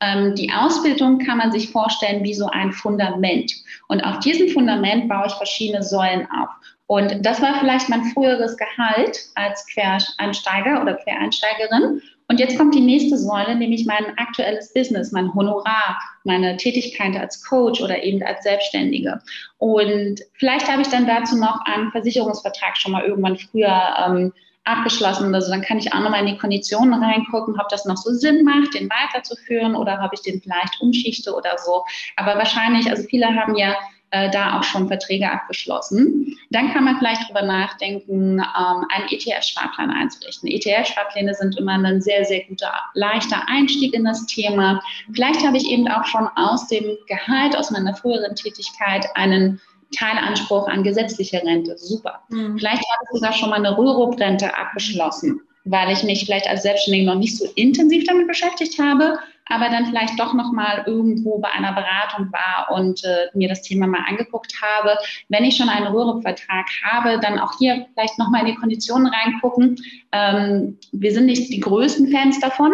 ähm, 0.00 0.36
die 0.36 0.52
Ausbildung 0.52 1.18
kann 1.18 1.38
man 1.38 1.50
sich 1.50 1.70
vorstellen 1.70 2.22
wie 2.22 2.34
so 2.34 2.46
ein 2.46 2.72
Fundament. 2.72 3.52
Und 3.88 4.02
auf 4.02 4.20
diesem 4.20 4.48
Fundament 4.50 5.08
baue 5.08 5.26
ich 5.26 5.34
verschiedene 5.34 5.82
Säulen 5.82 6.28
auf. 6.30 6.50
Und 6.86 7.24
das 7.24 7.40
war 7.40 7.58
vielleicht 7.58 7.88
mein 7.88 8.04
früheres 8.12 8.56
Gehalt 8.56 9.18
als 9.34 9.66
Quereinsteiger 9.66 10.82
oder 10.82 10.94
Quereinsteigerin. 10.94 12.02
Und 12.28 12.40
jetzt 12.40 12.56
kommt 12.56 12.74
die 12.74 12.80
nächste 12.80 13.18
Säule, 13.18 13.54
nämlich 13.54 13.84
mein 13.84 14.16
aktuelles 14.16 14.72
Business, 14.72 15.12
mein 15.12 15.34
Honorar, 15.34 16.00
meine 16.24 16.56
Tätigkeit 16.56 17.16
als 17.16 17.44
Coach 17.44 17.82
oder 17.82 18.02
eben 18.02 18.22
als 18.22 18.42
Selbstständige. 18.42 19.20
Und 19.58 20.20
vielleicht 20.32 20.70
habe 20.70 20.82
ich 20.82 20.88
dann 20.88 21.06
dazu 21.06 21.36
noch 21.36 21.60
einen 21.66 21.90
Versicherungsvertrag 21.90 22.76
schon 22.78 22.92
mal 22.92 23.04
irgendwann 23.04 23.36
früher 23.36 23.94
ähm, 24.06 24.32
abgeschlossen. 24.64 25.34
Also 25.34 25.50
dann 25.50 25.60
kann 25.60 25.78
ich 25.78 25.92
auch 25.92 26.00
nochmal 26.00 26.20
in 26.20 26.34
die 26.34 26.38
Konditionen 26.38 27.02
reingucken, 27.02 27.60
ob 27.60 27.68
das 27.68 27.84
noch 27.84 27.98
so 27.98 28.10
Sinn 28.12 28.44
macht, 28.44 28.74
den 28.74 28.88
weiterzuführen 28.88 29.76
oder 29.76 30.02
ob 30.02 30.12
ich 30.14 30.22
den 30.22 30.40
vielleicht 30.40 30.80
umschichte 30.80 31.34
oder 31.34 31.58
so. 31.58 31.84
Aber 32.16 32.38
wahrscheinlich, 32.38 32.88
also 32.90 33.02
viele 33.02 33.26
haben 33.26 33.54
ja 33.56 33.76
äh, 34.14 34.30
da 34.30 34.58
auch 34.58 34.62
schon 34.62 34.86
Verträge 34.86 35.28
abgeschlossen. 35.28 36.38
Dann 36.50 36.72
kann 36.72 36.84
man 36.84 36.96
vielleicht 36.98 37.22
darüber 37.24 37.42
nachdenken, 37.42 38.38
ähm, 38.38 38.86
einen 38.88 39.08
ETF-Sparplan 39.10 39.90
einzurichten. 39.90 40.48
ETF-Sparpläne 40.48 41.34
sind 41.34 41.58
immer 41.58 41.72
ein 41.72 42.00
sehr, 42.00 42.24
sehr 42.24 42.44
guter, 42.44 42.72
leichter 42.94 43.42
Einstieg 43.48 43.92
in 43.92 44.04
das 44.04 44.24
Thema. 44.26 44.80
Vielleicht 45.12 45.44
habe 45.44 45.56
ich 45.56 45.68
eben 45.68 45.88
auch 45.88 46.04
schon 46.04 46.28
aus 46.36 46.68
dem 46.68 46.96
Gehalt, 47.08 47.56
aus 47.56 47.72
meiner 47.72 47.96
früheren 47.96 48.36
Tätigkeit 48.36 49.04
einen 49.16 49.60
Teilanspruch 49.96 50.68
an 50.68 50.84
gesetzliche 50.84 51.42
Rente. 51.42 51.76
Super. 51.76 52.20
Mhm. 52.28 52.56
Vielleicht 52.58 52.82
habe 52.82 53.04
ich 53.04 53.10
sogar 53.14 53.32
schon 53.32 53.50
mal 53.50 53.56
eine 53.56 53.76
Rürup-Rente 53.76 54.56
abgeschlossen, 54.56 55.40
weil 55.64 55.92
ich 55.92 56.04
mich 56.04 56.24
vielleicht 56.24 56.46
als 56.46 56.62
Selbstständige 56.62 57.06
noch 57.06 57.18
nicht 57.18 57.36
so 57.36 57.46
intensiv 57.56 58.04
damit 58.04 58.28
beschäftigt 58.28 58.78
habe, 58.78 59.18
aber 59.46 59.68
dann 59.68 59.86
vielleicht 59.86 60.18
doch 60.18 60.32
noch 60.34 60.52
mal 60.52 60.84
irgendwo 60.86 61.38
bei 61.38 61.50
einer 61.50 61.72
Beratung 61.72 62.32
war 62.32 62.74
und 62.74 63.04
äh, 63.04 63.28
mir 63.34 63.48
das 63.48 63.62
Thema 63.62 63.86
mal 63.86 64.04
angeguckt 64.06 64.54
habe. 64.62 64.96
Wenn 65.28 65.44
ich 65.44 65.56
schon 65.56 65.68
einen 65.68 65.86
Rürup-Vertrag 65.86 66.66
habe, 66.82 67.20
dann 67.20 67.38
auch 67.38 67.58
hier 67.58 67.86
vielleicht 67.92 68.18
noch 68.18 68.30
mal 68.30 68.40
in 68.40 68.46
die 68.46 68.54
Konditionen 68.54 69.06
reingucken. 69.06 69.76
Ähm, 70.12 70.78
wir 70.92 71.12
sind 71.12 71.26
nicht 71.26 71.52
die 71.52 71.60
größten 71.60 72.08
Fans 72.08 72.40
davon. 72.40 72.72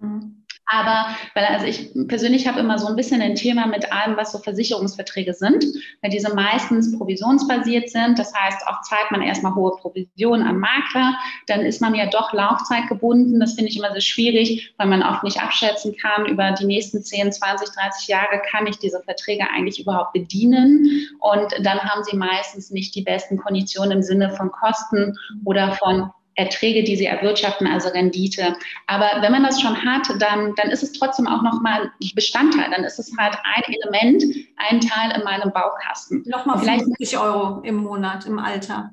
Mhm. 0.00 0.35
Aber 0.66 1.14
weil 1.34 1.44
also 1.44 1.66
ich 1.66 1.92
persönlich 2.08 2.48
habe 2.48 2.58
immer 2.58 2.78
so 2.78 2.88
ein 2.88 2.96
bisschen 2.96 3.22
ein 3.22 3.36
Thema 3.36 3.66
mit 3.66 3.92
allem, 3.92 4.16
was 4.16 4.32
so 4.32 4.38
Versicherungsverträge 4.38 5.32
sind, 5.32 5.64
weil 6.02 6.10
diese 6.10 6.34
meistens 6.34 6.96
provisionsbasiert 6.96 7.88
sind. 7.88 8.18
Das 8.18 8.34
heißt, 8.34 8.66
auch 8.66 8.82
zahlt 8.82 9.10
man 9.12 9.22
erstmal 9.22 9.54
hohe 9.54 9.76
Provisionen 9.76 10.46
am 10.46 10.58
Makler, 10.58 11.14
dann 11.46 11.60
ist 11.60 11.80
man 11.80 11.94
ja 11.94 12.06
doch 12.06 12.32
laufzeitgebunden. 12.32 13.38
Das 13.38 13.54
finde 13.54 13.70
ich 13.70 13.78
immer 13.78 13.92
sehr 13.92 14.00
schwierig, 14.00 14.74
weil 14.76 14.88
man 14.88 15.04
auch 15.04 15.22
nicht 15.22 15.40
abschätzen 15.40 15.96
kann, 15.96 16.26
über 16.26 16.50
die 16.50 16.66
nächsten 16.66 17.02
10, 17.02 17.30
20, 17.30 17.68
30 17.70 18.08
Jahre 18.08 18.42
kann 18.50 18.66
ich 18.66 18.78
diese 18.78 19.00
Verträge 19.02 19.48
eigentlich 19.48 19.80
überhaupt 19.80 20.14
bedienen. 20.14 21.08
Und 21.20 21.54
dann 21.62 21.78
haben 21.80 22.02
sie 22.02 22.16
meistens 22.16 22.70
nicht 22.70 22.94
die 22.96 23.02
besten 23.02 23.36
Konditionen 23.36 23.92
im 23.92 24.02
Sinne 24.02 24.30
von 24.30 24.50
Kosten 24.50 25.16
oder 25.44 25.72
von 25.72 26.10
Erträge, 26.36 26.84
die 26.84 26.96
sie 26.96 27.06
erwirtschaften, 27.06 27.66
also 27.66 27.88
Rendite. 27.88 28.56
Aber 28.86 29.22
wenn 29.22 29.32
man 29.32 29.42
das 29.42 29.60
schon 29.60 29.84
hat, 29.84 30.06
dann, 30.20 30.54
dann 30.56 30.70
ist 30.70 30.82
es 30.82 30.92
trotzdem 30.92 31.26
auch 31.26 31.42
nochmal 31.42 31.90
Bestandteil. 32.14 32.70
Dann 32.70 32.84
ist 32.84 32.98
es 32.98 33.10
halt 33.18 33.36
ein 33.42 33.74
Element, 33.74 34.22
ein 34.56 34.80
Teil 34.80 35.16
in 35.16 35.24
meinem 35.24 35.50
Baukasten. 35.52 36.22
Nochmal 36.26 36.58
50 36.58 37.18
Euro 37.18 37.60
im 37.62 37.76
Monat 37.76 38.26
im 38.26 38.38
Alter. 38.38 38.90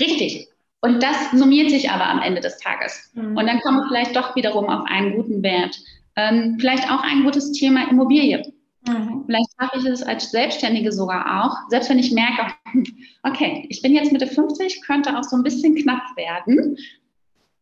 Richtig. 0.00 0.48
Und 0.80 1.02
das 1.02 1.30
summiert 1.32 1.70
sich 1.70 1.90
aber 1.90 2.06
am 2.06 2.20
Ende 2.20 2.40
des 2.40 2.58
Tages. 2.58 3.10
Mhm. 3.14 3.36
Und 3.36 3.46
dann 3.46 3.60
kommen 3.60 3.78
wir 3.78 3.88
vielleicht 3.88 4.16
doch 4.16 4.34
wiederum 4.36 4.68
auf 4.68 4.86
einen 4.86 5.14
guten 5.16 5.42
Wert. 5.42 5.78
Ähm, 6.16 6.56
vielleicht 6.60 6.90
auch 6.90 7.02
ein 7.02 7.24
gutes 7.24 7.52
Thema 7.52 7.88
Immobilie. 7.90 8.42
Mhm. 8.86 9.24
Vielleicht 9.26 9.48
mache 9.64 9.78
ich 9.78 9.84
es 9.86 10.02
als 10.02 10.30
Selbstständige 10.30 10.92
sogar 10.92 11.44
auch, 11.44 11.56
selbst 11.70 11.90
wenn 11.90 11.98
ich 11.98 12.12
merke, 12.12 12.52
okay, 13.22 13.66
ich 13.68 13.82
bin 13.82 13.94
jetzt 13.94 14.12
Mitte 14.12 14.26
50, 14.26 14.82
könnte 14.82 15.18
auch 15.18 15.24
so 15.24 15.36
ein 15.36 15.42
bisschen 15.42 15.74
knapp 15.74 16.02
werden 16.16 16.76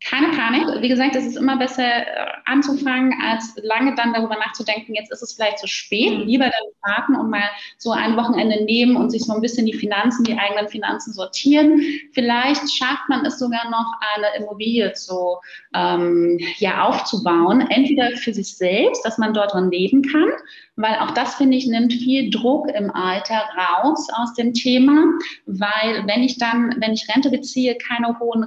keine 0.05 0.29
Panik. 0.29 0.67
Wie 0.81 0.89
gesagt, 0.89 1.15
es 1.17 1.27
ist 1.27 1.37
immer 1.37 1.57
besser 1.57 1.85
äh, 1.85 2.27
anzufangen, 2.45 3.15
als 3.23 3.55
lange 3.63 3.95
dann 3.95 4.13
darüber 4.13 4.37
nachzudenken, 4.37 4.95
jetzt 4.95 5.13
ist 5.13 5.23
es 5.23 5.35
vielleicht 5.35 5.59
zu 5.59 5.67
spät. 5.67 6.19
Mhm. 6.19 6.27
Lieber 6.27 6.45
dann 6.45 6.95
warten 6.95 7.17
und 7.17 7.31
mal 7.31 7.49
so 7.79 7.93
ein 7.93 8.17
Wochenende 8.17 8.65
nehmen 8.65 8.97
und 8.97 9.11
sich 9.11 9.23
so 9.23 9.33
ein 9.33 9.41
bisschen 9.41 9.67
die 9.67 9.75
Finanzen, 9.75 10.25
die 10.25 10.37
eigenen 10.37 10.69
Finanzen 10.69 11.13
sortieren. 11.13 11.81
Vielleicht 12.13 12.71
schafft 12.73 13.09
man 13.09 13.25
es 13.25 13.39
sogar 13.39 13.71
noch, 13.71 13.93
eine 14.17 14.43
Immobilie 14.43 14.93
zu, 14.93 15.37
ähm, 15.75 16.39
ja, 16.57 16.85
aufzubauen. 16.85 17.61
Entweder 17.71 18.11
für 18.17 18.35
sich 18.35 18.57
selbst, 18.57 19.05
dass 19.05 19.19
man 19.19 19.35
dort 19.35 19.55
drin 19.55 19.71
leben 19.71 20.03
kann, 20.03 20.31
weil 20.77 20.97
auch 20.97 21.13
das, 21.13 21.35
finde 21.37 21.57
ich, 21.57 21.67
nimmt 21.67 21.93
viel 21.93 22.31
Druck 22.31 22.69
im 22.69 22.91
Alter 22.91 23.43
raus 23.57 24.09
aus 24.15 24.35
dem 24.35 24.53
Thema, 24.53 25.05
weil 25.47 26.07
wenn 26.07 26.23
ich 26.23 26.39
dann, 26.39 26.75
wenn 26.79 26.93
ich 26.93 27.09
Rente 27.15 27.31
beziehe, 27.31 27.77
keine 27.77 28.19
hohen 28.19 28.45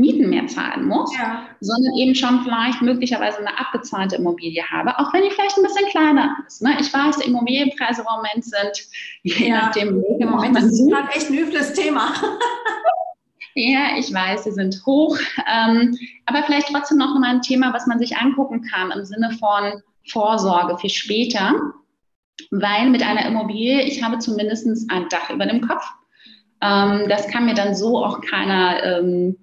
Mieten 0.00 0.30
mehr 0.30 0.46
zahlen 0.46 0.86
muss, 0.86 1.14
ja. 1.16 1.46
sondern 1.60 1.94
eben 1.94 2.14
schon 2.14 2.42
vielleicht 2.42 2.82
möglicherweise 2.82 3.38
eine 3.38 3.58
abbezahlte 3.58 4.16
Immobilie 4.16 4.62
habe, 4.64 4.98
auch 4.98 5.12
wenn 5.12 5.22
die 5.22 5.30
vielleicht 5.30 5.56
ein 5.56 5.62
bisschen 5.62 5.86
kleiner 5.88 6.36
ist. 6.46 6.62
Ne? 6.62 6.76
Ich 6.80 6.92
weiß, 6.92 7.18
Immobilienpreise 7.18 8.00
im 8.00 8.16
Moment 8.16 8.44
sind, 8.44 8.88
je 9.22 9.48
ja. 9.48 9.62
nachdem, 9.62 10.02
im 10.18 10.30
Moment 10.30 10.58
ist 10.58 10.64
es 10.64 10.88
gerade 10.88 11.10
echt 11.10 11.30
ein 11.30 11.38
übles 11.38 11.74
Thema. 11.74 12.12
ja, 13.54 13.96
ich 13.98 14.12
weiß, 14.12 14.44
sie 14.44 14.52
sind 14.52 14.82
hoch, 14.86 15.18
ähm, 15.46 15.96
aber 16.26 16.42
vielleicht 16.44 16.68
trotzdem 16.68 16.98
noch 16.98 17.14
mal 17.18 17.30
ein 17.30 17.42
Thema, 17.42 17.72
was 17.72 17.86
man 17.86 17.98
sich 17.98 18.16
angucken 18.16 18.62
kann 18.62 18.90
im 18.90 19.04
Sinne 19.04 19.30
von 19.38 19.82
Vorsorge 20.08 20.78
für 20.78 20.88
später, 20.88 21.54
weil 22.50 22.88
mit 22.88 23.02
einer 23.02 23.26
Immobilie, 23.26 23.82
ich 23.82 24.02
habe 24.02 24.18
zumindest 24.18 24.66
ein 24.90 25.08
Dach 25.10 25.30
über 25.30 25.46
dem 25.46 25.60
Kopf. 25.60 25.84
Ähm, 26.62 27.06
das 27.08 27.28
kann 27.28 27.46
mir 27.46 27.54
dann 27.54 27.74
so 27.74 28.04
auch 28.04 28.20
keiner 28.20 28.82
ähm, 28.82 29.36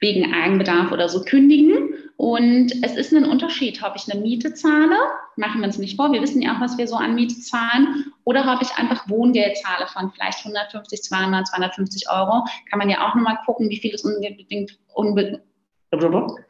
wegen 0.00 0.32
Eigenbedarf 0.32 0.92
oder 0.92 1.08
so 1.08 1.22
kündigen. 1.22 1.94
Und 2.16 2.72
es 2.82 2.96
ist 2.96 3.12
ein 3.12 3.24
Unterschied, 3.24 3.82
ob 3.82 3.94
ich 3.96 4.10
eine 4.10 4.20
Miete 4.20 4.54
zahle, 4.54 4.96
machen 5.36 5.60
wir 5.60 5.66
uns 5.66 5.78
nicht 5.78 5.96
vor, 5.96 6.12
wir 6.12 6.22
wissen 6.22 6.40
ja 6.40 6.56
auch, 6.56 6.60
was 6.60 6.78
wir 6.78 6.88
so 6.88 6.96
an 6.96 7.14
Miete 7.14 7.38
zahlen, 7.38 8.06
oder 8.24 8.54
ob 8.54 8.62
ich 8.62 8.74
einfach 8.78 9.08
Wohngeld 9.08 9.58
zahle 9.58 9.86
von 9.86 10.10
vielleicht 10.12 10.38
150, 10.38 11.02
200, 11.02 11.46
250 11.48 12.10
Euro. 12.10 12.44
Kann 12.70 12.78
man 12.78 12.88
ja 12.88 13.06
auch 13.06 13.14
nochmal 13.14 13.38
gucken, 13.44 13.68
wie 13.68 13.78
viel 13.78 13.94
es 13.94 14.04
unbedingt 14.04 14.78
unbe 14.94 15.42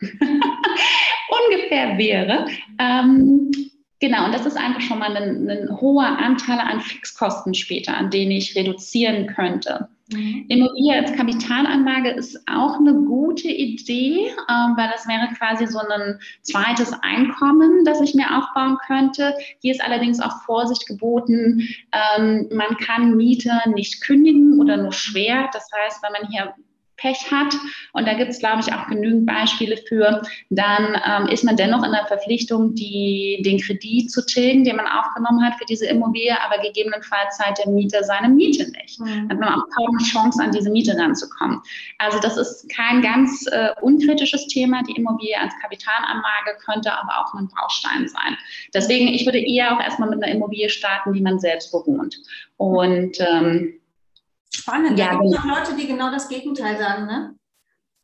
ungefähr 1.51 1.99
wäre. 1.99 2.47
Ähm, 2.79 3.51
Genau, 3.99 4.27
und 4.27 4.35
das 4.35 4.45
ist 4.45 4.59
einfach 4.59 4.83
schon 4.83 4.99
mal 4.99 5.17
ein, 5.17 5.49
ein, 5.49 5.81
hoher 5.81 6.19
Anteil 6.19 6.59
an 6.59 6.81
Fixkosten 6.81 7.55
später, 7.55 7.97
an 7.97 8.11
denen 8.11 8.33
ich 8.33 8.55
reduzieren 8.55 9.27
könnte. 9.27 9.89
Mhm. 10.09 10.47
Immobilie 10.49 10.95
als 10.95 11.13
Kapitalanlage 11.13 12.11
ist 12.11 12.41
auch 12.49 12.79
eine 12.79 12.95
gute 12.95 13.49
Idee, 13.49 14.29
ähm, 14.49 14.77
weil 14.77 14.89
das 14.93 15.09
wäre 15.09 15.29
quasi 15.37 15.67
so 15.67 15.79
ein 15.79 16.21
zweites 16.43 16.93
Einkommen, 17.03 17.85
das 17.85 18.01
ich 18.01 18.15
mir 18.15 18.39
aufbauen 18.39 18.79
könnte. 18.87 19.35
Hier 19.61 19.73
ist 19.73 19.83
allerdings 19.83 20.21
auch 20.21 20.43
Vorsicht 20.43 20.87
geboten. 20.87 21.69
Ähm, 21.93 22.49
man 22.53 22.77
kann 22.77 23.17
Miete 23.17 23.53
nicht 23.75 24.01
kündigen 24.01 24.61
oder 24.61 24.77
nur 24.77 24.93
schwer. 24.93 25.49
Das 25.53 25.69
heißt, 25.77 26.03
wenn 26.03 26.13
man 26.13 26.31
hier 26.31 26.55
Pech 26.97 27.31
hat, 27.31 27.55
und 27.93 28.07
da 28.07 28.15
gibt 28.15 28.31
es, 28.31 28.39
glaube 28.39 28.61
ich, 28.61 28.73
auch 28.73 28.87
genügend 28.87 29.27
Beispiele 29.27 29.77
für, 29.77 30.23
dann 30.51 31.01
ähm, 31.07 31.29
ist 31.29 31.45
man 31.45 31.57
dennoch 31.57 31.85
in 31.85 31.93
der 31.93 32.07
Verpflichtung, 32.07 32.75
die, 32.75 33.43
den 33.45 33.61
Kredit 33.61 34.11
zu 34.11 34.25
tilgen, 34.25 34.65
den 34.65 34.77
man 34.77 34.87
aufgenommen 34.87 35.45
hat 35.45 35.55
für 35.59 35.67
diese 35.67 35.87
Immobilie, 35.87 36.37
aber 36.43 36.63
gegebenenfalls 36.63 37.37
zahlt 37.37 37.59
der 37.59 37.69
Mieter 37.71 38.03
seine 38.03 38.29
Miete 38.29 38.71
nicht. 38.71 39.01
Mhm. 39.01 39.29
Hat 39.29 39.39
man 39.39 39.49
auch 39.49 39.65
kaum 39.77 39.97
eine 39.97 40.07
Chance, 40.07 40.43
an 40.43 40.53
diese 40.53 40.71
Miete 40.71 40.97
ranzukommen. 40.97 41.61
Also 41.99 42.19
das 42.21 42.37
ist 42.37 42.69
kein 42.75 43.03
ganz 43.03 43.47
äh, 43.53 43.71
unkritisches 43.81 44.47
Thema. 44.47 44.83
Die 44.85 44.97
Immobilie 44.97 45.39
als 45.39 45.55
Kapitalanlage 45.61 46.57
könnte 46.65 46.93
aber 46.93 47.25
auch 47.25 47.35
ein 47.35 47.49
Baustein 47.49 48.09
sein. 48.09 48.37
Deswegen, 48.75 49.09
ich 49.09 49.27
würde 49.27 49.39
eher 49.39 49.77
auch 49.77 49.81
erstmal 49.81 50.09
mit 50.09 50.23
einer 50.23 50.33
Immobilie 50.33 50.69
starten, 50.71 51.13
die 51.13 51.21
man 51.21 51.39
selbst 51.39 51.73
bewohnt. 51.73 52.17
Und 52.57 53.19
ähm, 53.21 53.75
Spannend. 54.57 54.99
Ja, 54.99 55.13
da 55.13 55.19
gibt 55.19 55.35
es 55.35 55.39
auch 55.39 55.45
Leute, 55.45 55.77
die 55.79 55.87
genau 55.87 56.11
das 56.11 56.29
Gegenteil 56.29 56.79
sagen, 56.79 57.07
ne? 57.07 57.35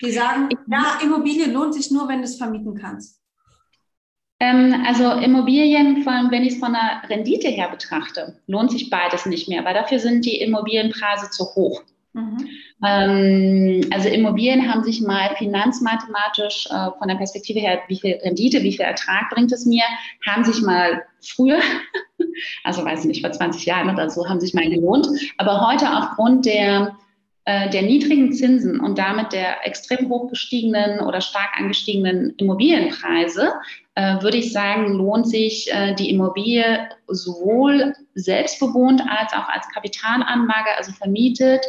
Die 0.02 0.10
sagen, 0.10 0.48
ja, 0.66 0.98
Immobilie 1.02 1.46
lohnt 1.46 1.74
sich 1.74 1.90
nur, 1.90 2.08
wenn 2.08 2.18
du 2.18 2.24
es 2.24 2.36
vermieten 2.36 2.74
kannst. 2.74 3.20
Ähm, 4.40 4.84
also 4.86 5.12
Immobilien, 5.12 6.02
vor 6.02 6.12
allem 6.12 6.30
wenn 6.30 6.42
ich 6.42 6.54
es 6.54 6.58
von 6.58 6.72
der 6.72 7.08
Rendite 7.08 7.48
her 7.48 7.68
betrachte, 7.68 8.40
lohnt 8.46 8.72
sich 8.72 8.90
beides 8.90 9.24
nicht 9.24 9.48
mehr, 9.48 9.64
weil 9.64 9.74
dafür 9.74 10.00
sind 10.00 10.24
die 10.24 10.40
Immobilienpreise 10.40 11.30
zu 11.30 11.44
hoch. 11.54 11.82
Mhm. 12.12 12.48
Ähm, 12.84 13.88
also 13.92 14.08
Immobilien 14.08 14.70
haben 14.70 14.82
sich 14.82 15.00
mal 15.00 15.34
finanzmathematisch 15.36 16.66
äh, 16.66 16.90
von 16.98 17.08
der 17.08 17.14
Perspektive 17.14 17.60
her, 17.60 17.80
wie 17.88 17.98
viel 17.98 18.18
Rendite, 18.22 18.62
wie 18.62 18.72
viel 18.72 18.84
Ertrag 18.84 19.30
bringt 19.30 19.52
es 19.52 19.64
mir, 19.64 19.84
haben 20.26 20.44
sich 20.44 20.60
mal 20.60 21.02
früher, 21.20 21.60
also 22.64 22.84
weiß 22.84 23.00
ich 23.00 23.06
nicht, 23.06 23.20
vor 23.20 23.32
20 23.32 23.64
Jahren 23.64 23.90
oder 23.90 24.10
so, 24.10 24.28
haben 24.28 24.40
sich 24.40 24.54
mal 24.54 24.68
gelohnt. 24.68 25.06
Aber 25.38 25.66
heute 25.66 25.86
aufgrund 25.96 26.46
der 26.46 26.96
äh, 27.44 27.68
der 27.70 27.82
niedrigen 27.82 28.32
Zinsen 28.32 28.78
und 28.78 28.98
damit 28.98 29.32
der 29.32 29.66
extrem 29.66 30.08
hoch 30.08 30.28
gestiegenen 30.28 31.00
oder 31.00 31.20
stark 31.20 31.58
angestiegenen 31.58 32.34
Immobilienpreise, 32.36 33.54
äh, 33.96 34.22
würde 34.22 34.36
ich 34.36 34.52
sagen, 34.52 34.92
lohnt 34.92 35.28
sich 35.28 35.68
äh, 35.72 35.92
die 35.96 36.10
Immobilie 36.10 36.88
sowohl 37.08 37.94
selbstbewohnt 38.14 39.02
als 39.02 39.32
auch 39.32 39.48
als 39.48 39.68
Kapitalanlage, 39.70 40.70
also 40.76 40.92
vermietet, 40.92 41.64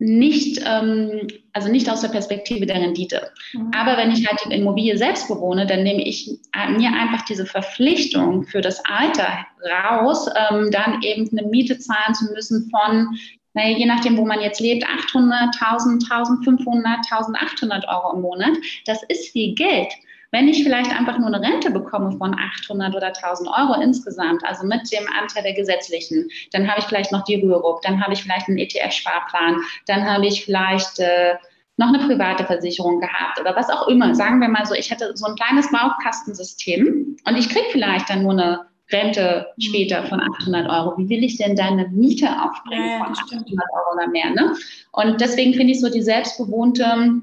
nicht, 0.00 0.62
ähm, 0.66 1.28
also 1.52 1.70
nicht 1.70 1.88
aus 1.90 2.00
der 2.00 2.08
Perspektive 2.08 2.64
der 2.64 2.76
Rendite. 2.76 3.30
Mhm. 3.52 3.70
Aber 3.76 3.98
wenn 3.98 4.10
ich 4.10 4.26
halt 4.26 4.40
die 4.44 4.54
Immobilie 4.54 4.96
selbst 4.96 5.28
bewohne, 5.28 5.66
dann 5.66 5.82
nehme 5.82 6.02
ich 6.02 6.38
mir 6.76 6.88
einfach 6.88 7.24
diese 7.26 7.44
Verpflichtung 7.44 8.44
für 8.44 8.62
das 8.62 8.82
Alter 8.86 9.46
raus, 9.70 10.26
ähm, 10.26 10.70
dann 10.70 11.02
eben 11.02 11.28
eine 11.30 11.46
Miete 11.46 11.78
zahlen 11.78 12.14
zu 12.14 12.32
müssen 12.32 12.70
von 12.70 13.16
naja, 13.52 13.76
je 13.76 13.86
nachdem, 13.86 14.16
wo 14.16 14.24
man 14.24 14.40
jetzt 14.40 14.60
lebt, 14.60 14.84
800, 14.86 15.60
1000, 15.60 16.04
1500, 16.08 16.98
1800 17.10 17.88
Euro 17.88 18.14
im 18.14 18.22
Monat. 18.22 18.52
Das 18.86 19.02
ist 19.08 19.30
viel 19.32 19.56
Geld. 19.56 19.88
Wenn 20.32 20.48
ich 20.48 20.62
vielleicht 20.62 20.90
einfach 20.92 21.18
nur 21.18 21.26
eine 21.26 21.40
Rente 21.40 21.70
bekomme 21.70 22.12
von 22.12 22.36
800 22.38 22.94
oder 22.94 23.08
1000 23.08 23.48
Euro 23.48 23.80
insgesamt, 23.80 24.44
also 24.44 24.64
mit 24.64 24.90
dem 24.92 25.06
Anteil 25.20 25.42
der 25.42 25.54
gesetzlichen, 25.54 26.28
dann 26.52 26.68
habe 26.68 26.80
ich 26.80 26.86
vielleicht 26.86 27.10
noch 27.10 27.24
die 27.24 27.36
Rürup, 27.36 27.82
dann 27.82 28.00
habe 28.00 28.12
ich 28.12 28.22
vielleicht 28.22 28.48
einen 28.48 28.58
ETF-Sparplan, 28.58 29.56
dann 29.86 30.04
habe 30.04 30.26
ich 30.26 30.44
vielleicht 30.44 31.00
äh, 31.00 31.34
noch 31.76 31.88
eine 31.88 32.06
private 32.06 32.44
Versicherung 32.44 33.00
gehabt 33.00 33.40
oder 33.40 33.56
was 33.56 33.70
auch 33.70 33.88
immer. 33.88 34.14
Sagen 34.14 34.40
wir 34.40 34.48
mal 34.48 34.66
so, 34.66 34.74
ich 34.74 34.90
hätte 34.90 35.16
so 35.16 35.26
ein 35.26 35.34
kleines 35.34 35.70
Baukastensystem 35.72 37.16
und 37.24 37.36
ich 37.36 37.48
kriege 37.48 37.66
vielleicht 37.72 38.10
dann 38.10 38.22
nur 38.22 38.32
eine 38.32 38.66
Rente 38.92 39.46
später 39.58 40.04
von 40.04 40.20
800 40.20 40.68
Euro. 40.68 40.98
Wie 40.98 41.08
will 41.08 41.24
ich 41.24 41.38
denn 41.38 41.56
deine 41.56 41.88
Miete 41.88 42.28
aufbringen 42.42 42.88
ja, 42.88 43.04
von 43.04 43.12
800 43.12 43.48
Euro 43.48 43.94
oder 43.94 44.08
mehr? 44.08 44.30
Ne? 44.30 44.54
Und 44.92 45.20
deswegen 45.20 45.54
finde 45.54 45.72
ich 45.72 45.80
so 45.80 45.88
die 45.88 46.02
selbstbewohnte 46.02 47.22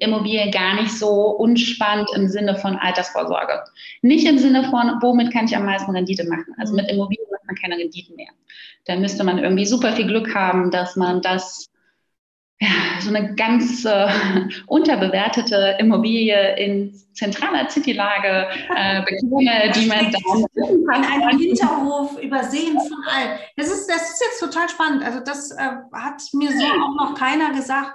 Immobilie 0.00 0.50
gar 0.50 0.80
nicht 0.80 0.92
so 0.92 1.30
unspannend 1.30 2.08
im 2.14 2.28
Sinne 2.28 2.56
von 2.56 2.76
Altersvorsorge. 2.76 3.64
Nicht 4.02 4.26
im 4.26 4.38
Sinne 4.38 4.64
von, 4.70 4.98
womit 5.00 5.32
kann 5.32 5.44
ich 5.44 5.56
am 5.56 5.66
meisten 5.66 5.90
Rendite 5.90 6.24
machen? 6.24 6.54
Also 6.58 6.74
mit 6.74 6.90
Immobilien 6.90 7.26
macht 7.30 7.46
man 7.46 7.56
keine 7.56 7.76
Rendite 7.76 8.14
mehr. 8.14 8.30
Dann 8.86 9.00
müsste 9.00 9.24
man 9.24 9.38
irgendwie 9.38 9.66
super 9.66 9.92
viel 9.92 10.06
Glück 10.06 10.34
haben, 10.34 10.70
dass 10.70 10.96
man 10.96 11.20
das 11.20 11.70
ja, 12.60 13.00
so 13.00 13.08
eine 13.08 13.34
ganz 13.34 13.84
äh, 13.84 14.08
unterbewertete 14.66 15.76
Immobilie 15.80 16.56
in 16.56 16.94
zentraler 17.12 17.68
Citylage 17.68 18.48
äh, 18.74 19.02
bekomme, 19.02 19.72
die 19.74 19.86
man 19.86 20.12
dann 20.12 20.22
in 20.54 20.88
einem 20.92 21.38
Hinterhof 21.38 22.20
übersehen 22.22 22.78
von 22.78 23.04
allen. 23.08 23.38
Das 23.56 23.66
ist, 23.66 23.88
das 23.88 24.10
ist 24.10 24.22
jetzt 24.24 24.40
total 24.40 24.68
spannend. 24.68 25.04
Also 25.04 25.20
das 25.20 25.50
äh, 25.50 25.70
hat 25.92 26.22
mir 26.32 26.50
so 26.52 26.64
auch 26.64 27.08
noch 27.08 27.14
keiner 27.18 27.52
gesagt, 27.52 27.92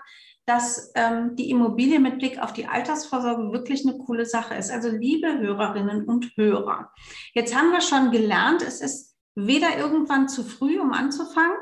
dass 0.49 0.91
ähm, 0.95 1.35
die 1.35 1.51
Immobilie 1.51 1.99
mit 1.99 2.17
Blick 2.17 2.41
auf 2.41 2.53
die 2.53 2.65
Altersvorsorge 2.65 3.51
wirklich 3.51 3.87
eine 3.87 3.99
coole 3.99 4.25
Sache 4.25 4.55
ist. 4.55 4.71
Also 4.71 4.89
liebe 4.89 5.37
Hörerinnen 5.37 6.05
und 6.05 6.31
Hörer, 6.35 6.91
jetzt 7.35 7.55
haben 7.55 7.71
wir 7.71 7.81
schon 7.81 8.09
gelernt, 8.09 8.63
es 8.63 8.81
ist 8.81 9.15
weder 9.35 9.77
irgendwann 9.77 10.27
zu 10.27 10.43
früh, 10.43 10.79
um 10.79 10.91
anzufangen. 10.91 11.55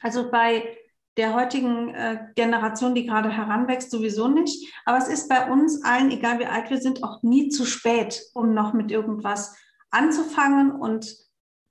Also 0.00 0.30
bei 0.30 0.78
der 1.18 1.34
heutigen 1.34 1.94
äh, 1.94 2.28
Generation, 2.36 2.94
die 2.94 3.04
gerade 3.04 3.28
heranwächst, 3.28 3.90
sowieso 3.90 4.28
nicht. 4.28 4.72
Aber 4.86 4.96
es 4.96 5.08
ist 5.08 5.28
bei 5.28 5.50
uns 5.50 5.84
allen, 5.84 6.10
egal 6.10 6.38
wie 6.38 6.46
alt 6.46 6.70
wir 6.70 6.80
sind, 6.80 7.04
auch 7.04 7.22
nie 7.22 7.50
zu 7.50 7.66
spät, 7.66 8.22
um 8.32 8.54
noch 8.54 8.72
mit 8.72 8.90
irgendwas 8.90 9.54
anzufangen. 9.90 10.70
Und 10.70 11.14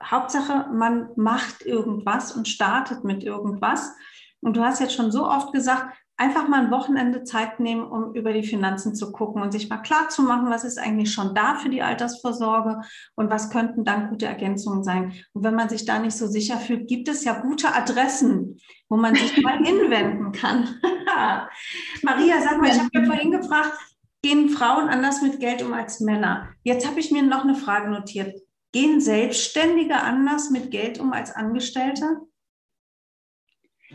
Hauptsache, 0.04 0.70
man 0.72 1.10
macht 1.16 1.66
irgendwas 1.66 2.34
und 2.34 2.48
startet 2.48 3.04
mit 3.04 3.24
irgendwas. 3.24 3.96
Und 4.42 4.58
du 4.58 4.64
hast 4.64 4.80
jetzt 4.80 4.94
schon 4.94 5.12
so 5.12 5.28
oft 5.28 5.52
gesagt, 5.52 5.92
einfach 6.18 6.48
mal 6.48 6.64
ein 6.64 6.72
Wochenende 6.72 7.24
Zeit 7.24 7.60
nehmen, 7.60 7.84
um 7.84 8.14
über 8.14 8.32
die 8.32 8.44
Finanzen 8.44 8.96
zu 8.96 9.12
gucken 9.12 9.42
und 9.42 9.52
sich 9.52 9.70
mal 9.70 9.82
klar 9.82 10.10
zu 10.10 10.22
machen, 10.22 10.50
was 10.50 10.64
ist 10.64 10.78
eigentlich 10.78 11.12
schon 11.12 11.36
da 11.36 11.56
für 11.56 11.70
die 11.70 11.82
Altersvorsorge 11.82 12.82
und 13.16 13.30
was 13.30 13.50
könnten 13.50 13.84
dann 13.84 14.10
gute 14.10 14.26
Ergänzungen 14.26 14.84
sein. 14.84 15.14
Und 15.34 15.44
wenn 15.44 15.56
man 15.56 15.68
sich 15.68 15.86
da 15.86 16.00
nicht 16.00 16.16
so 16.16 16.28
sicher 16.28 16.58
fühlt, 16.58 16.88
gibt 16.88 17.10
es 17.10 17.26
ja 17.26 17.40
gute 17.42 17.74
Adressen, 17.74 18.60
wo 18.88 18.96
man 18.96 19.16
sich 19.16 19.42
mal 19.42 19.58
hinwenden 19.64 20.32
kann. 20.32 20.80
Maria, 22.02 22.42
sag 22.42 22.62
mal, 22.62 22.70
ich 22.70 22.80
habe 22.80 22.90
ja 22.94 23.04
vorhin 23.04 23.32
gefragt, 23.32 23.74
gehen 24.22 24.50
Frauen 24.50 24.88
anders 24.88 25.22
mit 25.22 25.40
Geld 25.40 25.64
um 25.64 25.74
als 25.74 26.00
Männer? 26.00 26.50
Jetzt 26.64 26.88
habe 26.88 27.00
ich 27.00 27.12
mir 27.12 27.24
noch 27.24 27.44
eine 27.44 27.56
Frage 27.56 27.90
notiert. 27.90 28.40
Gehen 28.72 29.02
Selbstständige 29.02 29.96
anders 29.96 30.50
mit 30.50 30.72
Geld 30.72 31.00
um 31.00 31.12
als 31.14 31.34
Angestellte? 31.34 32.22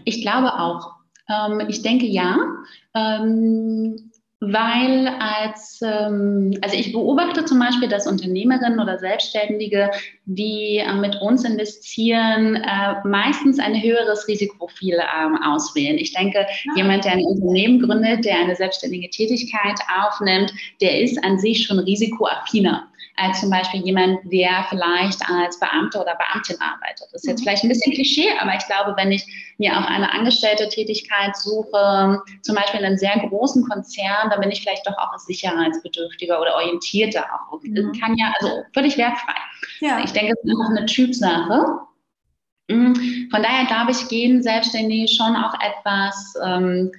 Ich 0.04 0.22
glaube 0.22 0.54
auch. 0.54 0.99
Ähm, 1.30 1.62
ich 1.68 1.82
denke 1.82 2.06
ja. 2.06 2.36
Ähm, 2.94 4.10
weil 4.42 5.06
als, 5.18 5.80
ähm, 5.82 6.56
also 6.62 6.74
ich 6.74 6.92
beobachte 6.92 7.44
zum 7.44 7.58
Beispiel, 7.58 7.88
dass 7.88 8.06
Unternehmerinnen 8.06 8.80
oder 8.80 8.98
Selbstständige, 8.98 9.90
die 10.24 10.78
äh, 10.78 10.94
mit 10.94 11.14
uns 11.20 11.44
investieren, 11.44 12.56
äh, 12.56 13.06
meistens 13.06 13.58
ein 13.58 13.82
höheres 13.82 14.26
Risikoprofil 14.28 14.94
ähm, 14.94 15.36
auswählen. 15.42 15.98
Ich 15.98 16.14
denke, 16.14 16.38
ja. 16.38 16.72
jemand, 16.74 17.04
der 17.04 17.12
ein 17.12 17.24
Unternehmen 17.24 17.80
gründet, 17.80 18.24
der 18.24 18.38
eine 18.38 18.56
selbstständige 18.56 19.10
Tätigkeit 19.10 19.78
aufnimmt, 20.02 20.54
der 20.80 21.02
ist 21.02 21.22
an 21.22 21.38
sich 21.38 21.66
schon 21.66 21.78
risikoaffiner 21.78 22.89
als 23.16 23.40
zum 23.40 23.50
Beispiel 23.50 23.82
jemand, 23.82 24.20
der 24.24 24.64
vielleicht 24.68 25.20
als 25.28 25.58
Beamter 25.58 26.02
oder 26.02 26.16
Beamtin 26.16 26.56
arbeitet. 26.60 27.08
Das 27.12 27.22
ist 27.22 27.28
jetzt 27.28 27.40
mhm. 27.40 27.44
vielleicht 27.44 27.64
ein 27.64 27.68
bisschen 27.68 27.92
Klischee, 27.92 28.28
aber 28.40 28.54
ich 28.54 28.66
glaube, 28.66 28.94
wenn 28.96 29.12
ich 29.12 29.26
mir 29.58 29.72
auch 29.72 29.84
eine 29.84 30.12
angestellte 30.12 30.68
Tätigkeit 30.68 31.36
suche, 31.36 32.22
zum 32.42 32.54
Beispiel 32.54 32.80
in 32.80 32.86
einem 32.86 32.98
sehr 32.98 33.18
großen 33.28 33.68
Konzern, 33.68 34.30
dann 34.30 34.40
bin 34.40 34.50
ich 34.50 34.62
vielleicht 34.62 34.86
doch 34.86 34.96
auch 34.96 35.18
sicherheitsbedürftiger 35.18 36.40
oder 36.40 36.54
orientierter 36.54 37.24
auch. 37.24 37.60
Mhm. 37.62 37.92
Kann 38.00 38.16
ja, 38.16 38.32
also 38.40 38.62
völlig 38.72 38.96
wertfrei. 38.96 39.34
Ja. 39.80 40.02
Ich 40.02 40.12
denke, 40.12 40.32
es 40.32 40.44
ist 40.44 40.56
auch 40.56 40.70
eine 40.70 40.86
Typsache. 40.86 41.80
Mhm. 42.68 43.28
Von 43.30 43.42
daher 43.42 43.66
glaube 43.66 43.90
ich, 43.90 44.08
gehen 44.08 44.42
Selbstständige 44.42 45.08
schon 45.08 45.36
auch 45.36 45.54
etwas 45.60 46.34
ähm, 46.44 46.92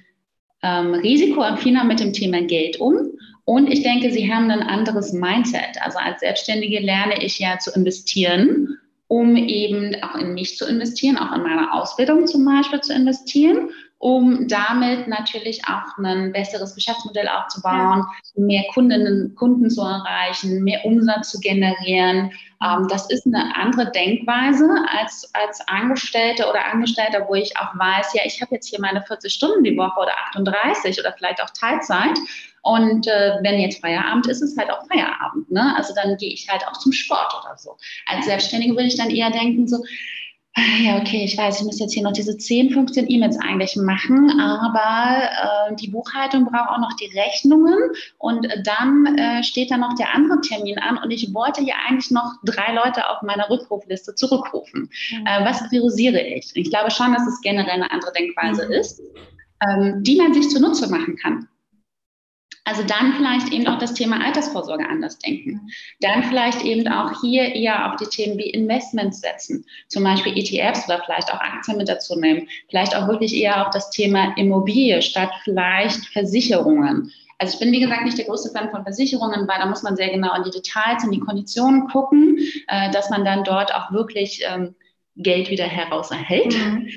ähm, 0.62 0.94
risikoaffiner 0.94 1.84
mit 1.84 2.00
dem 2.00 2.12
Thema 2.12 2.42
Geld 2.42 2.78
um. 2.78 3.11
Und 3.44 3.68
ich 3.68 3.82
denke, 3.82 4.10
sie 4.10 4.32
haben 4.32 4.50
ein 4.50 4.62
anderes 4.62 5.12
Mindset. 5.12 5.80
Also 5.80 5.98
als 5.98 6.20
Selbstständige 6.20 6.80
lerne 6.80 7.22
ich 7.22 7.38
ja 7.38 7.58
zu 7.58 7.72
investieren, 7.72 8.78
um 9.08 9.36
eben 9.36 9.96
auch 10.02 10.14
in 10.14 10.34
mich 10.34 10.56
zu 10.56 10.66
investieren, 10.66 11.18
auch 11.18 11.34
in 11.34 11.42
meine 11.42 11.72
Ausbildung 11.72 12.26
zum 12.26 12.44
Beispiel 12.44 12.80
zu 12.80 12.94
investieren, 12.94 13.70
um 13.98 14.48
damit 14.48 15.06
natürlich 15.06 15.62
auch 15.68 15.98
ein 16.02 16.32
besseres 16.32 16.74
Geschäftsmodell 16.74 17.28
aufzubauen, 17.28 18.04
mehr 18.34 18.64
Kundinnen, 18.72 19.34
Kunden 19.36 19.70
zu 19.70 19.80
erreichen, 19.82 20.64
mehr 20.64 20.84
Umsatz 20.84 21.30
zu 21.30 21.38
generieren. 21.40 22.32
Ähm, 22.64 22.88
das 22.88 23.10
ist 23.10 23.26
eine 23.26 23.54
andere 23.54 23.92
Denkweise 23.92 24.68
als, 24.88 25.30
als 25.34 25.60
Angestellte 25.68 26.48
oder 26.48 26.64
Angestellter, 26.72 27.26
wo 27.28 27.34
ich 27.34 27.56
auch 27.56 27.78
weiß, 27.78 28.14
ja, 28.14 28.22
ich 28.24 28.40
habe 28.40 28.54
jetzt 28.54 28.68
hier 28.68 28.80
meine 28.80 29.02
40 29.02 29.32
Stunden 29.32 29.62
die 29.62 29.76
Woche 29.76 30.00
oder 30.00 30.12
38 30.30 30.98
oder 30.98 31.12
vielleicht 31.16 31.40
auch 31.40 31.50
Teilzeit 31.50 32.18
und 32.62 33.06
äh, 33.06 33.38
wenn 33.42 33.60
jetzt 33.60 33.80
Feierabend 33.80 34.26
ist, 34.28 34.40
ist 34.40 34.56
halt 34.56 34.70
auch 34.70 34.86
Feierabend. 34.86 35.50
Ne? 35.50 35.74
Also 35.76 35.94
dann 35.94 36.16
gehe 36.16 36.32
ich 36.32 36.48
halt 36.48 36.66
auch 36.66 36.78
zum 36.78 36.92
Sport 36.92 37.34
oder 37.40 37.56
so. 37.56 37.76
Als 38.06 38.26
Selbstständige 38.26 38.74
würde 38.74 38.86
ich 38.86 38.96
dann 38.96 39.10
eher 39.10 39.30
denken, 39.30 39.66
so, 39.66 39.78
ja, 40.82 40.98
okay, 40.98 41.24
ich 41.24 41.36
weiß, 41.38 41.60
ich 41.60 41.64
muss 41.64 41.80
jetzt 41.80 41.94
hier 41.94 42.02
noch 42.02 42.12
diese 42.12 42.36
10, 42.36 42.72
15 42.72 43.08
E-Mails 43.08 43.38
eigentlich 43.40 43.74
machen, 43.76 44.38
aber 44.38 45.22
äh, 45.70 45.74
die 45.76 45.88
Buchhaltung 45.88 46.44
braucht 46.44 46.68
auch 46.68 46.78
noch 46.78 46.92
die 46.92 47.10
Rechnungen 47.18 47.78
und 48.18 48.46
dann 48.64 49.16
äh, 49.16 49.42
steht 49.42 49.70
da 49.70 49.78
noch 49.78 49.94
der 49.94 50.14
andere 50.14 50.42
Termin 50.42 50.78
an 50.78 50.98
und 50.98 51.10
ich 51.10 51.32
wollte 51.32 51.62
ja 51.62 51.74
eigentlich 51.88 52.10
noch 52.10 52.34
drei 52.44 52.74
Leute 52.74 53.08
auf 53.08 53.22
meiner 53.22 53.48
Rückrufliste 53.48 54.14
zurückrufen. 54.14 54.90
Mhm. 55.10 55.26
Äh, 55.26 55.44
was 55.44 55.66
priorisiere 55.68 56.20
ich? 56.20 56.50
Ich 56.54 56.68
glaube 56.68 56.90
schon, 56.90 57.14
dass 57.14 57.26
es 57.26 57.40
generell 57.40 57.70
eine 57.70 57.90
andere 57.90 58.12
Denkweise 58.12 58.66
mhm. 58.66 58.72
ist, 58.72 59.00
ähm, 59.66 60.02
die 60.02 60.16
man 60.16 60.34
sich 60.34 60.50
zunutze 60.50 60.90
machen 60.90 61.16
kann. 61.16 61.48
Also 62.64 62.84
dann 62.84 63.14
vielleicht 63.14 63.52
eben 63.52 63.66
auch 63.66 63.78
das 63.78 63.94
Thema 63.94 64.24
Altersvorsorge 64.24 64.88
anders 64.88 65.18
denken. 65.18 65.68
Dann 66.00 66.22
vielleicht 66.22 66.62
eben 66.62 66.86
auch 66.86 67.20
hier 67.20 67.54
eher 67.54 67.90
auf 67.90 67.96
die 67.96 68.06
Themen 68.06 68.38
wie 68.38 68.50
Investments 68.50 69.20
setzen, 69.20 69.64
zum 69.88 70.04
Beispiel 70.04 70.36
ETFs 70.36 70.84
oder 70.86 71.02
vielleicht 71.04 71.32
auch 71.32 71.40
Aktien 71.40 71.76
mit 71.76 71.88
dazu 71.88 72.18
nehmen. 72.18 72.48
Vielleicht 72.68 72.94
auch 72.94 73.08
wirklich 73.08 73.34
eher 73.34 73.66
auf 73.66 73.70
das 73.72 73.90
Thema 73.90 74.36
Immobilie 74.36 75.02
statt 75.02 75.30
vielleicht 75.42 76.06
Versicherungen. 76.06 77.12
Also 77.38 77.54
ich 77.54 77.60
bin, 77.60 77.72
wie 77.72 77.80
gesagt, 77.80 78.04
nicht 78.04 78.16
der 78.16 78.26
größte 78.26 78.50
Fan 78.50 78.70
von 78.70 78.84
Versicherungen, 78.84 79.48
weil 79.48 79.58
da 79.58 79.66
muss 79.66 79.82
man 79.82 79.96
sehr 79.96 80.10
genau 80.10 80.32
in 80.36 80.44
die 80.44 80.50
Details, 80.50 81.02
in 81.02 81.10
die 81.10 81.18
Konditionen 81.18 81.88
gucken, 81.88 82.38
äh, 82.68 82.92
dass 82.92 83.10
man 83.10 83.24
dann 83.24 83.42
dort 83.42 83.74
auch 83.74 83.90
wirklich 83.90 84.44
ähm, 84.48 84.76
Geld 85.16 85.50
wieder 85.50 85.64
heraus 85.64 86.12
erhält. 86.12 86.56
Mhm. 86.56 86.88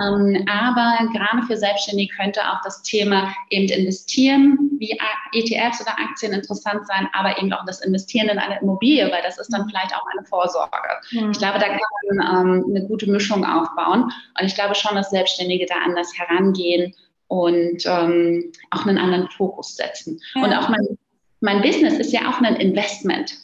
Ähm, 0.00 0.44
aber 0.48 1.08
gerade 1.12 1.46
für 1.46 1.56
Selbstständige 1.56 2.14
könnte 2.16 2.40
auch 2.40 2.60
das 2.64 2.82
Thema 2.82 3.32
eben 3.50 3.68
investieren, 3.68 4.70
wie 4.78 4.98
ETFs 5.32 5.80
oder 5.80 5.98
Aktien 5.98 6.32
interessant 6.32 6.86
sein, 6.86 7.08
aber 7.12 7.38
eben 7.38 7.52
auch 7.52 7.64
das 7.64 7.80
Investieren 7.84 8.28
in 8.28 8.38
eine 8.38 8.60
Immobilie, 8.60 9.10
weil 9.10 9.22
das 9.22 9.38
ist 9.38 9.52
dann 9.52 9.68
vielleicht 9.68 9.94
auch 9.94 10.06
eine 10.12 10.26
Vorsorge. 10.26 10.88
Mhm. 11.12 11.30
Ich 11.30 11.38
glaube, 11.38 11.58
da 11.58 11.68
kann 11.68 11.80
man 12.16 12.46
ähm, 12.46 12.64
eine 12.68 12.86
gute 12.86 13.08
Mischung 13.08 13.44
aufbauen. 13.44 14.04
Und 14.38 14.46
ich 14.46 14.54
glaube 14.54 14.74
schon, 14.74 14.96
dass 14.96 15.10
Selbstständige 15.10 15.66
da 15.66 15.76
anders 15.84 16.12
herangehen 16.18 16.94
und 17.28 17.84
ähm, 17.86 18.52
auch 18.70 18.86
einen 18.86 18.98
anderen 18.98 19.28
Fokus 19.30 19.76
setzen. 19.76 20.20
Ja. 20.34 20.44
Und 20.44 20.52
auch 20.54 20.68
mein, 20.68 20.98
mein 21.40 21.62
Business 21.62 21.98
ist 21.98 22.12
ja 22.12 22.28
auch 22.28 22.40
ein 22.40 22.56
Investment. 22.56 23.36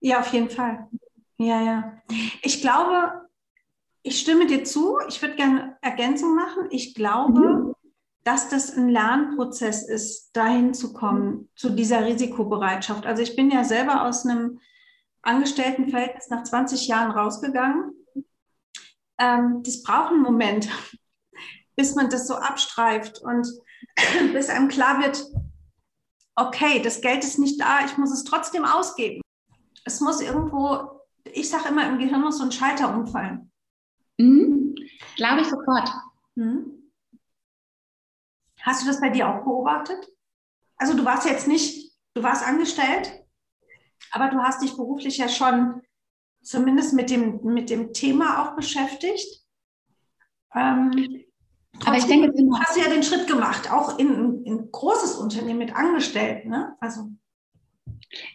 Ja, 0.00 0.20
auf 0.20 0.32
jeden 0.32 0.50
Fall. 0.50 0.86
Ja, 1.38 1.62
ja. 1.62 1.92
Ich 2.42 2.60
glaube, 2.60 3.28
ich 4.02 4.20
stimme 4.20 4.46
dir 4.46 4.64
zu. 4.64 4.98
Ich 5.08 5.20
würde 5.20 5.36
gerne 5.36 5.76
Ergänzung 5.82 6.34
machen. 6.34 6.68
Ich 6.70 6.94
glaube, 6.94 7.40
mhm. 7.40 7.74
dass 8.24 8.48
das 8.48 8.76
ein 8.76 8.88
Lernprozess 8.88 9.86
ist, 9.88 10.30
dahin 10.32 10.74
zu 10.74 10.92
kommen, 10.92 11.48
zu 11.54 11.70
dieser 11.70 12.04
Risikobereitschaft. 12.04 13.06
Also 13.06 13.22
ich 13.22 13.36
bin 13.36 13.50
ja 13.50 13.64
selber 13.64 14.06
aus 14.06 14.24
einem 14.24 14.60
Angestelltenverhältnis 15.22 16.28
nach 16.30 16.44
20 16.44 16.88
Jahren 16.88 17.10
rausgegangen. 17.10 17.92
Ähm, 19.18 19.62
das 19.64 19.82
braucht 19.82 20.12
einen 20.12 20.22
Moment, 20.22 20.68
bis 21.76 21.94
man 21.94 22.08
das 22.08 22.26
so 22.26 22.34
abstreift 22.34 23.20
und 23.20 23.46
bis 24.32 24.48
einem 24.48 24.68
klar 24.68 25.02
wird, 25.02 25.22
okay, 26.36 26.80
das 26.80 27.02
Geld 27.02 27.22
ist 27.22 27.38
nicht 27.38 27.60
da, 27.60 27.84
ich 27.84 27.98
muss 27.98 28.12
es 28.12 28.24
trotzdem 28.24 28.64
ausgeben. 28.64 29.20
Es 29.84 30.00
muss 30.00 30.22
irgendwo, 30.22 31.02
ich 31.24 31.50
sage 31.50 31.68
immer, 31.68 31.86
im 31.86 31.98
Gehirn 31.98 32.22
muss 32.22 32.38
so 32.38 32.44
ein 32.44 32.52
Schalter 32.52 32.94
umfallen. 32.94 33.49
Mhm. 34.20 34.74
Glaube 35.16 35.40
ich 35.42 35.48
sofort. 35.48 35.88
Mhm. 36.34 36.92
Hast 38.60 38.82
du 38.82 38.86
das 38.86 39.00
bei 39.00 39.08
dir 39.08 39.28
auch 39.28 39.44
beobachtet? 39.44 40.06
Also 40.76 40.96
du 40.96 41.04
warst 41.04 41.26
jetzt 41.26 41.48
nicht, 41.48 41.92
du 42.14 42.22
warst 42.22 42.46
angestellt, 42.46 43.24
aber 44.10 44.28
du 44.28 44.38
hast 44.38 44.62
dich 44.62 44.76
beruflich 44.76 45.18
ja 45.18 45.28
schon 45.28 45.82
zumindest 46.42 46.94
mit 46.94 47.10
dem, 47.10 47.40
mit 47.42 47.70
dem 47.70 47.92
Thema 47.92 48.42
auch 48.42 48.56
beschäftigt. 48.56 49.44
Ähm, 50.54 51.24
aber 51.86 51.96
ich 51.96 52.06
denke, 52.06 52.32
du 52.32 52.58
hast 52.58 52.76
ja 52.76 52.88
den 52.88 53.02
Schritt 53.02 53.26
gemacht, 53.26 53.70
auch 53.70 53.98
in, 53.98 54.44
ein 54.46 54.70
großes 54.70 55.16
Unternehmen 55.16 55.58
mit 55.58 55.74
Angestellten. 55.74 56.50
Ne? 56.50 56.76
Also 56.80 57.10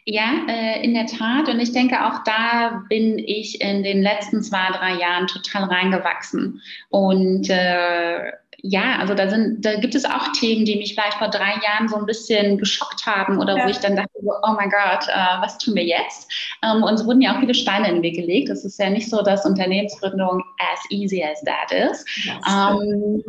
ja, 0.05 0.45
äh, 0.47 0.83
in 0.83 0.93
der 0.93 1.05
Tat. 1.05 1.49
Und 1.49 1.59
ich 1.59 1.71
denke, 1.71 2.05
auch 2.05 2.23
da 2.23 2.83
bin 2.89 3.19
ich 3.19 3.61
in 3.61 3.83
den 3.83 4.01
letzten 4.01 4.41
zwei, 4.41 4.69
drei 4.71 4.99
Jahren 4.99 5.27
total 5.27 5.65
reingewachsen. 5.65 6.61
Und 6.89 7.49
äh, 7.49 8.31
ja, 8.67 8.97
also 8.99 9.13
da 9.13 9.29
sind, 9.29 9.63
da 9.63 9.75
gibt 9.79 9.93
es 9.93 10.05
auch 10.05 10.31
Themen, 10.31 10.65
die 10.65 10.77
mich 10.77 10.95
vielleicht 10.95 11.17
vor 11.17 11.29
drei 11.29 11.53
Jahren 11.63 11.87
so 11.87 11.97
ein 11.97 12.05
bisschen 12.05 12.57
geschockt 12.57 13.05
haben 13.05 13.37
oder 13.37 13.57
ja. 13.57 13.65
wo 13.65 13.69
ich 13.69 13.77
dann 13.77 13.95
dachte, 13.95 14.09
oh 14.21 14.53
mein 14.55 14.71
Gott, 14.71 15.07
äh, 15.07 15.41
was 15.41 15.57
tun 15.59 15.75
wir 15.75 15.83
jetzt? 15.83 16.31
Ähm, 16.63 16.81
und 16.81 16.93
es 16.95 17.05
wurden 17.05 17.21
ja 17.21 17.35
auch 17.35 17.39
viele 17.39 17.53
Steine 17.53 17.89
in 17.89 17.95
den 17.95 18.03
Weg 18.03 18.15
gelegt. 18.15 18.49
Es 18.49 18.65
ist 18.65 18.79
ja 18.79 18.89
nicht 18.89 19.09
so, 19.09 19.21
dass 19.21 19.45
Unternehmensgründung 19.45 20.41
as 20.73 20.79
easy 20.89 21.23
as 21.23 21.41
that 21.43 21.71
is. 21.71 22.05
Ähm, 22.49 23.23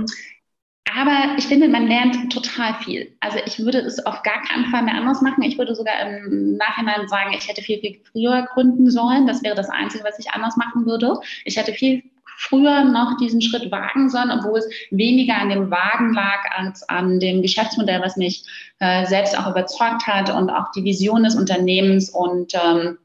aber 0.95 1.37
ich 1.37 1.47
finde, 1.47 1.68
man 1.68 1.89
lernt 1.89 2.32
total 2.32 2.74
viel. 2.74 3.12
Also 3.20 3.39
ich 3.45 3.59
würde 3.59 3.78
es 3.78 4.05
auf 4.07 4.22
gar 4.22 4.41
keinen 4.43 4.66
Fall 4.66 4.82
mehr 4.82 4.95
anders 4.95 5.20
machen. 5.20 5.43
Ich 5.43 5.59
würde 5.59 5.74
sogar 5.74 5.95
im 6.01 6.57
Nachhinein 6.57 7.09
sagen, 7.09 7.34
ich 7.37 7.49
hätte 7.49 7.62
viel, 7.62 7.80
viel 7.80 7.99
früher 8.12 8.47
gründen 8.55 8.91
sollen. 8.91 9.26
Das 9.26 9.43
wäre 9.43 9.57
das 9.57 9.68
Einzige, 9.68 10.05
was 10.05 10.18
ich 10.18 10.30
anders 10.30 10.57
machen 10.57 10.87
würde. 10.87 11.18
Ich 11.45 11.57
hätte 11.57 11.72
viel 11.72 12.03
früher 12.39 12.84
noch 12.84 13.16
diesen 13.16 13.41
Schritt 13.41 13.70
wagen 13.72 14.11
sollen, 14.11 14.30
obwohl 14.30 14.59
es 14.59 14.68
weniger 14.91 15.37
an 15.37 15.49
dem 15.49 15.70
Wagen 15.70 16.12
lag 16.12 16.45
als 16.57 16.89
an 16.89 17.18
dem 17.18 17.43
Geschäftsmodell, 17.43 18.01
was 18.01 18.16
mich 18.16 18.45
äh, 18.78 19.07
selbst 19.07 19.37
auch 19.39 19.51
überzeugt 19.51 20.07
hat 20.07 20.30
und 20.30 20.51
auch 20.51 20.70
die 20.72 20.84
Vision 20.84 21.24
des 21.24 21.34
Unternehmens. 21.34 22.11
Und 22.11 22.53
ähm, 22.55 22.99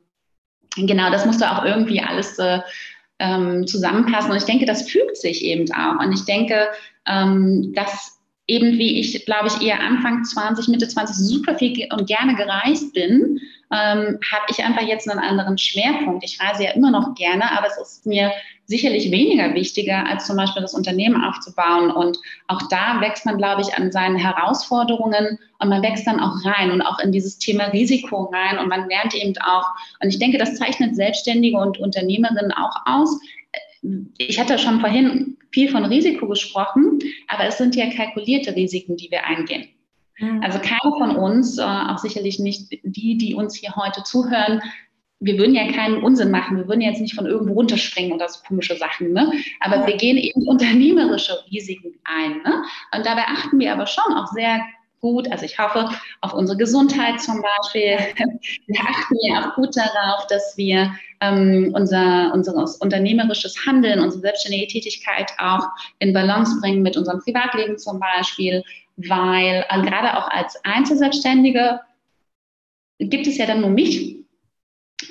genau, 0.75 1.09
das 1.09 1.25
musste 1.25 1.49
auch 1.49 1.65
irgendwie 1.65 2.01
alles 2.01 2.37
äh, 2.39 2.59
ähm, 3.21 3.67
zusammenpassen. 3.67 4.31
Und 4.31 4.37
ich 4.37 4.45
denke, 4.45 4.65
das 4.65 4.89
fügt 4.89 5.15
sich 5.15 5.45
eben 5.45 5.71
auch. 5.71 6.03
Und 6.03 6.11
ich 6.11 6.25
denke, 6.25 6.67
ähm, 7.07 7.71
dass 7.73 8.19
eben 8.47 8.77
wie 8.77 8.99
ich, 8.99 9.25
glaube 9.25 9.47
ich, 9.47 9.65
eher 9.65 9.79
Anfang 9.79 10.23
20, 10.23 10.67
Mitte 10.67 10.87
20 10.87 11.15
super 11.15 11.57
viel 11.57 11.87
und 11.93 12.07
gerne 12.07 12.35
gereist 12.35 12.93
bin, 12.93 13.39
ähm, 13.71 14.19
habe 14.31 14.45
ich 14.49 14.63
einfach 14.63 14.81
jetzt 14.81 15.09
einen 15.09 15.19
anderen 15.19 15.57
Schwerpunkt. 15.57 16.25
Ich 16.25 16.39
reise 16.41 16.63
ja 16.63 16.71
immer 16.71 16.91
noch 16.91 17.15
gerne, 17.15 17.49
aber 17.57 17.67
es 17.67 17.77
ist 17.77 18.05
mir 18.05 18.31
sicherlich 18.71 19.11
weniger 19.11 19.53
wichtiger, 19.53 20.07
als 20.07 20.25
zum 20.25 20.37
Beispiel 20.37 20.61
das 20.61 20.73
Unternehmen 20.73 21.23
aufzubauen. 21.23 21.91
Und 21.91 22.17
auch 22.47 22.61
da 22.69 23.01
wächst 23.01 23.25
man, 23.25 23.37
glaube 23.37 23.61
ich, 23.61 23.75
an 23.75 23.91
seinen 23.91 24.15
Herausforderungen 24.15 25.37
und 25.59 25.69
man 25.69 25.83
wächst 25.83 26.07
dann 26.07 26.21
auch 26.21 26.43
rein 26.45 26.71
und 26.71 26.81
auch 26.81 26.97
in 26.99 27.11
dieses 27.11 27.37
Thema 27.37 27.65
Risiko 27.65 28.31
rein 28.33 28.57
und 28.57 28.69
man 28.69 28.87
lernt 28.89 29.13
eben 29.13 29.33
auch, 29.39 29.65
und 30.01 30.09
ich 30.09 30.19
denke, 30.19 30.37
das 30.37 30.55
zeichnet 30.55 30.95
Selbstständige 30.95 31.57
und 31.57 31.79
Unternehmerinnen 31.79 32.53
auch 32.53 32.75
aus. 32.85 33.19
Ich 34.17 34.39
hatte 34.39 34.57
schon 34.57 34.79
vorhin 34.79 35.37
viel 35.51 35.69
von 35.69 35.83
Risiko 35.83 36.27
gesprochen, 36.27 36.99
aber 37.27 37.45
es 37.45 37.57
sind 37.57 37.75
ja 37.75 37.89
kalkulierte 37.89 38.55
Risiken, 38.55 38.95
die 38.95 39.11
wir 39.11 39.25
eingehen. 39.25 39.67
Mhm. 40.17 40.41
Also 40.41 40.59
keiner 40.59 40.95
von 40.97 41.17
uns, 41.17 41.57
äh, 41.57 41.63
auch 41.63 41.97
sicherlich 41.97 42.39
nicht 42.39 42.71
die, 42.83 43.17
die 43.17 43.35
uns 43.35 43.55
hier 43.55 43.75
heute 43.75 44.03
zuhören, 44.03 44.61
wir 45.21 45.37
würden 45.37 45.53
ja 45.53 45.71
keinen 45.71 46.03
Unsinn 46.03 46.31
machen, 46.31 46.57
wir 46.57 46.67
würden 46.67 46.81
jetzt 46.81 46.99
nicht 46.99 47.15
von 47.15 47.27
irgendwo 47.27 47.53
runterspringen 47.53 48.11
oder 48.11 48.27
so 48.27 48.41
komische 48.45 48.75
Sachen, 48.75 49.13
ne? 49.13 49.31
aber 49.59 49.85
wir 49.85 49.95
gehen 49.95 50.17
eben 50.17 50.47
unternehmerische 50.47 51.37
Risiken 51.51 51.93
ein. 52.03 52.41
Ne? 52.43 52.63
Und 52.95 53.05
dabei 53.05 53.23
achten 53.27 53.59
wir 53.59 53.71
aber 53.71 53.85
schon 53.85 54.13
auch 54.13 54.27
sehr 54.33 54.61
gut, 54.99 55.31
also 55.31 55.45
ich 55.45 55.57
hoffe 55.59 55.89
auf 56.21 56.33
unsere 56.33 56.57
Gesundheit 56.57 57.21
zum 57.21 57.41
Beispiel. 57.41 57.97
Wir 58.67 58.79
achten 58.81 59.15
ja 59.23 59.49
auch 59.49 59.55
gut 59.55 59.75
darauf, 59.75 60.27
dass 60.27 60.55
wir 60.57 60.93
ähm, 61.21 61.71
unser, 61.73 62.31
unser 62.33 62.53
unternehmerisches 62.79 63.65
Handeln, 63.65 63.99
unsere 63.99 64.21
selbstständige 64.21 64.67
Tätigkeit 64.67 65.31
auch 65.39 65.67
in 65.97 66.13
Balance 66.13 66.59
bringen 66.61 66.83
mit 66.83 66.97
unserem 66.97 67.19
Privatleben 67.19 67.79
zum 67.79 67.99
Beispiel, 67.99 68.63
weil 68.95 69.65
äh, 69.69 69.81
gerade 69.81 70.17
auch 70.17 70.29
als 70.29 70.63
Einzelselbstständige 70.63 71.79
gibt 72.99 73.25
es 73.25 73.37
ja 73.37 73.47
dann 73.47 73.61
nur 73.61 73.71
mich. 73.71 74.20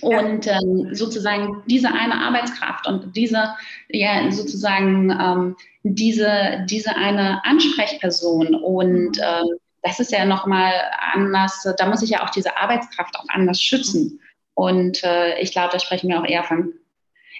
Und 0.00 0.46
ähm, 0.46 0.94
sozusagen 0.94 1.62
diese 1.66 1.88
eine 1.88 2.14
Arbeitskraft 2.14 2.86
und 2.86 3.16
diese, 3.16 3.54
ja, 3.88 4.30
sozusagen 4.30 5.10
ähm, 5.10 5.56
diese, 5.82 6.64
diese 6.68 6.94
eine 6.96 7.44
Ansprechperson 7.44 8.54
und 8.54 9.16
mhm. 9.16 9.22
ähm, 9.22 9.58
das 9.82 9.98
ist 9.98 10.12
ja 10.12 10.24
nochmal 10.24 10.72
anders, 11.14 11.66
da 11.78 11.86
muss 11.86 12.02
ich 12.02 12.10
ja 12.10 12.22
auch 12.22 12.30
diese 12.30 12.56
Arbeitskraft 12.56 13.16
auch 13.18 13.24
anders 13.28 13.60
schützen. 13.60 14.20
Und 14.54 15.02
äh, 15.04 15.40
ich 15.40 15.52
glaube, 15.52 15.70
da 15.72 15.78
sprechen 15.78 16.08
wir 16.08 16.20
auch 16.20 16.26
eher 16.26 16.44
von. 16.44 16.74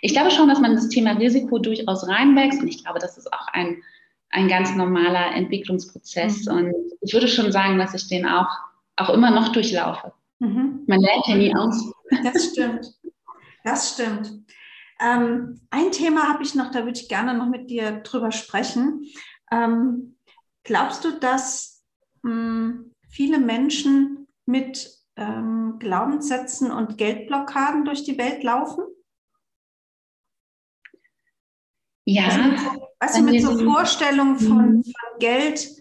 Ich 0.01 0.13
glaube 0.13 0.31
schon, 0.31 0.49
dass 0.49 0.61
man 0.61 0.75
das 0.75 0.89
Thema 0.89 1.13
Risiko 1.13 1.59
durchaus 1.59 2.09
reinwächst 2.09 2.63
und 2.63 2.69
ich 2.69 2.83
glaube, 2.83 2.99
das 2.99 3.19
ist 3.19 3.31
auch 3.33 3.47
ein, 3.53 3.83
ein 4.31 4.49
ganz 4.49 4.75
normaler 4.75 5.35
Entwicklungsprozess. 5.35 6.47
Mhm. 6.47 6.57
Und 6.57 6.75
ich 7.03 7.13
würde 7.13 7.29
schon 7.29 7.53
sagen, 7.53 7.79
dass 7.79 7.95
ich 7.95 8.09
den 8.09 8.27
auch, 8.27 8.49
auch 8.97 9.11
immer 9.11 9.31
noch 9.31 9.53
durchlaufe. 9.53 10.13
Mhm. 10.41 10.85
Man 10.87 11.01
lernt 11.01 11.27
ja 11.27 11.37
nie 11.37 11.55
aus. 11.55 11.93
Das 12.25 12.47
stimmt. 12.47 12.87
Das 13.63 13.95
stimmt. 13.95 14.45
Ähm, 14.99 15.61
ein 15.71 15.93
Thema 15.93 16.29
habe 16.29 16.43
ich 16.43 16.55
noch, 16.55 16.71
da 16.71 16.81
würde 16.81 16.99
ich 16.99 17.09
gerne 17.09 17.35
noch 17.35 17.49
mit 17.49 17.71
dir 17.71 18.01
drüber 18.01 18.33
sprechen. 18.33 19.07
Ähm, 19.51 20.17
glaubst 20.65 21.05
du, 21.05 21.13
dass 21.13 21.83
hm, 22.23 22.95
viele 23.09 23.39
Menschen 23.39 24.29
mit 24.47 24.99
ähm, 25.17 25.77
Glaubenssätzen 25.79 26.71
und 26.71 26.99
Geldblockaden 26.99 27.85
durch 27.85 28.05
die 28.05 28.19
Welt 28.19 28.43
laufen? 28.43 28.85
Ja. 32.05 32.25
Also 32.29 32.43
mit 32.43 32.59
so, 32.61 32.89
weißt 32.99 33.19
du, 33.19 33.23
mit 33.23 33.43
so 33.43 33.65
Vorstellungen 33.65 34.39
von, 34.39 34.77
mhm. 34.77 34.83
von 34.83 35.19
Geld, 35.19 35.80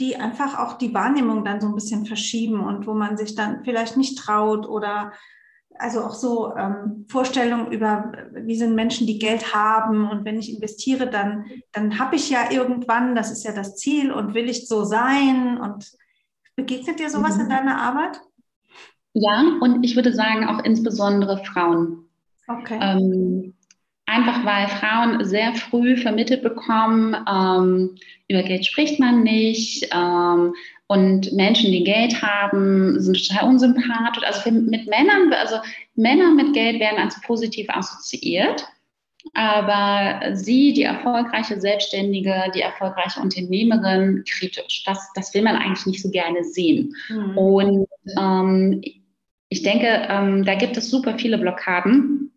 die 0.00 0.16
einfach 0.16 0.58
auch 0.58 0.78
die 0.78 0.94
Wahrnehmung 0.94 1.44
dann 1.44 1.60
so 1.60 1.68
ein 1.68 1.74
bisschen 1.74 2.06
verschieben 2.06 2.60
und 2.60 2.86
wo 2.86 2.94
man 2.94 3.16
sich 3.16 3.34
dann 3.34 3.64
vielleicht 3.64 3.96
nicht 3.96 4.18
traut 4.18 4.66
oder 4.66 5.12
also 5.78 6.00
auch 6.04 6.14
so 6.14 6.54
ähm, 6.56 7.06
Vorstellungen 7.08 7.72
über, 7.72 8.12
wie 8.34 8.56
sind 8.56 8.74
Menschen, 8.74 9.06
die 9.06 9.18
Geld 9.18 9.54
haben 9.54 10.10
und 10.10 10.24
wenn 10.24 10.38
ich 10.38 10.52
investiere, 10.52 11.08
dann, 11.08 11.44
dann 11.72 11.98
habe 11.98 12.16
ich 12.16 12.28
ja 12.28 12.50
irgendwann, 12.50 13.14
das 13.14 13.30
ist 13.30 13.44
ja 13.44 13.52
das 13.52 13.76
Ziel 13.76 14.10
und 14.10 14.34
will 14.34 14.48
ich 14.48 14.68
so 14.68 14.84
sein 14.84 15.58
und 15.58 15.90
begegnet 16.56 16.98
dir 16.98 17.08
sowas 17.08 17.36
mhm. 17.36 17.42
in 17.42 17.48
deiner 17.48 17.80
Arbeit? 17.80 18.20
Ja, 19.14 19.42
und 19.60 19.82
ich 19.84 19.96
würde 19.96 20.12
sagen 20.12 20.46
auch 20.46 20.62
insbesondere 20.64 21.42
Frauen. 21.44 22.08
Okay. 22.46 22.78
Ähm, 22.80 23.54
einfach 24.10 24.44
weil 24.44 24.68
Frauen 24.68 25.24
sehr 25.24 25.54
früh 25.54 25.96
vermittelt 25.96 26.42
bekommen, 26.42 27.14
ähm, 27.28 27.96
über 28.28 28.42
Geld 28.42 28.66
spricht 28.66 29.00
man 29.00 29.22
nicht, 29.22 29.88
ähm, 29.92 30.54
und 30.86 31.32
Menschen, 31.32 31.70
die 31.70 31.84
Geld 31.84 32.20
haben, 32.20 33.00
sind 33.00 33.28
total 33.28 33.48
unsympathisch. 33.48 34.24
Also 34.24 34.50
mit 34.50 34.88
Männern, 34.88 35.32
also 35.32 35.56
Männer 35.94 36.32
mit 36.34 36.52
Geld 36.52 36.80
werden 36.80 36.98
als 36.98 37.20
positiv 37.20 37.68
assoziiert. 37.70 38.66
aber 39.34 40.34
sie, 40.34 40.72
die 40.72 40.82
erfolgreiche 40.82 41.60
Selbstständige, 41.60 42.44
die 42.54 42.62
erfolgreiche 42.62 43.20
Unternehmerin, 43.20 44.24
kritisch. 44.28 44.82
Das, 44.84 45.10
das 45.14 45.34
will 45.34 45.42
man 45.42 45.56
eigentlich 45.56 45.86
nicht 45.86 46.02
so 46.02 46.10
gerne 46.10 46.42
sehen. 46.44 46.94
Mhm. 47.08 47.38
Und 47.38 47.88
ähm, 48.18 48.82
ich 49.48 49.62
denke, 49.62 50.06
ähm, 50.08 50.44
da 50.44 50.54
gibt 50.54 50.76
es 50.76 50.90
super 50.90 51.18
viele 51.18 51.38
Blockaden. 51.38 52.32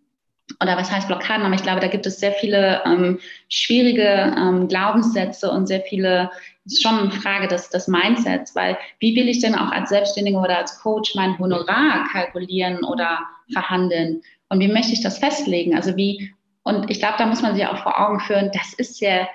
Oder 0.61 0.77
was 0.77 0.91
heißt 0.91 1.07
Blockaden? 1.07 1.45
Aber 1.45 1.55
ich 1.55 1.63
glaube, 1.63 1.79
da 1.79 1.87
gibt 1.87 2.05
es 2.05 2.19
sehr 2.19 2.33
viele 2.33 2.81
ähm, 2.85 3.19
schwierige 3.49 4.33
ähm, 4.37 4.67
Glaubenssätze 4.67 5.49
und 5.49 5.67
sehr 5.67 5.81
viele, 5.81 6.29
ist 6.65 6.81
schon 6.81 6.97
eine 6.97 7.11
Frage 7.11 7.47
des, 7.47 7.69
des 7.69 7.87
Mindsets, 7.87 8.55
weil 8.55 8.77
wie 8.99 9.15
will 9.15 9.27
ich 9.27 9.39
denn 9.39 9.55
auch 9.55 9.71
als 9.71 9.89
Selbstständige 9.89 10.37
oder 10.37 10.57
als 10.57 10.79
Coach 10.79 11.15
mein 11.15 11.37
Honorar 11.39 12.07
kalkulieren 12.11 12.83
oder 12.83 13.19
verhandeln? 13.51 14.21
Und 14.49 14.59
wie 14.59 14.71
möchte 14.71 14.93
ich 14.93 15.01
das 15.01 15.17
festlegen? 15.17 15.75
Also 15.75 15.95
wie, 15.95 16.33
und 16.63 16.89
ich 16.89 16.99
glaube, 16.99 17.15
da 17.17 17.25
muss 17.25 17.41
man 17.41 17.55
sich 17.55 17.65
auch 17.65 17.79
vor 17.79 17.99
Augen 17.99 18.19
führen, 18.19 18.51
das 18.53 18.73
ist 18.73 18.99
ja 19.01 19.27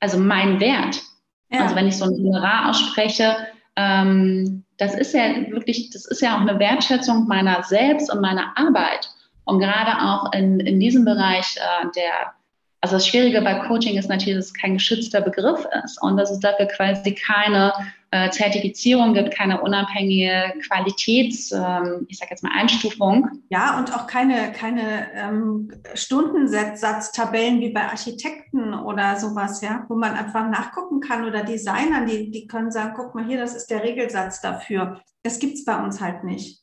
also 0.00 0.18
mein 0.18 0.60
Wert. 0.60 1.02
Ja. 1.50 1.62
Also 1.62 1.76
wenn 1.76 1.86
ich 1.86 1.96
so 1.96 2.06
ein 2.06 2.16
Honorar 2.16 2.70
ausspreche, 2.70 3.36
ähm, 3.76 4.64
das 4.78 4.94
ist 4.94 5.14
ja 5.14 5.50
wirklich, 5.50 5.90
das 5.90 6.06
ist 6.06 6.22
ja 6.22 6.36
auch 6.36 6.40
eine 6.40 6.58
Wertschätzung 6.58 7.26
meiner 7.28 7.62
selbst 7.62 8.12
und 8.12 8.20
meiner 8.20 8.56
Arbeit. 8.56 9.10
Und 9.44 9.58
gerade 9.58 10.02
auch 10.02 10.32
in, 10.32 10.60
in 10.60 10.80
diesem 10.80 11.04
Bereich 11.04 11.56
äh, 11.56 11.86
der 11.96 12.34
also 12.82 12.96
das 12.96 13.06
Schwierige 13.06 13.42
bei 13.42 13.54
Coaching 13.66 13.98
ist 13.98 14.08
natürlich, 14.08 14.38
dass 14.38 14.46
es 14.46 14.54
kein 14.54 14.74
geschützter 14.74 15.20
Begriff 15.20 15.66
ist 15.84 16.02
und 16.02 16.16
dass 16.16 16.30
es 16.30 16.40
dafür 16.40 16.66
quasi 16.66 17.14
keine 17.14 17.72
äh, 18.10 18.30
Zertifizierung 18.30 19.12
gibt, 19.12 19.32
keine 19.32 19.60
unabhängige 19.60 20.54
Qualitäts, 20.66 21.52
ähm, 21.52 22.06
ich 22.08 22.18
sage 22.18 22.30
jetzt 22.30 22.42
mal 22.42 22.52
Einstufung. 22.56 23.28
Ja, 23.50 23.78
und 23.78 23.94
auch 23.94 24.06
keine, 24.06 24.52
keine 24.52 25.12
ähm, 25.14 25.70
Stundensatztabellen 25.94 27.60
wie 27.60 27.70
bei 27.70 27.82
Architekten 27.82 28.72
oder 28.72 29.16
sowas, 29.16 29.60
ja, 29.60 29.84
wo 29.88 29.94
man 29.94 30.14
einfach 30.14 30.48
nachgucken 30.48 31.00
kann 31.00 31.26
oder 31.26 31.44
Designern, 31.44 32.06
die, 32.06 32.30
die 32.30 32.46
können 32.46 32.72
sagen, 32.72 32.94
guck 32.96 33.14
mal 33.14 33.26
hier, 33.26 33.38
das 33.38 33.54
ist 33.54 33.70
der 33.70 33.84
Regelsatz 33.84 34.40
dafür. 34.40 35.02
Das 35.22 35.38
gibt 35.38 35.54
es 35.54 35.66
bei 35.66 35.76
uns 35.76 36.00
halt 36.00 36.24
nicht. 36.24 36.59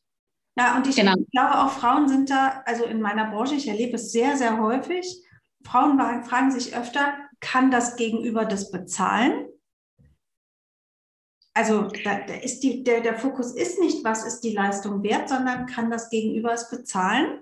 Ja, 0.58 0.76
und 0.76 0.88
ich 0.88 0.96
genau. 0.96 1.14
glaube 1.32 1.60
auch 1.60 1.70
Frauen 1.70 2.10
sind 2.10 2.30
da, 2.30 2.64
also 2.66 2.86
in 2.86 3.00
meiner 3.00 3.30
Branche, 3.30 3.56
ich 3.56 3.68
erlebe 3.68 3.96
es 3.96 4.12
sehr, 4.12 4.38
sehr 4.38 4.60
häufig, 4.60 5.06
Frauen 5.64 6.00
fragen 6.24 6.52
sich 6.52 6.76
öfter, 6.76 7.14
kann 7.40 7.70
das 7.70 7.96
Gegenüber 7.96 8.46
das 8.46 8.72
bezahlen? 8.72 9.46
Also 11.54 11.90
da, 12.04 12.20
da 12.28 12.36
ist 12.36 12.62
die, 12.62 12.84
der, 12.84 13.02
der 13.02 13.16
Fokus 13.16 13.54
ist 13.54 13.80
nicht, 13.80 14.04
was 14.04 14.26
ist 14.26 14.42
die 14.42 14.54
Leistung 14.54 15.04
wert, 15.04 15.30
sondern 15.30 15.66
kann 15.66 15.90
das 15.90 16.10
Gegenüber 16.10 16.54
es 16.54 16.70
bezahlen? 16.70 17.40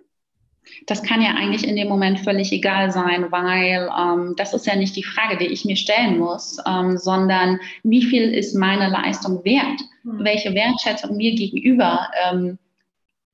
Das 0.87 1.03
kann 1.03 1.21
ja 1.21 1.35
eigentlich 1.35 1.67
in 1.67 1.75
dem 1.75 1.87
Moment 1.87 2.21
völlig 2.21 2.51
egal 2.51 2.91
sein, 2.91 3.31
weil 3.31 3.89
ähm, 3.97 4.33
das 4.35 4.53
ist 4.53 4.65
ja 4.65 4.75
nicht 4.75 4.95
die 4.95 5.03
Frage, 5.03 5.37
die 5.37 5.47
ich 5.47 5.63
mir 5.63 5.75
stellen 5.75 6.17
muss, 6.17 6.57
ähm, 6.65 6.97
sondern 6.97 7.59
wie 7.83 8.03
viel 8.03 8.33
ist 8.33 8.55
meine 8.55 8.89
Leistung 8.89 9.43
wert? 9.45 9.79
Hm. 10.03 10.23
Welche 10.23 10.55
Wertschätzung 10.55 11.17
mir 11.17 11.35
gegenüber 11.35 12.09
ähm, 12.29 12.57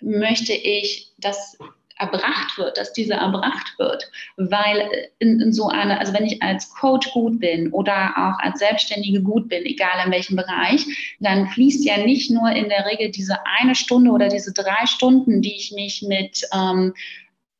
möchte 0.01 0.53
ich, 0.53 1.11
dass 1.17 1.57
erbracht 2.01 2.57
wird, 2.57 2.77
dass 2.77 2.93
diese 2.93 3.13
erbracht 3.13 3.77
wird, 3.77 4.09
weil 4.35 4.89
in, 5.19 5.39
in, 5.39 5.53
so 5.53 5.67
einer, 5.67 5.99
also 5.99 6.13
wenn 6.13 6.25
ich 6.25 6.41
als 6.41 6.73
Coach 6.73 7.11
gut 7.11 7.39
bin 7.39 7.71
oder 7.71 8.13
auch 8.17 8.39
als 8.43 8.59
Selbstständige 8.59 9.21
gut 9.21 9.49
bin, 9.49 9.65
egal 9.65 10.05
in 10.05 10.11
welchem 10.11 10.35
Bereich, 10.35 10.85
dann 11.19 11.47
fließt 11.47 11.85
ja 11.85 11.97
nicht 11.97 12.31
nur 12.31 12.49
in 12.49 12.69
der 12.69 12.87
Regel 12.87 13.11
diese 13.11 13.37
eine 13.59 13.75
Stunde 13.75 14.11
oder 14.11 14.29
diese 14.29 14.51
drei 14.51 14.85
Stunden, 14.87 15.41
die 15.41 15.55
ich 15.55 15.71
mich 15.73 16.01
mit 16.01 16.41
ähm, 16.53 16.93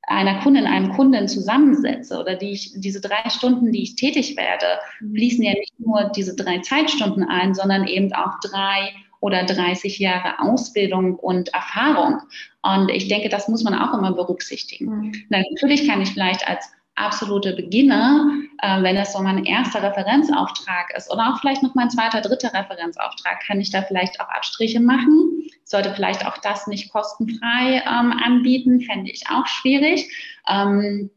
einer 0.07 0.39
Kundin, 0.41 0.65
einem 0.65 0.91
Kunden 0.93 1.27
zusammensetze 1.27 2.19
oder 2.19 2.35
die 2.35 2.51
ich, 2.51 2.73
diese 2.75 2.99
drei 2.99 3.29
Stunden, 3.29 3.71
die 3.71 3.83
ich 3.83 3.95
tätig 3.95 4.35
werde, 4.35 4.79
mhm. 4.99 5.13
fließen 5.13 5.43
ja 5.43 5.53
nicht 5.53 5.79
nur 5.79 6.11
diese 6.15 6.35
drei 6.35 6.59
Zeitstunden 6.59 7.23
ein, 7.23 7.53
sondern 7.53 7.87
eben 7.87 8.11
auch 8.13 8.39
drei 8.43 8.91
oder 9.21 9.45
30 9.45 9.99
Jahre 9.99 10.39
Ausbildung 10.39 11.15
und 11.15 11.53
Erfahrung. 11.53 12.19
Und 12.61 12.89
ich 12.89 13.07
denke, 13.07 13.29
das 13.29 13.47
muss 13.47 13.63
man 13.63 13.75
auch 13.75 13.97
immer 13.97 14.11
berücksichtigen. 14.11 14.85
Mhm. 14.85 15.13
Natürlich 15.29 15.87
kann 15.87 16.01
ich 16.01 16.09
vielleicht 16.09 16.47
als 16.47 16.69
absolute 16.95 17.53
Beginner, 17.53 18.27
äh, 18.61 18.81
wenn 18.83 18.97
es 18.97 19.13
so 19.13 19.19
mein 19.21 19.45
erster 19.45 19.81
Referenzauftrag 19.81 20.93
ist 20.95 21.09
oder 21.09 21.29
auch 21.29 21.39
vielleicht 21.39 21.63
noch 21.63 21.73
mein 21.75 21.89
zweiter, 21.89 22.21
dritter 22.21 22.53
Referenzauftrag, 22.53 23.41
kann 23.45 23.61
ich 23.61 23.71
da 23.71 23.81
vielleicht 23.83 24.19
auch 24.19 24.29
Abstriche 24.29 24.79
machen. 24.79 25.43
Sollte 25.63 25.93
vielleicht 25.93 26.25
auch 26.25 26.37
das 26.39 26.67
nicht 26.67 26.91
kostenfrei 26.91 27.81
ähm, 27.87 28.11
anbieten, 28.11 28.81
fände 28.81 29.09
ich 29.09 29.23
auch 29.29 29.47
schwierig. 29.47 30.11
Ähm, 30.47 31.09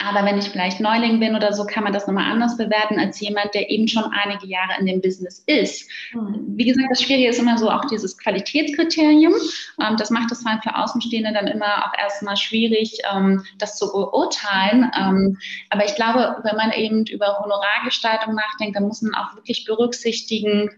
aber 0.00 0.24
wenn 0.24 0.38
ich 0.38 0.48
vielleicht 0.48 0.78
Neuling 0.78 1.18
bin 1.18 1.34
oder 1.34 1.52
so, 1.52 1.64
kann 1.64 1.82
man 1.82 1.92
das 1.92 2.06
nochmal 2.06 2.30
anders 2.30 2.56
bewerten 2.56 3.00
als 3.00 3.18
jemand, 3.18 3.52
der 3.52 3.68
eben 3.68 3.88
schon 3.88 4.04
einige 4.04 4.46
Jahre 4.46 4.78
in 4.78 4.86
dem 4.86 5.00
Business 5.00 5.42
ist. 5.46 5.90
Mhm. 6.12 6.44
Wie 6.56 6.66
gesagt, 6.66 6.86
das 6.90 7.02
Schwierige 7.02 7.28
ist 7.28 7.40
immer 7.40 7.58
so 7.58 7.68
auch 7.68 7.84
dieses 7.86 8.16
Qualitätskriterium. 8.16 9.34
Ähm, 9.80 9.96
das 9.96 10.10
macht 10.10 10.30
es 10.30 10.44
halt 10.44 10.62
für 10.62 10.76
Außenstehende 10.76 11.32
dann 11.32 11.48
immer 11.48 11.84
auch 11.84 11.98
erstmal 11.98 12.36
schwierig, 12.36 12.98
ähm, 13.12 13.44
das 13.58 13.76
zu 13.76 13.90
beurteilen. 13.90 14.88
Ähm, 14.96 15.36
aber 15.70 15.84
ich 15.84 15.96
glaube, 15.96 16.36
wenn 16.44 16.56
man 16.56 16.70
eben 16.70 17.04
über 17.06 17.40
Honorargestaltung 17.40 18.36
nachdenkt, 18.36 18.76
dann 18.76 18.86
muss 18.86 19.02
man 19.02 19.16
auch 19.16 19.34
wirklich 19.34 19.64
berücksichtigen, 19.64 20.70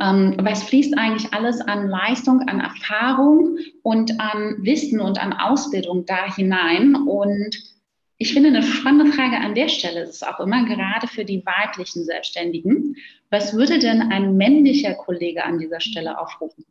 ähm, 0.00 0.36
weil 0.36 0.54
es 0.54 0.64
fließt 0.64 0.98
eigentlich 0.98 1.32
alles 1.32 1.60
an 1.60 1.88
Leistung, 1.88 2.40
an 2.48 2.60
Erfahrung 2.60 3.58
und 3.84 4.18
an 4.18 4.56
Wissen 4.62 5.00
und 5.00 5.22
an 5.22 5.32
Ausbildung 5.32 6.06
da 6.06 6.34
hinein. 6.34 6.96
Und 6.96 7.77
ich 8.18 8.32
finde 8.32 8.48
eine 8.48 8.62
spannende 8.64 9.12
Frage 9.12 9.36
an 9.36 9.54
der 9.54 9.68
Stelle 9.68 10.02
ist 10.02 10.26
auch 10.26 10.40
immer, 10.40 10.64
gerade 10.66 11.06
für 11.06 11.24
die 11.24 11.44
weiblichen 11.46 12.04
Selbstständigen, 12.04 12.96
was 13.30 13.54
würde 13.54 13.78
denn 13.78 14.02
ein 14.12 14.36
männlicher 14.36 14.94
Kollege 14.94 15.44
an 15.44 15.58
dieser 15.58 15.80
Stelle 15.80 16.18
aufrufen? 16.18 16.64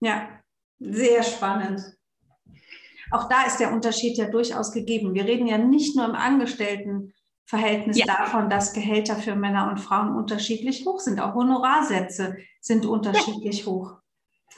Ja, 0.00 0.40
sehr 0.78 1.22
spannend. 1.22 1.80
Auch 3.10 3.28
da 3.28 3.44
ist 3.44 3.58
der 3.58 3.72
Unterschied 3.72 4.16
ja 4.16 4.26
durchaus 4.26 4.72
gegeben. 4.72 5.14
Wir 5.14 5.24
reden 5.24 5.46
ja 5.46 5.58
nicht 5.58 5.96
nur 5.96 6.06
im 6.06 6.14
Angestelltenverhältnis 6.14 7.98
ja. 7.98 8.06
davon, 8.06 8.48
dass 8.48 8.72
Gehälter 8.72 9.16
für 9.16 9.34
Männer 9.34 9.68
und 9.70 9.78
Frauen 9.78 10.16
unterschiedlich 10.16 10.86
hoch 10.86 11.00
sind. 11.00 11.20
Auch 11.20 11.34
Honorarsätze 11.34 12.36
sind 12.60 12.86
unterschiedlich 12.86 13.60
ja. 13.60 13.66
hoch. 13.66 13.96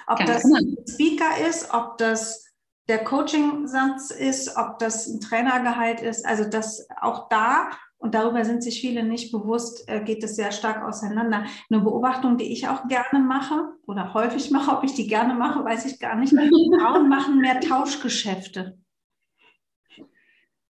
Ob 0.06 0.18
Ganz 0.18 0.30
das 0.30 0.42
genau. 0.42 0.58
Speaker 0.88 1.48
ist, 1.48 1.72
ob 1.72 1.98
das 1.98 2.49
der 2.88 3.04
Coaching-Satz 3.04 4.10
ist, 4.10 4.56
ob 4.56 4.78
das 4.78 5.06
ein 5.06 5.20
Trainergehalt 5.20 6.00
ist. 6.00 6.26
Also 6.26 6.44
das 6.44 6.88
auch 7.00 7.28
da, 7.28 7.70
und 8.00 8.14
darüber 8.14 8.44
sind 8.46 8.62
sich 8.62 8.80
viele 8.80 9.02
nicht 9.02 9.30
bewusst, 9.30 9.86
äh, 9.86 10.02
geht 10.02 10.24
es 10.24 10.34
sehr 10.34 10.52
stark 10.52 10.82
auseinander. 10.82 11.44
Eine 11.70 11.80
Beobachtung, 11.82 12.38
die 12.38 12.50
ich 12.50 12.66
auch 12.66 12.88
gerne 12.88 13.22
mache 13.22 13.74
oder 13.86 14.14
häufig 14.14 14.50
mache, 14.50 14.74
ob 14.74 14.84
ich 14.84 14.94
die 14.94 15.06
gerne 15.06 15.34
mache, 15.34 15.62
weiß 15.62 15.84
ich 15.84 16.00
gar 16.00 16.16
nicht. 16.16 16.32
Frauen 16.32 17.10
machen 17.10 17.38
mehr 17.38 17.60
Tauschgeschäfte. 17.60 18.78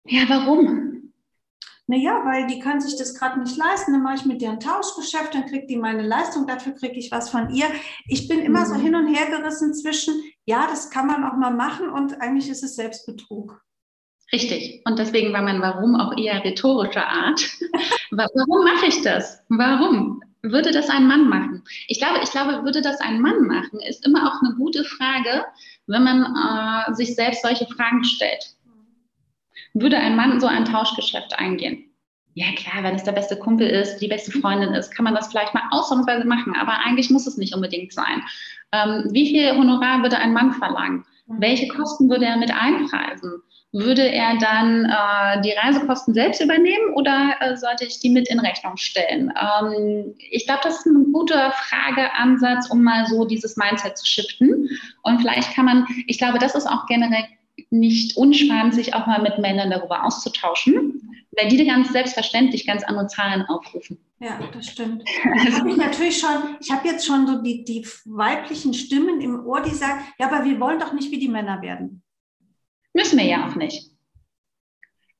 Ja, 0.05 0.23
warum? 0.29 1.13
Naja, 1.87 2.23
weil 2.25 2.47
die 2.47 2.61
können 2.61 2.81
sich 2.81 2.97
das 2.97 3.15
gerade 3.15 3.41
nicht 3.41 3.59
leisten. 3.59 3.93
Dann 3.93 4.03
mache 4.03 4.17
ich 4.17 4.25
mit 4.25 4.41
dir 4.41 4.51
ein 4.51 4.61
Tauschgeschäft, 4.61 5.35
dann 5.35 5.47
kriegt 5.47 5.69
die 5.69 5.77
meine 5.77 6.03
Leistung, 6.03 6.47
dafür 6.47 6.73
kriege 6.73 6.99
ich 6.99 7.11
was 7.11 7.29
von 7.29 7.51
ihr. 7.51 7.67
Ich 8.07 8.27
bin 8.27 8.41
immer 8.41 8.61
mhm. 8.61 8.67
so 8.67 8.75
hin 8.75 8.95
und 8.95 9.07
her 9.07 9.27
gerissen 9.27 9.75
zwischen, 9.75 10.15
ja, 10.49 10.67
das 10.67 10.89
kann 10.91 11.07
man 11.07 11.25
auch 11.25 11.37
mal 11.37 11.51
machen 11.51 11.91
und 11.91 12.23
eigentlich 12.23 12.49
ist 12.49 12.65
es 12.65 12.75
Selbstbetrug. 12.75 13.63
Richtig. 14.33 14.81
Und 14.87 14.99
deswegen 14.99 15.31
war 15.35 15.43
mein 15.43 15.61
Warum 15.61 15.95
auch 15.95 16.17
eher 16.17 16.43
rhetorischer 16.43 17.07
Art. 17.07 17.41
Warum 18.11 18.65
mache 18.65 18.87
ich 18.87 19.03
das? 19.03 19.45
Warum? 19.51 20.23
Würde 20.41 20.71
das 20.71 20.89
ein 20.89 21.07
Mann 21.07 21.29
machen? 21.29 21.65
Ich 21.89 21.99
glaube, 21.99 22.21
ich 22.23 22.31
glaube, 22.31 22.65
würde 22.65 22.81
das 22.81 22.99
ein 23.01 23.21
Mann 23.21 23.47
machen, 23.47 23.81
ist 23.87 24.07
immer 24.07 24.27
auch 24.27 24.41
eine 24.41 24.55
gute 24.55 24.85
Frage, 24.85 25.45
wenn 25.87 26.05
man 26.05 26.25
äh, 26.35 26.95
sich 26.95 27.15
selbst 27.15 27.43
solche 27.43 27.67
Fragen 27.67 28.03
stellt. 28.05 28.55
Würde 29.75 29.99
ein 29.99 30.17
Mann 30.17 30.41
so 30.41 30.47
ein 30.47 30.65
Tauschgeschäft 30.65 31.39
eingehen? 31.39 31.89
Ja, 32.33 32.47
klar, 32.57 32.85
wenn 32.85 32.95
es 32.95 33.03
der 33.05 33.13
beste 33.13 33.37
Kumpel 33.37 33.67
ist, 33.67 33.99
die 33.99 34.07
beste 34.07 34.31
Freundin 34.31 34.73
ist, 34.73 34.95
kann 34.95 35.05
man 35.05 35.15
das 35.15 35.29
vielleicht 35.29 35.55
mal 35.55 35.69
ausnahmsweise 35.73 36.25
machen, 36.25 36.55
aber 36.55 36.79
eigentlich 36.79 37.11
muss 37.11 37.27
es 37.27 37.37
nicht 37.37 37.53
unbedingt 37.53 37.93
sein. 37.93 38.23
Ähm, 38.73 39.09
wie 39.13 39.29
viel 39.29 39.57
Honorar 39.57 40.03
würde 40.03 40.19
ein 40.19 40.33
Mann 40.33 40.53
verlangen? 40.53 41.05
Mhm. 41.27 41.41
Welche 41.41 41.69
Kosten 41.69 42.09
würde 42.09 42.27
er 42.27 42.37
mit 42.37 42.53
einpreisen? 42.53 43.43
Würde 43.73 44.11
er 44.11 44.39
dann 44.39 44.87
äh, 44.87 45.43
die 45.43 45.53
Reisekosten 45.53 46.15
selbst 46.15 46.41
übernehmen 46.41 46.95
oder 46.95 47.35
äh, 47.41 47.55
sollte 47.57 47.85
ich 47.85 48.01
die 48.01 48.09
mit 48.09 48.29
in 48.31 48.41
Rechnung 48.41 48.79
stellen? 48.79 49.31
Ähm, 49.39 50.15
ich 50.31 50.47
glaube, 50.47 50.61
das 50.65 50.79
ist 50.79 50.87
ein 50.87 51.13
guter 51.13 51.53
Frageansatz, 51.53 52.71
um 52.71 52.83
mal 52.83 53.07
so 53.07 53.27
dieses 53.27 53.57
Mindset 53.59 53.99
zu 53.99 54.07
shiften. 54.07 54.71
Und 55.03 55.21
vielleicht 55.21 55.55
kann 55.55 55.67
man, 55.67 55.87
ich 56.07 56.17
glaube, 56.17 56.39
das 56.39 56.55
ist 56.55 56.67
auch 56.67 56.87
generell 56.87 57.25
nicht 57.71 58.17
unspannend, 58.17 58.75
sich 58.75 58.95
auch 58.95 59.07
mal 59.07 59.23
mit 59.23 59.39
Männern 59.39 59.71
darüber 59.71 60.05
auszutauschen, 60.05 61.27
weil 61.33 61.49
die 61.49 61.67
ganz 61.67 61.93
selbstverständlich 61.93 62.67
ganz 62.67 62.85
andere 62.85 63.07
Zahlen 63.07 63.43
aufrufen. 63.43 63.99
Ja, 64.21 64.39
das 64.53 64.67
stimmt. 64.67 65.05
Habe 65.55 65.71
ich 65.71 65.77
natürlich 65.77 66.19
schon, 66.19 66.57
ich 66.61 66.71
habe 66.71 66.89
jetzt 66.89 67.07
schon 67.07 67.27
so 67.27 67.41
die, 67.43 67.65
die 67.65 67.87
weiblichen 68.05 68.75
Stimmen 68.75 69.21
im 69.21 69.47
Ohr, 69.47 69.63
die 69.63 69.75
sagen, 69.75 70.01
ja, 70.19 70.27
aber 70.27 70.45
wir 70.45 70.59
wollen 70.59 70.81
doch 70.81 70.93
nicht 70.93 71.11
wie 71.13 71.19
die 71.19 71.29
Männer 71.29 71.63
werden. 71.63 72.03
Müssen 72.95 73.19
wir 73.19 73.27
ja 73.27 73.47
auch 73.47 73.55
nicht. 73.55 73.93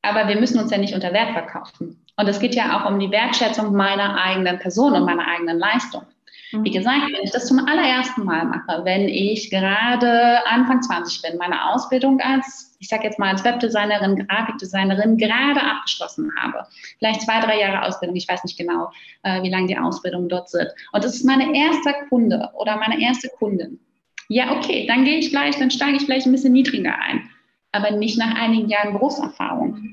Aber 0.01 0.27
wir 0.27 0.39
müssen 0.39 0.59
uns 0.59 0.71
ja 0.71 0.77
nicht 0.77 0.93
unter 0.93 1.13
Wert 1.13 1.31
verkaufen. 1.31 2.05
Und 2.17 2.27
es 2.27 2.39
geht 2.39 2.55
ja 2.55 2.77
auch 2.77 2.89
um 2.89 2.99
die 2.99 3.11
Wertschätzung 3.11 3.73
meiner 3.73 4.21
eigenen 4.21 4.59
Person 4.59 4.93
und 4.93 5.05
meiner 5.05 5.27
eigenen 5.27 5.57
Leistung. 5.57 6.03
Wie 6.51 6.57
mhm. 6.57 6.63
gesagt, 6.63 7.01
wenn 7.13 7.23
ich 7.23 7.31
das 7.31 7.45
zum 7.45 7.59
allerersten 7.59 8.23
Mal 8.23 8.45
mache, 8.45 8.83
wenn 8.83 9.07
ich 9.07 9.51
gerade 9.51 10.45
Anfang 10.47 10.81
20 10.81 11.21
bin, 11.21 11.37
meine 11.37 11.71
Ausbildung 11.71 12.19
als, 12.21 12.75
ich 12.79 12.87
sage 12.87 13.03
jetzt 13.03 13.19
mal 13.19 13.29
als 13.29 13.43
Webdesignerin, 13.43 14.27
Grafikdesignerin 14.27 15.17
gerade 15.17 15.61
abgeschlossen 15.61 16.31
habe, 16.39 16.65
vielleicht 16.97 17.21
zwei, 17.21 17.39
drei 17.39 17.59
Jahre 17.59 17.85
Ausbildung, 17.85 18.15
ich 18.15 18.27
weiß 18.27 18.43
nicht 18.43 18.57
genau, 18.57 18.91
äh, 19.23 19.43
wie 19.43 19.49
lange 19.49 19.67
die 19.67 19.77
Ausbildung 19.77 20.27
dort 20.27 20.49
sind. 20.49 20.69
Und 20.91 21.03
das 21.03 21.15
ist 21.15 21.25
meine 21.25 21.55
erste 21.55 21.93
Kunde 22.09 22.49
oder 22.55 22.77
meine 22.77 22.99
erste 22.99 23.29
Kundin. 23.37 23.79
Ja, 24.27 24.51
okay, 24.51 24.85
dann 24.87 25.05
gehe 25.05 25.17
ich 25.17 25.29
gleich, 25.29 25.57
dann 25.57 25.71
steige 25.71 25.97
ich 25.97 26.05
vielleicht 26.05 26.25
ein 26.25 26.31
bisschen 26.31 26.53
niedriger 26.53 26.95
ein, 26.99 27.29
aber 27.71 27.91
nicht 27.91 28.17
nach 28.17 28.35
einigen 28.35 28.69
Jahren 28.69 28.93
Berufserfahrung. 28.93 29.83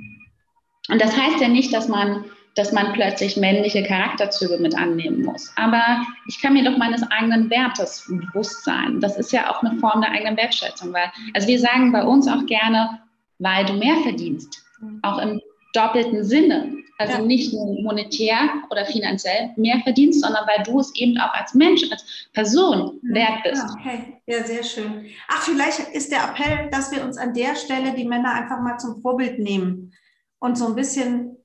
Und 0.89 1.03
das 1.03 1.17
heißt 1.17 1.41
ja 1.41 1.49
nicht, 1.49 1.75
dass 1.75 1.89
man 1.89 2.25
dass 2.57 2.73
man 2.73 2.95
plötzlich 2.95 3.37
männliche 3.37 3.83
Charakterzüge 3.83 4.57
mit 4.59 4.75
annehmen 4.75 5.23
muss. 5.23 5.53
Aber 5.57 6.03
ich 6.27 6.41
kann 6.41 6.55
mir 6.55 6.65
doch 6.65 6.79
meines 6.79 7.03
eigenen 7.11 7.51
Wertes 7.51 8.07
bewusst 8.09 8.65
sein. 8.65 8.99
Das 9.01 9.17
ist 9.19 9.31
ja 9.31 9.51
auch 9.51 9.63
eine 9.63 9.79
Form 9.79 10.01
der 10.01 10.11
eigenen 10.11 10.39
Wertschätzung. 10.39 10.93
Weil, 10.93 11.13
also 11.35 11.47
wir 11.47 11.61
sagen 11.61 11.93
bei 11.93 12.03
uns 12.03 12.27
auch 12.27 12.47
gerne, 12.47 12.99
weil 13.39 13.67
du 13.67 13.75
mehr 13.75 13.97
verdienst. 14.03 14.65
Auch 15.03 15.19
im 15.19 15.41
doppelten 15.75 16.25
Sinne. 16.25 16.73
Also 16.99 17.19
ja. 17.19 17.23
nicht 17.23 17.53
nur 17.53 17.83
monetär 17.83 18.39
oder 18.71 18.87
finanziell 18.87 19.51
mehr 19.57 19.79
verdienst, 19.81 20.23
sondern 20.23 20.47
weil 20.47 20.65
du 20.65 20.81
es 20.81 20.95
eben 20.95 21.19
auch 21.19 21.35
als 21.35 21.53
Mensch, 21.53 21.83
als 21.91 22.27
Person 22.33 22.99
wert 23.03 23.43
bist. 23.45 23.63
Ja, 23.63 23.75
okay, 23.79 24.17
ja, 24.25 24.45
sehr 24.45 24.65
schön. 24.65 25.05
Ach, 25.29 25.43
vielleicht 25.43 25.81
ist 25.93 26.11
der 26.11 26.25
Appell, 26.25 26.71
dass 26.71 26.91
wir 26.91 27.05
uns 27.05 27.19
an 27.19 27.35
der 27.35 27.55
Stelle 27.55 27.93
die 27.93 28.07
Männer 28.07 28.33
einfach 28.33 28.63
mal 28.63 28.79
zum 28.79 29.03
Vorbild 29.03 29.39
nehmen 29.39 29.93
und 30.39 30.57
so 30.57 30.69
ein 30.69 30.75
bisschen 30.75 31.36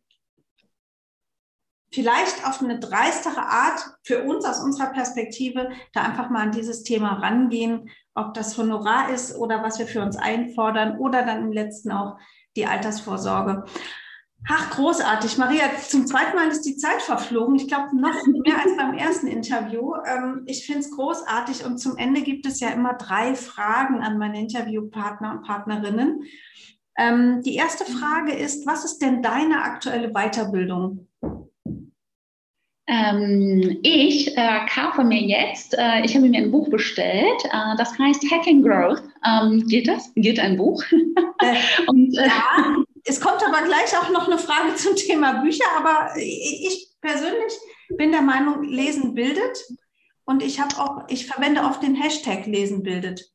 vielleicht 1.94 2.48
auf 2.48 2.62
eine 2.62 2.80
dreistere 2.80 3.42
Art 3.42 3.98
für 4.04 4.24
uns 4.24 4.46
aus 4.46 4.60
unserer 4.60 4.88
Perspektive 4.88 5.70
da 5.94 6.04
einfach 6.04 6.30
mal 6.30 6.44
an 6.44 6.52
dieses 6.52 6.84
Thema 6.84 7.14
rangehen, 7.20 7.89
ob 8.16 8.34
das 8.34 8.58
Honorar 8.58 9.10
ist 9.10 9.36
oder 9.36 9.62
was 9.62 9.80
wir 9.80 9.88
für 9.88 10.02
uns 10.02 10.16
einfordern 10.16 10.98
oder 11.00 11.26
dann 11.26 11.44
im 11.44 11.52
letzten 11.52 11.92
auch 11.92 12.18
die 12.56 12.66
Altersvorsorge. 12.66 13.66
Ach, 14.50 14.72
großartig. 14.72 15.38
Maria, 15.38 15.66
zum 15.88 16.08
zweiten 16.08 16.36
Mal 16.36 16.48
ist 16.48 16.64
die 16.64 16.76
Zeit 16.76 17.02
verflogen. 17.02 17.56
Ich 17.56 17.68
glaube, 17.68 17.96
noch 17.96 18.26
mehr 18.26 18.58
als 18.64 18.76
beim 18.76 18.98
ersten 18.98 19.28
Interview. 19.28 19.94
Ähm, 20.06 20.44
ich 20.48 20.66
finde 20.66 20.80
es 20.80 20.92
großartig 20.92 21.64
und 21.64 21.78
zum 21.78 21.96
Ende 21.98 22.22
gibt 22.22 22.48
es 22.48 22.60
ja 22.60 22.70
immer 22.70 22.96
drei 22.96 23.36
Fragen 23.36 24.02
an 24.02 24.18
meine 24.18 24.39
Interviewpartner 24.39 25.32
und 25.32 25.44
Partnerinnen. 25.44 26.24
Ähm, 26.98 27.42
die 27.44 27.56
erste 27.56 27.86
Frage 27.86 28.34
ist, 28.34 28.66
was 28.66 28.84
ist 28.84 29.00
denn 29.00 29.22
deine 29.22 29.62
aktuelle 29.62 30.12
Weiterbildung? 30.12 31.08
Ähm, 32.88 33.80
ich 33.84 34.36
äh, 34.36 34.66
kaufe 34.74 35.04
mir 35.04 35.22
jetzt, 35.22 35.76
äh, 35.78 36.04
ich 36.04 36.16
habe 36.16 36.28
mir 36.28 36.38
ein 36.38 36.52
Buch 36.52 36.70
bestellt, 36.70 37.46
äh, 37.46 37.78
das 37.78 37.98
heißt 37.98 38.30
Hacking 38.32 38.64
Growth. 38.64 39.04
Ähm, 39.26 39.66
geht 39.68 39.88
das? 39.88 40.12
Geht 40.16 40.40
ein 40.40 40.58
Buch? 40.58 40.84
Äh, 40.92 41.56
Und, 41.88 42.18
äh, 42.18 42.26
ja, 42.26 42.76
es 43.06 43.22
kommt 43.22 43.44
aber 43.46 43.66
gleich 43.66 43.98
auch 43.98 44.10
noch 44.12 44.28
eine 44.28 44.38
Frage 44.38 44.76
zum 44.76 44.96
Thema 44.96 45.42
Bücher, 45.42 45.66
aber 45.78 46.10
ich 46.18 46.90
persönlich 47.02 47.54
bin 47.98 48.12
der 48.12 48.22
Meinung, 48.22 48.64
Lesen 48.64 49.14
bildet. 49.16 49.58
Und 50.26 50.44
ich 50.44 50.60
habe 50.60 50.78
auch, 50.78 51.04
ich 51.10 51.28
verwende 51.28 51.62
oft 51.62 51.84
den 51.84 51.96
Hashtag 51.96 52.46
Lesen 52.46 52.84
bildet. 52.84 53.32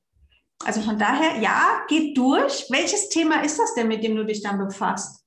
Also 0.65 0.81
von 0.81 0.99
daher, 0.99 1.41
ja, 1.41 1.85
geht 1.89 2.17
durch. 2.17 2.67
Welches 2.71 3.09
Thema 3.11 3.45
ist 3.45 3.59
das 3.59 3.75
denn, 3.75 3.89
mit 3.89 4.03
dem 4.03 4.17
du 4.17 4.25
dich 4.25 4.43
dann 4.43 4.59
befasst? 4.59 5.26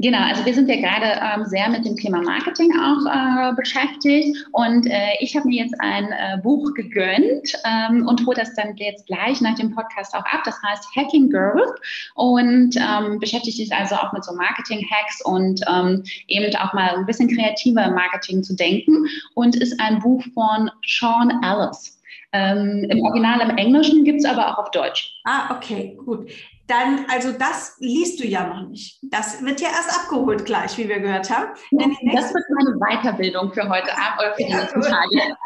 Genau, 0.00 0.18
also 0.18 0.46
wir 0.46 0.54
sind 0.54 0.68
ja 0.68 0.76
gerade 0.76 1.20
ähm, 1.20 1.44
sehr 1.46 1.68
mit 1.70 1.84
dem 1.84 1.96
Thema 1.96 2.22
Marketing 2.22 2.70
auch 2.78 3.04
äh, 3.04 3.52
beschäftigt 3.56 4.46
und 4.52 4.86
äh, 4.86 5.14
ich 5.18 5.34
habe 5.34 5.48
mir 5.48 5.64
jetzt 5.64 5.74
ein 5.80 6.04
äh, 6.12 6.38
Buch 6.40 6.72
gegönnt 6.74 7.52
ähm, 7.64 8.06
und 8.06 8.24
hole 8.24 8.36
das 8.36 8.54
dann 8.54 8.76
jetzt 8.76 9.08
gleich 9.08 9.40
nach 9.40 9.56
dem 9.56 9.74
Podcast 9.74 10.14
auch 10.14 10.24
ab. 10.24 10.42
Das 10.44 10.54
heißt 10.62 10.86
Hacking 10.94 11.30
Girl 11.30 11.74
und 12.14 12.76
ähm, 12.76 13.18
beschäftigt 13.18 13.56
sich 13.56 13.72
also 13.72 13.96
auch 13.96 14.12
mit 14.12 14.22
so 14.22 14.32
Marketing-Hacks 14.36 15.24
und 15.24 15.62
ähm, 15.68 16.04
eben 16.28 16.54
auch 16.54 16.72
mal 16.74 16.90
ein 16.94 17.06
bisschen 17.06 17.34
kreativer 17.34 17.90
Marketing 17.90 18.44
zu 18.44 18.54
denken 18.54 19.04
und 19.34 19.56
ist 19.56 19.80
ein 19.80 19.98
Buch 19.98 20.22
von 20.32 20.70
Sean 20.86 21.42
Ellis. 21.42 22.00
Ähm, 22.32 22.86
Im 22.88 23.02
Original 23.02 23.40
im 23.40 23.56
Englischen 23.56 24.04
gibt 24.04 24.20
es 24.20 24.26
aber 24.26 24.52
auch 24.52 24.58
auf 24.58 24.70
Deutsch. 24.70 25.20
Ah, 25.24 25.56
okay, 25.56 25.98
gut 26.04 26.30
dann, 26.68 27.06
also 27.08 27.32
das 27.32 27.76
liest 27.80 28.20
du 28.20 28.26
ja 28.26 28.46
noch 28.46 28.68
nicht. 28.68 29.00
Das 29.10 29.42
wird 29.42 29.60
ja 29.60 29.68
erst 29.68 29.98
abgeholt 29.98 30.44
gleich, 30.44 30.76
wie 30.76 30.86
wir 30.88 31.00
gehört 31.00 31.30
haben. 31.30 31.54
Ja, 31.70 31.88
das 32.14 32.34
wird 32.34 32.44
meine 32.50 32.78
Weiterbildung 32.78 33.50
für 33.52 33.66
heute 33.68 33.90
Abend 33.96 34.20
oder 34.20 34.34
für 34.34 34.44
die 34.44 34.54
nächsten 34.54 34.82
Tage. 34.82 35.36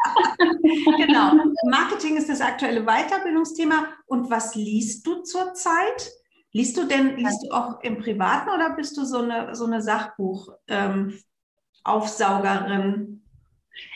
genau. 0.97 1.31
Marketing 1.69 2.17
ist 2.17 2.27
das 2.29 2.41
aktuelle 2.41 2.83
Weiterbildungsthema. 2.83 3.87
Und 4.05 4.29
was 4.29 4.53
liest 4.55 5.07
du 5.07 5.23
zurzeit? 5.23 6.11
Liest 6.51 6.75
du 6.77 6.83
denn, 6.83 7.15
liest 7.15 7.41
du 7.43 7.51
auch 7.51 7.79
im 7.81 7.99
Privaten 7.99 8.49
oder 8.49 8.71
bist 8.75 8.97
du 8.97 9.05
so 9.05 9.19
eine, 9.19 9.55
so 9.55 9.65
eine 9.65 9.81
Sachbuch-Aufsaugerin? 9.81 12.81
Ähm, 12.81 13.22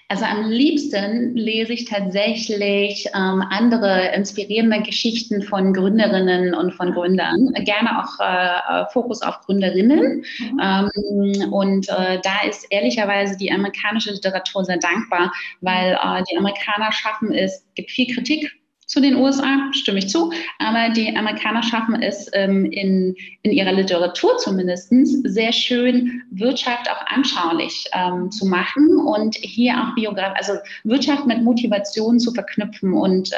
also 0.10 0.24
am 0.24 0.50
liebsten 0.50 1.36
lese 1.36 1.74
ich 1.74 1.86
tatsächlich 1.86 3.08
ähm, 3.14 3.44
andere 3.50 4.14
inspirierende 4.16 4.82
Geschichten 4.82 5.44
von 5.44 5.74
Gründerinnen 5.74 6.54
und 6.54 6.74
von 6.74 6.94
Gründern. 6.94 7.54
Gerne 7.66 8.02
auch 8.02 8.20
äh, 8.20 8.84
äh, 8.84 8.86
Fokus 8.92 9.22
auf 9.22 9.42
Gründerinnen. 9.42 10.24
Mhm. 10.40 10.62
Ähm, 10.62 11.52
und 11.52 11.90
äh, 11.90 12.20
da 12.24 12.48
ist 12.48 12.68
ehrlicherweise 12.70 13.36
die 13.38 13.52
amerikanische 13.52 14.12
Literatur 14.12 14.64
sehr 14.64 14.78
dankbar, 14.78 15.34
weil 15.60 15.94
äh, 15.94 16.24
die 16.32 16.38
Amerikaner 16.38 16.92
schaffen 16.94 17.34
es, 17.34 17.66
gibt 17.76 17.92
viel 17.92 18.14
Kritik 18.14 18.50
zu 18.88 19.02
den 19.02 19.16
USA, 19.16 19.70
stimme 19.74 20.00
ich 20.00 20.10
zu, 20.10 20.32
aber 20.60 20.94
die 20.94 21.16
Amerikaner 21.16 21.62
schaffen 21.62 22.02
es 22.02 22.30
ähm, 22.34 22.66
in, 22.72 23.16
in 23.44 23.52
ihrer 23.52 23.74
Literatur 23.74 24.38
zumindest 24.38 24.90
sehr 25.24 25.52
schön, 25.52 26.24
Wirtschaft 26.32 26.90
auch 26.90 27.06
anschaulich 27.08 27.86
ähm, 27.92 28.32
zu 28.32 28.46
machen 28.46 28.98
und 28.98 29.36
hier 29.36 29.76
auch 29.78 29.96
Biograf, 29.96 30.34
also 30.38 30.54
Wirtschaft 30.86 31.26
mit 31.26 31.44
Motivation 31.44 32.18
zu 32.18 32.32
verknüpfen 32.32 32.94
und 32.94 33.34
äh, 33.34 33.38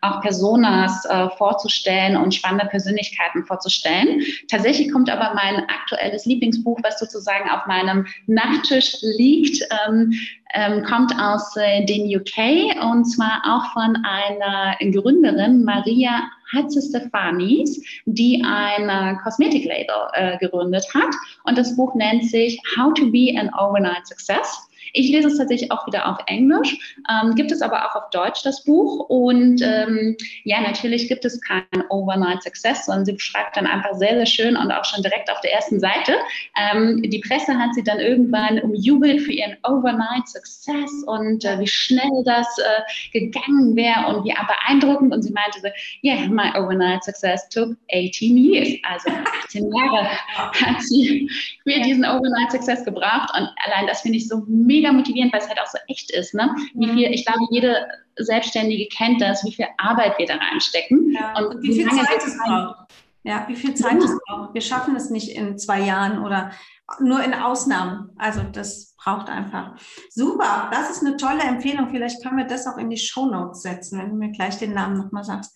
auch 0.00 0.20
Personas 0.20 1.04
äh, 1.04 1.28
vorzustellen 1.30 2.16
und 2.16 2.34
spannende 2.34 2.66
Persönlichkeiten 2.66 3.44
vorzustellen. 3.44 4.22
Tatsächlich 4.50 4.92
kommt 4.92 5.10
aber 5.10 5.32
mein 5.34 5.60
aktuelles 5.68 6.26
Lieblingsbuch, 6.26 6.80
was 6.82 6.98
sozusagen 6.98 7.48
auf 7.48 7.66
meinem 7.66 8.04
Nachttisch 8.26 8.96
liegt, 9.02 9.62
ähm, 9.86 10.12
ähm, 10.54 10.82
kommt 10.84 11.12
aus 11.20 11.56
äh, 11.56 11.84
den 11.84 12.06
UK 12.06 12.82
und 12.82 13.04
zwar 13.04 13.42
auch 13.44 13.72
von 13.72 13.96
einer 14.04 14.76
Gründerin, 14.92 15.64
Maria 15.64 16.22
Hatzistefanis, 16.54 17.82
die 18.06 18.42
ein 18.44 18.88
äh, 18.88 19.18
Kosmetiklabel 19.22 19.86
äh, 20.14 20.38
gegründet 20.38 20.86
hat. 20.94 21.14
Und 21.44 21.58
das 21.58 21.76
Buch 21.76 21.94
nennt 21.94 22.24
sich 22.30 22.60
How 22.76 22.94
to 22.94 23.10
be 23.10 23.34
an 23.38 23.50
Overnight 23.58 24.06
Success. 24.06 24.67
Ich 24.92 25.10
lese 25.10 25.28
es 25.28 25.38
tatsächlich 25.38 25.70
auch 25.70 25.86
wieder 25.86 26.08
auf 26.08 26.18
Englisch, 26.26 26.76
ähm, 27.10 27.34
gibt 27.34 27.52
es 27.52 27.62
aber 27.62 27.86
auch 27.86 27.94
auf 27.94 28.10
Deutsch 28.10 28.42
das 28.42 28.64
Buch. 28.64 29.08
Und 29.08 29.62
ähm, 29.62 30.16
ja, 30.44 30.60
natürlich 30.60 31.08
gibt 31.08 31.24
es 31.24 31.40
keinen 31.40 31.84
Overnight 31.90 32.42
Success, 32.42 32.86
sondern 32.86 33.04
sie 33.04 33.12
beschreibt 33.12 33.56
dann 33.56 33.66
einfach 33.66 33.94
sehr, 33.94 34.14
sehr 34.14 34.26
schön 34.26 34.56
und 34.56 34.70
auch 34.72 34.84
schon 34.84 35.02
direkt 35.02 35.30
auf 35.30 35.40
der 35.40 35.52
ersten 35.52 35.80
Seite. 35.80 36.16
Ähm, 36.58 37.02
die 37.02 37.20
Presse 37.20 37.56
hat 37.58 37.74
sie 37.74 37.82
dann 37.82 37.98
irgendwann 37.98 38.60
umjubelt 38.60 39.20
für 39.20 39.32
ihren 39.32 39.56
Overnight 39.64 40.28
Success 40.28 40.90
und 41.06 41.44
äh, 41.44 41.58
wie 41.60 41.66
schnell 41.66 42.22
das 42.24 42.46
äh, 42.58 43.18
gegangen 43.18 43.76
wäre 43.76 44.06
und 44.06 44.24
wie 44.24 44.34
beeindruckend. 44.48 45.12
Und 45.12 45.22
sie 45.22 45.32
meinte 45.32 45.60
so, 45.60 45.68
yeah, 46.02 46.26
my 46.28 46.50
overnight 46.56 47.02
success 47.04 47.48
took 47.48 47.76
18 47.92 48.36
years. 48.36 48.68
Also 48.88 49.10
18 49.44 49.70
Jahre 49.72 50.08
hat 50.36 50.82
sie 50.82 51.30
für 51.62 51.80
diesen 51.80 52.04
Overnight 52.04 52.52
Success 52.52 52.84
gebraucht. 52.84 53.30
Und 53.36 53.48
allein 53.66 53.86
das 53.86 54.00
finde 54.02 54.18
ich 54.18 54.28
so 54.28 54.42
mega 54.46 54.77
mega 54.78 54.92
motivierend, 54.92 55.32
weil 55.32 55.40
es 55.40 55.48
halt 55.48 55.60
auch 55.60 55.66
so 55.66 55.78
echt 55.88 56.10
ist. 56.10 56.34
Ne? 56.34 56.54
Wie 56.74 56.88
viel, 56.88 57.10
ich 57.12 57.24
glaube, 57.26 57.40
jede 57.50 57.86
Selbstständige 58.16 58.88
kennt 58.88 59.20
das, 59.20 59.44
wie 59.44 59.52
viel 59.52 59.66
Arbeit 59.78 60.18
wir 60.18 60.26
da 60.26 60.36
reinstecken. 60.36 61.12
Ja, 61.12 61.38
und, 61.38 61.56
und, 61.56 61.62
wie 61.62 61.74
viel 61.74 61.90
Zeit 61.90 62.22
es 62.24 62.36
braucht. 62.38 62.76
Ja, 63.24 63.44
wie 63.48 63.56
viel 63.56 63.74
Zeit 63.74 63.98
es 63.98 64.18
braucht. 64.26 64.54
Wir 64.54 64.60
schaffen 64.60 64.96
es 64.96 65.10
nicht 65.10 65.36
in 65.36 65.58
zwei 65.58 65.80
Jahren 65.80 66.24
oder 66.24 66.52
nur 67.00 67.22
in 67.22 67.34
Ausnahmen. 67.34 68.10
Also 68.16 68.42
das 68.42 68.94
braucht 68.96 69.28
einfach. 69.28 69.72
Super, 70.10 70.68
das 70.72 70.90
ist 70.90 71.04
eine 71.04 71.16
tolle 71.16 71.42
Empfehlung. 71.42 71.90
Vielleicht 71.90 72.22
können 72.22 72.38
wir 72.38 72.46
das 72.46 72.66
auch 72.66 72.78
in 72.78 72.90
die 72.90 72.96
Show 72.96 73.26
Notes 73.26 73.62
setzen, 73.62 73.98
wenn 73.98 74.10
du 74.10 74.16
mir 74.16 74.30
gleich 74.30 74.58
den 74.58 74.72
Namen 74.72 74.96
nochmal 74.96 75.24
sagst. 75.24 75.54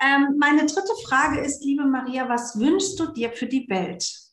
Ähm, 0.00 0.36
meine 0.38 0.62
dritte 0.62 0.92
Frage 1.06 1.40
ist, 1.40 1.64
liebe 1.64 1.84
Maria, 1.84 2.28
was 2.28 2.58
wünschst 2.58 2.98
du 2.98 3.12
dir 3.12 3.30
für 3.30 3.46
die 3.46 3.68
Welt? 3.68 4.27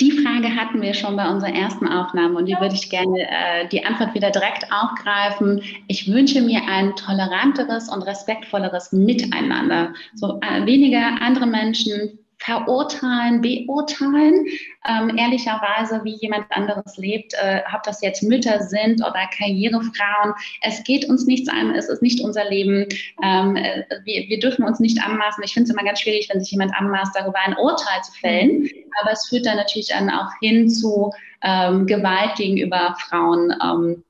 Die 0.00 0.10
Frage 0.10 0.56
hatten 0.56 0.82
wir 0.82 0.92
schon 0.92 1.16
bei 1.16 1.28
unserer 1.28 1.54
ersten 1.54 1.86
Aufnahme 1.86 2.36
und 2.38 2.46
die 2.46 2.56
würde 2.58 2.74
ich 2.74 2.90
gerne 2.90 3.28
äh, 3.28 3.68
die 3.68 3.84
Antwort 3.84 4.12
wieder 4.12 4.32
direkt 4.32 4.66
aufgreifen. 4.72 5.62
Ich 5.86 6.12
wünsche 6.12 6.42
mir 6.42 6.62
ein 6.68 6.96
toleranteres 6.96 7.88
und 7.88 8.02
respektvolleres 8.02 8.90
Miteinander. 8.90 9.94
So 10.14 10.40
äh, 10.40 10.66
weniger 10.66 11.20
andere 11.20 11.46
Menschen 11.46 12.18
verurteilen, 12.44 13.40
beurteilen, 13.40 14.46
ähm, 14.86 15.16
ehrlicherweise, 15.16 16.02
wie 16.04 16.16
jemand 16.16 16.46
anderes 16.50 16.96
lebt, 16.96 17.32
äh, 17.34 17.62
ob 17.74 17.82
das 17.84 18.02
jetzt 18.02 18.22
Mütter 18.22 18.60
sind 18.60 19.00
oder 19.00 19.28
Karrierefrauen. 19.36 20.34
Es 20.60 20.84
geht 20.84 21.08
uns 21.08 21.26
nichts 21.26 21.48
an, 21.48 21.74
es 21.74 21.88
ist 21.88 22.02
nicht 22.02 22.20
unser 22.20 22.48
Leben. 22.48 22.86
Ähm, 23.22 23.56
äh, 23.56 23.84
wir, 24.04 24.28
wir 24.28 24.38
dürfen 24.38 24.64
uns 24.64 24.78
nicht 24.78 25.02
anmaßen. 25.02 25.42
Ich 25.42 25.54
finde 25.54 25.70
es 25.70 25.74
immer 25.74 25.84
ganz 25.84 26.00
schwierig, 26.00 26.28
wenn 26.30 26.40
sich 26.40 26.50
jemand 26.50 26.74
anmaßt, 26.74 27.16
darüber 27.16 27.38
ein 27.40 27.56
Urteil 27.56 28.02
zu 28.02 28.12
fällen. 28.12 28.68
Aber 29.00 29.12
es 29.12 29.26
führt 29.28 29.46
dann 29.46 29.56
natürlich 29.56 29.88
dann 29.88 30.10
auch 30.10 30.30
hin 30.40 30.68
zu 30.68 31.12
ähm, 31.42 31.86
Gewalt 31.86 32.36
gegenüber 32.36 32.96
Frauen. 33.08 33.54
Ähm, 33.62 34.04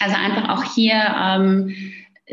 also 0.00 0.16
einfach 0.16 0.48
auch 0.50 0.74
hier 0.74 0.94
ähm, 0.94 1.74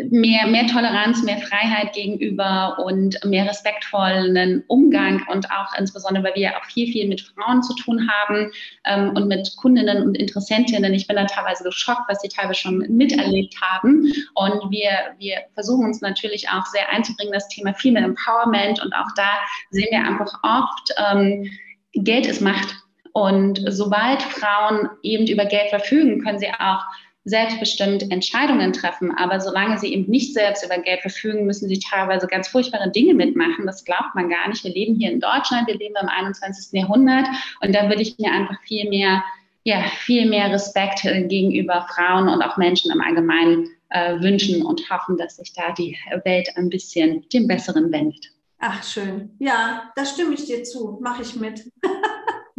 mehr, 0.09 0.47
mehr 0.47 0.67
Toleranz, 0.67 1.21
mehr 1.23 1.39
Freiheit 1.39 1.93
gegenüber 1.93 2.77
und 2.85 3.23
mehr 3.25 3.47
respektvollen 3.47 4.63
Umgang 4.67 5.21
und 5.27 5.51
auch 5.51 5.77
insbesondere, 5.77 6.23
weil 6.23 6.35
wir 6.35 6.57
auch 6.57 6.63
viel, 6.65 6.91
viel 6.91 7.09
mit 7.09 7.21
Frauen 7.21 7.61
zu 7.61 7.75
tun 7.75 8.09
haben 8.09 8.51
ähm, 8.85 9.11
und 9.15 9.27
mit 9.27 9.53
Kundinnen 9.57 10.03
und 10.03 10.15
Interessentinnen. 10.15 10.93
Ich 10.93 11.07
bin 11.07 11.17
da 11.17 11.25
teilweise 11.25 11.65
geschockt, 11.65 12.03
was 12.07 12.21
sie 12.21 12.29
teilweise 12.29 12.61
schon 12.61 12.77
miterlebt 12.89 13.55
haben. 13.61 14.13
Und 14.35 14.71
wir, 14.71 14.91
wir 15.17 15.39
versuchen 15.55 15.85
uns 15.85 15.99
natürlich 15.99 16.47
auch 16.49 16.65
sehr 16.67 16.89
einzubringen, 16.89 17.33
das 17.33 17.49
Thema 17.49 17.73
Female 17.73 18.05
Empowerment. 18.05 18.81
Und 18.81 18.93
auch 18.93 19.09
da 19.17 19.39
sehen 19.71 19.87
wir 19.91 19.99
einfach 19.99 20.39
oft, 20.43 20.93
ähm, 21.11 21.49
Geld 21.93 22.27
ist 22.27 22.41
Macht. 22.41 22.75
Und 23.13 23.61
sobald 23.67 24.21
Frauen 24.21 24.87
eben 25.03 25.27
über 25.27 25.43
Geld 25.43 25.69
verfügen, 25.69 26.23
können 26.23 26.39
sie 26.39 26.47
auch 26.47 26.81
selbstbestimmt 27.23 28.11
Entscheidungen 28.11 28.73
treffen. 28.73 29.11
Aber 29.15 29.39
solange 29.39 29.77
sie 29.77 29.93
eben 29.93 30.09
nicht 30.09 30.33
selbst 30.33 30.65
über 30.65 30.77
Geld 30.77 31.01
verfügen, 31.01 31.45
müssen 31.45 31.69
sie 31.69 31.79
teilweise 31.79 32.27
ganz 32.27 32.47
furchtbare 32.47 32.91
Dinge 32.91 33.13
mitmachen. 33.13 33.65
Das 33.65 33.85
glaubt 33.85 34.15
man 34.15 34.29
gar 34.29 34.47
nicht. 34.49 34.63
Wir 34.63 34.73
leben 34.73 34.95
hier 34.95 35.11
in 35.11 35.19
Deutschland, 35.19 35.67
wir 35.67 35.77
leben 35.77 35.95
im 36.01 36.09
21. 36.09 36.79
Jahrhundert 36.79 37.27
und 37.61 37.75
da 37.75 37.87
würde 37.89 38.01
ich 38.01 38.17
mir 38.17 38.31
einfach 38.31 38.59
viel 38.63 38.89
mehr, 38.89 39.23
ja, 39.63 39.83
viel 39.99 40.27
mehr 40.27 40.51
Respekt 40.51 41.05
äh, 41.05 41.23
gegenüber 41.23 41.87
Frauen 41.93 42.27
und 42.27 42.41
auch 42.41 42.57
Menschen 42.57 42.91
im 42.91 43.01
Allgemeinen 43.01 43.69
äh, 43.89 44.19
wünschen 44.19 44.65
und 44.65 44.89
hoffen, 44.89 45.17
dass 45.17 45.35
sich 45.35 45.53
da 45.53 45.71
die 45.73 45.97
Welt 46.23 46.49
ein 46.55 46.69
bisschen 46.69 47.27
dem 47.29 47.47
Besseren 47.47 47.91
wendet. 47.91 48.31
Ach, 48.59 48.83
schön. 48.83 49.31
Ja, 49.39 49.91
da 49.95 50.05
stimme 50.05 50.33
ich 50.33 50.45
dir 50.45 50.63
zu. 50.63 50.99
Mache 51.01 51.23
ich 51.23 51.35
mit. 51.35 51.71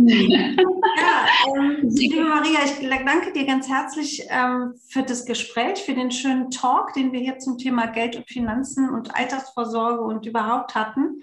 ja, 0.09 1.27
ähm, 1.57 1.79
liebe 1.83 2.25
Maria, 2.25 2.61
ich 2.65 2.89
danke 2.89 3.33
dir 3.33 3.47
ganz 3.47 3.69
herzlich 3.69 4.27
ähm, 4.29 4.75
für 4.89 5.03
das 5.03 5.25
Gespräch, 5.25 5.83
für 5.83 5.95
den 5.95 6.11
schönen 6.11 6.51
Talk, 6.51 6.93
den 6.95 7.13
wir 7.13 7.21
hier 7.21 7.39
zum 7.39 7.59
Thema 7.59 7.87
Geld 7.87 8.17
und 8.17 8.29
Finanzen 8.29 8.91
und 8.91 9.15
Altersvorsorge 9.15 10.03
und 10.03 10.27
überhaupt 10.27 10.75
hatten. 10.75 11.23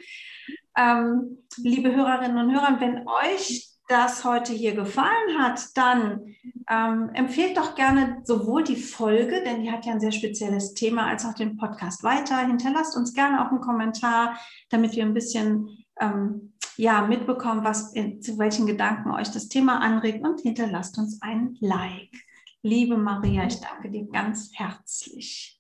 Ähm, 0.78 1.44
liebe 1.58 1.94
Hörerinnen 1.94 2.38
und 2.38 2.54
Hörer, 2.54 2.80
wenn 2.80 3.06
euch 3.08 3.70
das 3.90 4.24
heute 4.24 4.54
hier 4.54 4.76
gefallen 4.76 5.40
hat, 5.40 5.76
dann 5.76 6.36
ähm, 6.70 7.10
empfehlt 7.14 7.58
doch 7.58 7.74
gerne 7.74 8.22
sowohl 8.24 8.64
die 8.64 8.76
Folge, 8.76 9.42
denn 9.44 9.64
die 9.64 9.72
hat 9.72 9.86
ja 9.86 9.94
ein 9.94 10.00
sehr 10.00 10.12
spezielles 10.12 10.76
Thema, 10.76 11.08
als 11.08 11.26
auch 11.26 11.34
den 11.34 11.58
Podcast 11.58 12.04
weiter. 12.04 12.38
Hinterlasst 12.38 12.96
uns 12.96 13.14
gerne 13.14 13.44
auch 13.44 13.50
einen 13.50 13.62
Kommentar, 13.62 14.40
damit 14.70 14.96
wir 14.96 15.04
ein 15.04 15.16
bisschen 15.16 15.86
ähm, 16.00 16.49
ja, 16.80 17.06
mitbekommen, 17.06 17.66
was, 17.66 17.92
zu 17.92 18.38
welchen 18.38 18.66
Gedanken 18.66 19.12
euch 19.12 19.30
das 19.32 19.50
Thema 19.50 19.82
anregt 19.82 20.26
und 20.26 20.40
hinterlasst 20.40 20.98
uns 20.98 21.22
ein 21.22 21.58
Like. 21.60 22.16
Liebe 22.64 22.96
Maria, 22.96 23.46
ich 23.48 23.60
danke 23.60 23.90
dir 23.90 24.08
ganz 24.08 24.52
herzlich. 24.54 25.60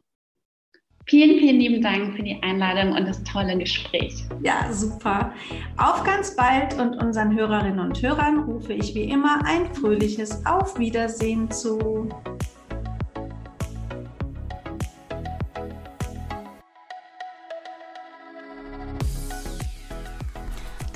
Vielen, 1.08 1.38
vielen 1.40 1.60
lieben 1.60 1.82
Dank 1.82 2.16
für 2.16 2.24
die 2.24 2.42
Einladung 2.42 2.94
und 2.94 3.06
das 3.06 3.22
tolle 3.24 3.58
Gespräch. 3.58 4.24
Ja, 4.44 4.72
super. 4.72 5.34
Auf 5.76 6.06
ganz 6.06 6.38
bald 6.38 6.80
und 6.80 6.96
unseren 6.96 7.36
Hörerinnen 7.36 7.80
und 7.80 8.02
Hörern 8.02 8.40
rufe 8.44 8.72
ich 8.72 8.96
wie 8.96 9.04
immer 9.04 9.44
ein 9.44 9.74
fröhliches 9.76 10.46
Auf 10.46 10.80
Wiedersehen 10.80 11.52
zu. 11.52 12.08